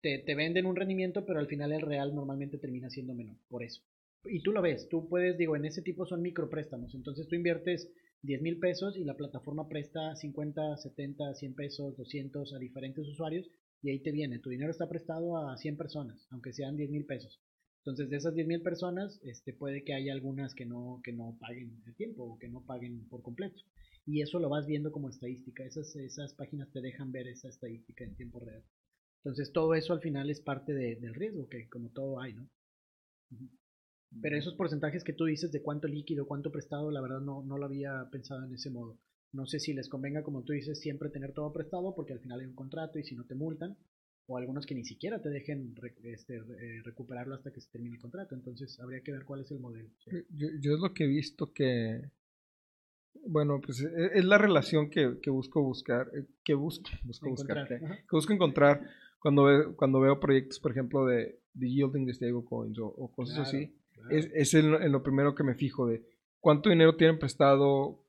te, 0.02 0.20
te 0.20 0.36
venden 0.36 0.66
un 0.66 0.76
rendimiento, 0.76 1.26
pero 1.26 1.40
al 1.40 1.48
final 1.48 1.72
el 1.72 1.82
real 1.82 2.14
normalmente 2.16 2.58
termina 2.58 2.90
siendo 2.90 3.14
menor, 3.14 3.38
por 3.50 3.64
eso. 3.64 3.82
Y 4.26 4.42
tú 4.42 4.52
lo 4.52 4.62
ves, 4.62 4.88
tú 4.90 5.08
puedes, 5.10 5.38
digo, 5.38 5.56
en 5.56 5.66
ese 5.66 5.82
tipo 5.82 6.06
son 6.06 6.22
micropréstamos, 6.22 6.96
entonces 6.96 7.28
tú 7.28 7.36
inviertes 7.36 7.90
10 8.24 8.42
mil 8.42 8.58
pesos 8.60 8.98
y 8.98 9.04
la 9.04 9.16
plataforma 9.16 9.68
presta 9.70 10.16
50, 10.16 10.78
70, 10.78 11.36
100 11.36 11.54
pesos, 11.54 11.96
200 11.96 12.54
a 12.54 12.58
diferentes 12.60 13.08
usuarios 13.08 13.48
y 13.84 13.92
ahí 13.92 14.00
te 14.00 14.12
viene, 14.12 14.40
tu 14.40 14.50
dinero 14.50 14.72
está 14.72 14.90
prestado 14.90 15.38
a 15.38 15.56
100 15.58 15.78
personas, 15.78 16.26
aunque 16.32 16.54
sean 16.54 16.76
10 16.76 16.90
mil 16.90 17.06
pesos. 17.06 17.40
Entonces, 17.80 18.10
de 18.10 18.18
esas 18.18 18.34
10 18.34 18.48
mil 18.48 18.62
personas, 18.64 19.20
este, 19.24 19.54
puede 19.54 19.84
que 19.84 19.94
haya 19.94 20.14
algunas 20.14 20.56
que 20.56 20.66
no, 20.66 21.02
que 21.04 21.14
no 21.14 21.38
paguen 21.40 21.84
el 21.86 21.96
tiempo 21.96 22.24
o 22.24 22.40
que 22.40 22.48
no 22.48 22.66
paguen 22.66 23.08
por 23.10 23.22
completo. 23.22 23.62
Y 24.06 24.22
eso 24.22 24.40
lo 24.40 24.50
vas 24.50 24.66
viendo 24.66 24.92
como 24.92 25.10
estadística. 25.10 25.64
Esas, 25.66 25.96
esas 25.98 26.34
páginas 26.34 26.72
te 26.72 26.82
dejan 26.82 27.12
ver 27.12 27.28
esa 27.28 27.50
estadística 27.50 28.04
en 28.06 28.16
tiempo 28.16 28.40
real. 28.40 28.64
Entonces, 29.24 29.52
todo 29.54 29.76
eso 29.76 29.94
al 29.94 30.02
final 30.02 30.30
es 30.30 30.42
parte 30.42 30.74
de- 30.74 30.96
del 30.98 31.14
riesgo, 31.16 31.50
que 31.50 31.68
como 31.70 31.90
todo 31.92 32.20
hay, 32.22 32.34
¿no? 32.34 32.50
Pero 34.22 34.38
esos 34.38 34.54
porcentajes 34.56 35.04
que 35.04 35.14
tú 35.14 35.26
dices 35.26 35.52
de 35.52 35.62
cuánto 35.62 35.88
líquido, 35.88 36.26
cuánto 36.28 36.52
prestado, 36.52 36.92
la 36.92 37.02
verdad 37.02 37.22
no, 37.22 37.44
no 37.44 37.58
lo 37.58 37.66
había 37.66 38.08
pensado 38.12 38.46
en 38.46 38.54
ese 38.54 38.70
modo. 38.70 38.98
No 39.32 39.46
sé 39.46 39.60
si 39.60 39.74
les 39.74 39.90
convenga, 39.90 40.24
como 40.24 40.44
tú 40.44 40.54
dices, 40.54 40.80
siempre 40.80 41.10
tener 41.10 41.34
todo 41.34 41.52
prestado, 41.52 41.94
porque 41.96 42.14
al 42.14 42.20
final 42.20 42.40
hay 42.40 42.46
un 42.46 42.56
contrato 42.56 43.00
y 43.00 43.04
si 43.04 43.16
no 43.16 43.26
te 43.26 43.36
multan, 43.36 43.76
o 44.28 44.38
algunos 44.38 44.66
que 44.66 44.76
ni 44.76 44.86
siquiera 44.86 45.22
te 45.22 45.30
dejen 45.30 45.76
este, 46.04 46.38
eh, 46.38 46.82
recuperarlo 46.84 47.36
hasta 47.36 47.52
que 47.52 47.60
se 47.60 47.70
termine 47.72 47.96
el 47.96 48.02
contrato. 48.02 48.36
Entonces 48.36 48.80
habría 48.80 49.02
que 49.02 49.12
ver 49.12 49.26
cuál 49.26 49.42
es 49.42 49.52
el 49.52 49.60
modelo. 49.60 49.90
sí. 50.06 50.12
Yo, 50.30 50.48
yo 50.62 50.74
es 50.76 50.80
lo 50.80 50.94
que 50.94 51.04
he 51.06 51.08
visto 51.08 51.52
que, 51.52 52.10
bueno, 53.26 53.60
pues 53.62 53.82
e- 53.82 54.12
es 54.18 54.26
la 54.26 54.38
relación 54.38 54.90
que, 54.90 55.20
que 55.22 55.30
busco 55.30 55.62
buscar, 55.62 56.10
eh, 56.16 56.26
que 56.44 56.54
busco, 56.54 56.90
busco 57.04 57.30
buscar, 57.30 57.58
Encontrar, 57.58 58.02
que, 58.08 58.16
busco 58.16 58.34
encontrar 58.34 58.90
cuando, 59.20 59.44
ve- 59.46 59.76
cuando 59.76 60.00
veo 60.00 60.20
proyectos, 60.20 60.60
por 60.60 60.72
ejemplo, 60.72 61.06
de, 61.06 61.40
de 61.54 61.70
yielding 61.70 62.06
de 62.06 62.14
stablecoins 62.14 62.78
o, 62.80 62.88
o 62.88 63.12
cosas 63.12 63.36
Claro, 63.36 63.48
así. 63.50 63.74
Es, 64.10 64.30
es 64.34 64.54
en, 64.54 64.72
lo- 64.72 64.82
en 64.82 64.92
lo 64.92 65.04
primero 65.04 65.36
que 65.36 65.44
me 65.44 65.56
fijo 65.56 65.88
de 65.88 66.04
cuánto 66.40 66.70
dinero 66.70 66.96
tienen 66.98 67.20
prestado, 67.20 68.04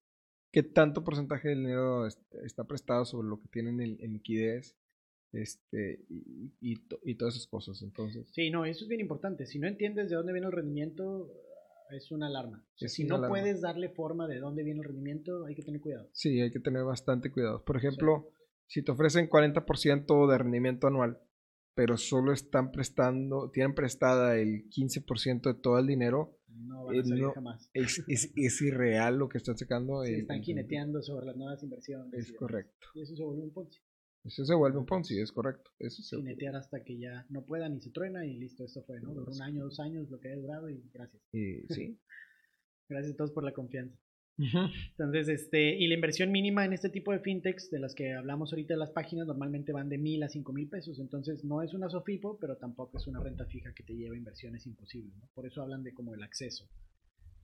qué 0.53 0.63
tanto 0.63 1.05
porcentaje 1.05 1.49
del 1.49 1.59
dinero 1.61 2.07
est- 2.07 2.35
está 2.45 2.65
prestado 2.65 3.05
sobre 3.05 3.29
lo 3.29 3.41
que 3.41 3.49
tienen 3.49 3.81
en, 3.81 3.97
en 4.01 4.13
liquidez, 4.15 4.77
este, 5.33 6.05
y, 6.09 6.53
y, 6.61 6.77
to- 6.87 7.01
y 7.05 7.17
todas 7.17 7.35
esas 7.35 7.47
cosas. 7.49 7.83
Entonces, 7.83 8.29
Sí, 8.33 8.51
no, 8.51 8.65
eso 8.65 8.85
es 8.85 8.89
bien 8.89 9.01
importante. 9.01 9.47
Si 9.47 9.59
no 9.59 9.67
entiendes 9.67 10.09
de 10.11 10.17
dónde 10.17 10.33
viene 10.33 10.47
el 10.47 10.53
rendimiento, 10.53 11.31
es 11.91 12.11
una 12.13 12.27
alarma. 12.29 12.65
O 12.75 12.79
sea, 12.79 12.87
Es 12.87 12.93
si 12.95 13.03
una 13.05 13.11
no 13.11 13.17
alarma. 13.17 13.29
puedes 13.37 13.61
darle 13.61 13.89
forma 13.89 14.27
de 14.29 14.39
dónde 14.39 14.63
viene 14.63 14.81
el 14.81 14.87
rendimiento, 14.87 15.45
hay 15.45 15.55
que 15.55 15.63
tener 15.63 15.81
cuidado. 15.81 16.09
Sí, 16.13 16.41
hay 16.41 16.51
que 16.51 16.61
tener 16.61 16.83
bastante 16.85 17.31
cuidado. 17.31 17.65
Por 17.65 17.77
ejemplo, 17.77 18.31
si 18.67 18.83
te 18.83 18.93
ofrecen 18.93 19.29
40% 19.29 20.27
de 20.31 20.39
rendimiento 20.39 20.87
anual, 20.87 21.19
pero 21.75 21.97
solo 21.97 22.33
están 22.33 22.71
prestando, 22.71 23.51
tienen 23.51 23.75
prestada 23.75 24.37
el 24.39 24.69
15% 24.71 25.43
de 25.55 25.61
todo 25.61 25.79
el 25.79 25.87
dinero, 25.87 26.39
No 26.49 26.85
van 26.85 26.97
a 26.97 27.01
Eh, 27.01 27.05
salir 27.05 27.23
no, 27.25 27.33
jamás. 27.33 27.69
es, 27.75 28.05
es, 28.07 28.33
es 28.37 28.63
irreal 28.63 29.17
lo 29.19 29.29
que 29.29 29.39
están 29.39 29.59
sacando. 29.59 30.05
Sí, 30.05 30.15
están 30.15 30.41
jineteando 30.43 31.03
sobre 31.03 31.27
las 31.27 31.37
nuevas 31.37 31.63
inversiones. 31.63 32.13
y 32.15 32.17
Es 32.19 32.27
demás. 32.27 32.39
correcto. 32.39 32.87
Y 32.95 33.03
eso 33.03 33.17
se 33.17 33.25
vuelve 33.25 33.43
un 33.43 33.53
Ponzi. 33.53 33.81
Eso 34.25 34.45
se 34.45 34.55
vuelve 34.55 34.79
un 34.79 34.87
Ponzi, 34.87 35.19
es 35.21 35.33
correcto. 35.33 35.71
Eso 35.79 36.01
se- 36.03 36.17
Jinetear 36.17 36.55
hasta 36.57 36.83
que 36.85 36.97
ya 36.99 37.27
no 37.29 37.45
puedan 37.45 37.75
y 37.77 37.81
se 37.81 37.91
truena 37.91 38.25
y 38.25 38.39
listo, 38.39 38.65
esto 38.65 38.83
fue, 38.85 39.01
¿no? 39.01 39.13
Duró 39.13 39.33
un 39.33 39.43
año, 39.43 39.65
dos 39.65 39.81
años, 39.81 40.09
lo 40.11 40.19
que 40.21 40.29
haya 40.29 40.41
durado 40.41 40.71
y 40.71 40.81
gracias. 40.93 41.23
y 41.33 41.67
sí. 41.75 41.99
Gracias 42.89 43.15
a 43.15 43.17
todos 43.17 43.33
por 43.33 43.45
la 43.45 43.53
confianza. 43.53 43.97
Entonces, 44.37 45.29
este, 45.29 45.77
y 45.77 45.87
la 45.87 45.95
inversión 45.95 46.33
mínima 46.33 46.65
en 46.65 46.73
este 46.73 46.89
tipo 46.89 47.13
de 47.13 47.21
fintechs 47.21 47.71
de 47.71 47.79
las 47.79 47.95
que 47.95 48.13
hablamos 48.15 48.53
ahorita 48.53 48.75
de 48.75 48.79
las 48.79 48.91
páginas 48.91 49.27
normalmente 49.27 49.73
van 49.73 49.89
de 49.89 49.99
mil 49.99 50.23
a 50.23 50.29
cinco 50.29 50.53
mil 50.53 50.69
pesos. 50.69 50.99
Entonces, 50.99 51.45
no 51.45 51.63
es 51.63 51.73
una 51.73 51.89
SOFIPO, 51.89 52.39
pero 52.41 52.57
tampoco 52.57 52.99
es 52.99 53.07
una 53.07 53.21
renta 53.21 53.47
fija 53.47 53.73
que 53.75 53.85
te 53.85 53.95
lleva 53.95 54.15
a 54.15 54.19
inversiones 54.19 54.67
imposibles. 54.67 55.15
Por 55.35 55.47
eso 55.47 55.63
hablan 55.63 55.83
de 55.83 55.95
como 55.95 56.15
el 56.15 56.23
acceso. 56.23 56.69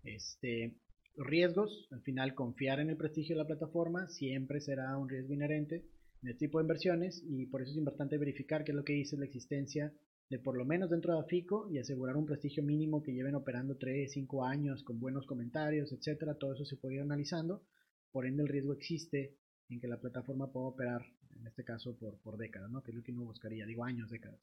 Este, 0.02 0.74
los 1.16 1.26
riesgos, 1.26 1.88
al 1.90 2.02
final, 2.02 2.34
confiar 2.34 2.80
en 2.80 2.90
el 2.90 2.96
prestigio 2.96 3.36
de 3.36 3.42
la 3.42 3.46
plataforma 3.46 4.08
siempre 4.08 4.60
será 4.60 4.96
un 4.96 5.08
riesgo 5.08 5.34
inherente 5.34 5.84
en 6.22 6.28
este 6.28 6.46
tipo 6.46 6.58
de 6.58 6.64
inversiones 6.64 7.22
y 7.26 7.46
por 7.46 7.62
eso 7.62 7.70
es 7.72 7.78
importante 7.78 8.18
verificar 8.18 8.64
qué 8.64 8.72
es 8.72 8.76
lo 8.76 8.84
que 8.84 8.92
dice 8.92 9.16
la 9.16 9.24
existencia 9.24 9.92
de 10.30 10.38
por 10.38 10.56
lo 10.56 10.64
menos 10.64 10.90
dentro 10.90 11.12
de 11.12 11.20
AFICO 11.20 11.68
y 11.70 11.78
asegurar 11.78 12.16
un 12.16 12.24
prestigio 12.24 12.62
mínimo 12.62 13.02
que 13.02 13.12
lleven 13.12 13.34
operando 13.34 13.76
3, 13.76 14.10
5 14.12 14.44
años 14.44 14.84
con 14.84 15.00
buenos 15.00 15.26
comentarios, 15.26 15.92
etcétera. 15.92 16.34
Todo 16.34 16.54
eso 16.54 16.64
se 16.64 16.76
puede 16.76 16.94
ir 16.94 17.00
analizando. 17.00 17.64
Por 18.12 18.26
ende, 18.26 18.44
el 18.44 18.48
riesgo 18.48 18.72
existe 18.72 19.34
en 19.68 19.80
que 19.80 19.88
la 19.88 20.00
plataforma 20.00 20.52
pueda 20.52 20.66
operar, 20.66 21.02
en 21.36 21.48
este 21.48 21.64
caso, 21.64 21.96
por, 21.96 22.16
por 22.18 22.36
décadas, 22.36 22.70
¿no? 22.70 22.80
Que 22.82 22.92
es 22.92 22.96
lo 22.96 23.02
que 23.02 23.12
uno 23.12 23.24
buscaría, 23.24 23.66
digo 23.66 23.84
años, 23.84 24.08
décadas. 24.08 24.40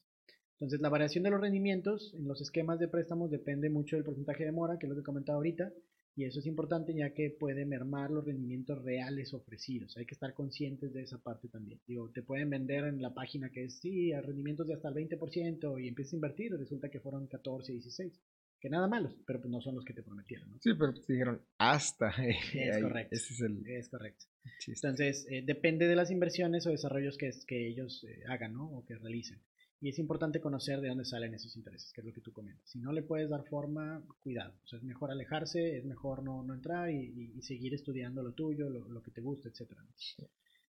Entonces, 0.56 0.82
la 0.82 0.90
variación 0.90 1.24
de 1.24 1.30
los 1.30 1.40
rendimientos 1.40 2.14
en 2.16 2.28
los 2.28 2.42
esquemas 2.42 2.80
de 2.80 2.90
préstamos 2.90 3.32
depende 3.32 3.70
mucho 3.70 3.96
del 3.96 4.04
porcentaje 4.04 4.44
de 4.44 4.52
mora, 4.52 4.78
que 4.78 4.88
es 4.88 4.90
lo 4.90 4.96
que 4.96 5.02
he 5.02 5.06
comentado 5.06 5.38
ahorita, 5.38 5.72
y 6.18 6.26
eso 6.26 6.40
es 6.40 6.48
importante 6.48 6.96
ya 6.96 7.14
que 7.14 7.30
puede 7.30 7.64
mermar 7.64 8.10
los 8.10 8.26
rendimientos 8.26 8.84
reales 8.84 9.36
ofrecidos. 9.36 9.96
Hay 9.98 10.08
que 10.08 10.16
estar 10.16 10.34
conscientes 10.34 10.92
de 10.92 11.04
esa 11.04 11.20
parte 11.20 11.48
también. 11.48 11.80
Digo, 11.86 12.10
te 12.10 12.24
pueden 12.24 12.50
vender 12.50 12.86
en 12.86 13.04
la 13.04 13.14
página 13.14 13.52
que 13.52 13.66
es, 13.66 13.76
sí, 13.76 14.12
rendimientos 14.14 14.66
de 14.66 14.74
hasta 14.74 14.90
el 14.90 14.96
20% 14.96 15.80
y 15.80 15.88
empiezas 15.88 16.14
a 16.14 16.16
invertir, 16.16 16.54
y 16.54 16.58
resulta 16.58 16.90
que 16.90 17.00
fueron 17.00 17.28
14, 17.28 17.72
16. 17.72 18.20
Que 18.60 18.70
nada 18.70 18.88
malos, 18.88 19.14
pero 19.28 19.40
pues 19.40 19.52
no 19.52 19.62
son 19.62 19.76
los 19.76 19.86
que 19.86 19.94
te 19.94 20.02
prometieron. 20.04 20.50
¿no? 20.52 20.58
Sí, 20.60 20.72
pero 20.78 20.94
te 20.94 21.14
dijeron 21.14 21.42
hasta. 21.58 22.10
Es 22.54 22.76
Ahí, 22.76 22.82
correcto. 22.82 23.16
Ese 23.16 23.34
es 23.34 23.42
el 23.42 23.68
Es 23.68 23.90
correcto. 23.90 24.26
chiste. 24.60 24.88
Entonces, 24.88 25.28
eh, 25.30 25.44
depende 25.46 25.88
de 25.88 25.96
las 25.96 26.10
inversiones 26.12 26.66
o 26.66 26.72
desarrollos 26.72 27.18
que, 27.18 27.30
que 27.48 27.68
ellos 27.68 28.04
eh, 28.04 28.24
hagan, 28.30 28.54
¿no? 28.54 28.66
O 28.70 28.86
que 28.86 28.96
realicen. 28.96 29.42
Y 29.80 29.90
es 29.90 30.00
importante 30.00 30.42
conocer 30.42 30.82
de 30.82 30.88
dónde 30.88 31.06
salen 31.06 31.36
esos 31.36 31.56
intereses, 31.56 31.92
que 31.94 32.02
es 32.02 32.06
lo 32.08 32.12
que 32.12 32.22
tú 32.22 32.32
comentas. 32.34 32.68
Si 32.68 32.80
no 32.80 32.92
le 32.92 33.04
puedes 33.04 33.30
dar 33.30 33.44
forma, 33.48 34.04
cuidado. 34.22 34.56
O 34.64 34.68
sea, 34.68 34.80
es 34.80 34.84
mejor 34.84 35.12
alejarse, 35.12 35.78
es 35.78 35.86
mejor 35.86 36.24
no, 36.24 36.42
no 36.44 36.56
entrar 36.56 36.90
y, 36.90 36.96
y- 36.98 37.38
y 37.38 37.42
seguir 37.44 37.76
estudiando 37.76 38.24
lo 38.24 38.34
tuyo, 38.34 38.72
lo, 38.72 38.90
lo 38.90 39.04
que 39.04 39.12
te 39.12 39.22
gusta, 39.22 39.50
etc. 39.50 39.74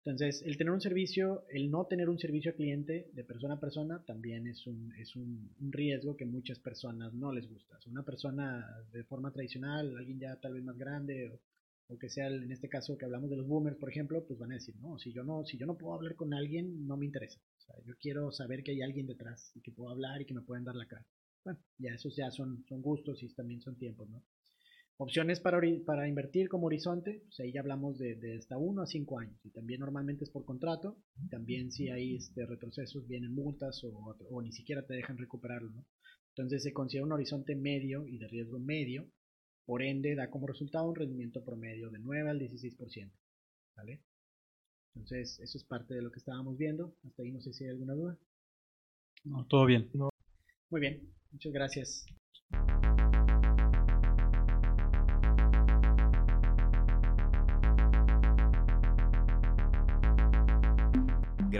Entonces, 0.05 0.43
el 0.43 0.57
tener 0.57 0.73
un 0.73 0.81
servicio, 0.81 1.45
el 1.49 1.71
no 1.71 1.87
tener 1.87 2.09
un 2.09 2.19
servicio 2.19 2.51
al 2.51 2.57
cliente 2.57 3.09
de 3.13 3.25
persona 3.25 3.55
a 3.55 3.61
persona 3.61 4.03
también 4.05 4.47
es 4.49 4.67
un, 4.67 4.93
es 4.97 5.15
un, 5.17 5.51
riesgo 5.71 6.17
que 6.17 6.25
muchas 6.27 6.59
personas 6.59 7.13
no 7.15 7.33
les 7.33 7.49
gusta. 7.49 7.79
Una 7.87 8.03
persona 8.05 8.67
de 8.93 9.05
forma 9.05 9.33
tradicional, 9.33 9.97
alguien 9.97 10.19
ya 10.21 10.37
tal 10.41 10.55
vez 10.55 10.65
más 10.65 10.77
grande 10.77 11.31
o, 11.31 11.41
o 11.95 11.99
que 11.99 12.09
sea 12.09 12.27
el- 12.29 12.43
en 12.45 12.53
este 12.53 12.69
caso 12.69 12.97
que 12.99 13.05
hablamos 13.05 13.31
de 13.31 13.37
los 13.37 13.47
boomers, 13.47 13.77
por 13.77 13.91
ejemplo, 13.91 14.25
pues 14.27 14.39
van 14.39 14.51
a 14.53 14.55
decir, 14.57 14.75
no, 14.81 14.99
si 14.99 15.13
yo 15.13 15.23
no, 15.25 15.45
si 15.45 15.57
yo 15.59 15.67
no 15.67 15.79
puedo 15.79 15.95
hablar 15.95 16.17
con 16.17 16.35
alguien, 16.35 16.87
no 16.87 16.97
me 16.97 17.07
interesa. 17.07 17.41
O 17.59 17.61
sea, 17.61 17.75
yo 17.85 17.95
quiero 18.01 18.31
saber 18.33 18.63
que 18.65 18.73
hay 18.73 18.83
alguien 18.83 19.07
detrás 19.07 19.53
y 19.55 19.61
que 19.61 19.73
puedo 19.73 19.91
hablar 19.91 20.21
y 20.21 20.27
que 20.27 20.35
me 20.35 20.43
pueden 20.43 20.65
dar 20.65 20.75
la 20.77 20.87
cara. 20.87 21.07
Bueno, 21.45 21.61
ya 21.79 21.91
esos 21.95 22.15
ya 22.17 22.31
son, 22.31 22.65
son 22.69 22.83
gustos 22.83 23.23
y 23.23 23.29
también 23.35 23.61
son 23.61 23.77
tiempos, 23.77 24.09
¿no? 24.09 24.23
Opciones 24.99 25.41
para, 25.41 26.09
invertir 26.09 26.49
como 26.49 26.67
horizonte, 26.67 27.23
pues 27.25 27.41
ahí 27.41 27.53
ya 27.53 27.61
hablamos 27.61 27.99
de, 27.99 28.15
de 28.17 28.37
hasta 28.37 28.57
1 28.57 28.83
a 28.83 28.87
5 28.87 29.19
años. 29.19 29.41
Y 29.45 29.51
también 29.51 29.81
normalmente 29.81 30.25
es 30.25 30.31
por 30.31 30.45
contrato. 30.45 30.97
También 31.31 31.73
si 31.73 31.89
hay 31.89 32.17
este, 32.17 32.47
retrocesos, 32.47 33.09
vienen 33.09 33.35
multas 33.35 33.83
o, 33.85 34.17
o 34.31 34.43
ni 34.43 34.53
siquiera 34.53 34.87
te 34.87 34.95
dejan 34.95 35.19
recuperarlo, 35.19 35.71
¿no? 35.71 35.87
Entonces 36.37 36.63
se 36.63 36.73
considera 36.73 37.07
un 37.07 37.13
horizonte 37.13 37.55
medio 37.57 38.07
y 38.07 38.19
de 38.19 38.29
riesgo 38.29 38.59
medio. 38.59 39.11
Por 39.65 39.83
ende, 39.83 40.15
da 40.15 40.31
como 40.31 40.47
resultado 40.47 40.89
un 40.89 40.97
rendimiento 40.97 41.45
promedio 41.45 41.91
de 41.91 41.99
9 41.99 42.31
al 42.31 42.39
16%. 42.39 43.13
¿Vale? 43.77 44.03
Entonces, 44.95 45.41
eso 45.41 45.59
es 45.59 45.65
parte 45.65 45.95
de 45.95 46.03
lo 46.03 46.11
que 46.11 46.19
estábamos 46.19 46.59
viendo. 46.59 46.95
Hasta 47.05 47.23
ahí 47.23 47.33
no 47.33 47.41
sé 47.41 47.53
si 47.53 47.65
hay 47.65 47.71
alguna 47.71 47.95
duda. 47.95 48.19
No, 49.25 49.47
todo 49.47 49.67
bien. 49.67 49.91
Muy 50.71 50.81
bien, 50.81 51.13
muchas 51.31 51.53
gracias. 51.53 52.07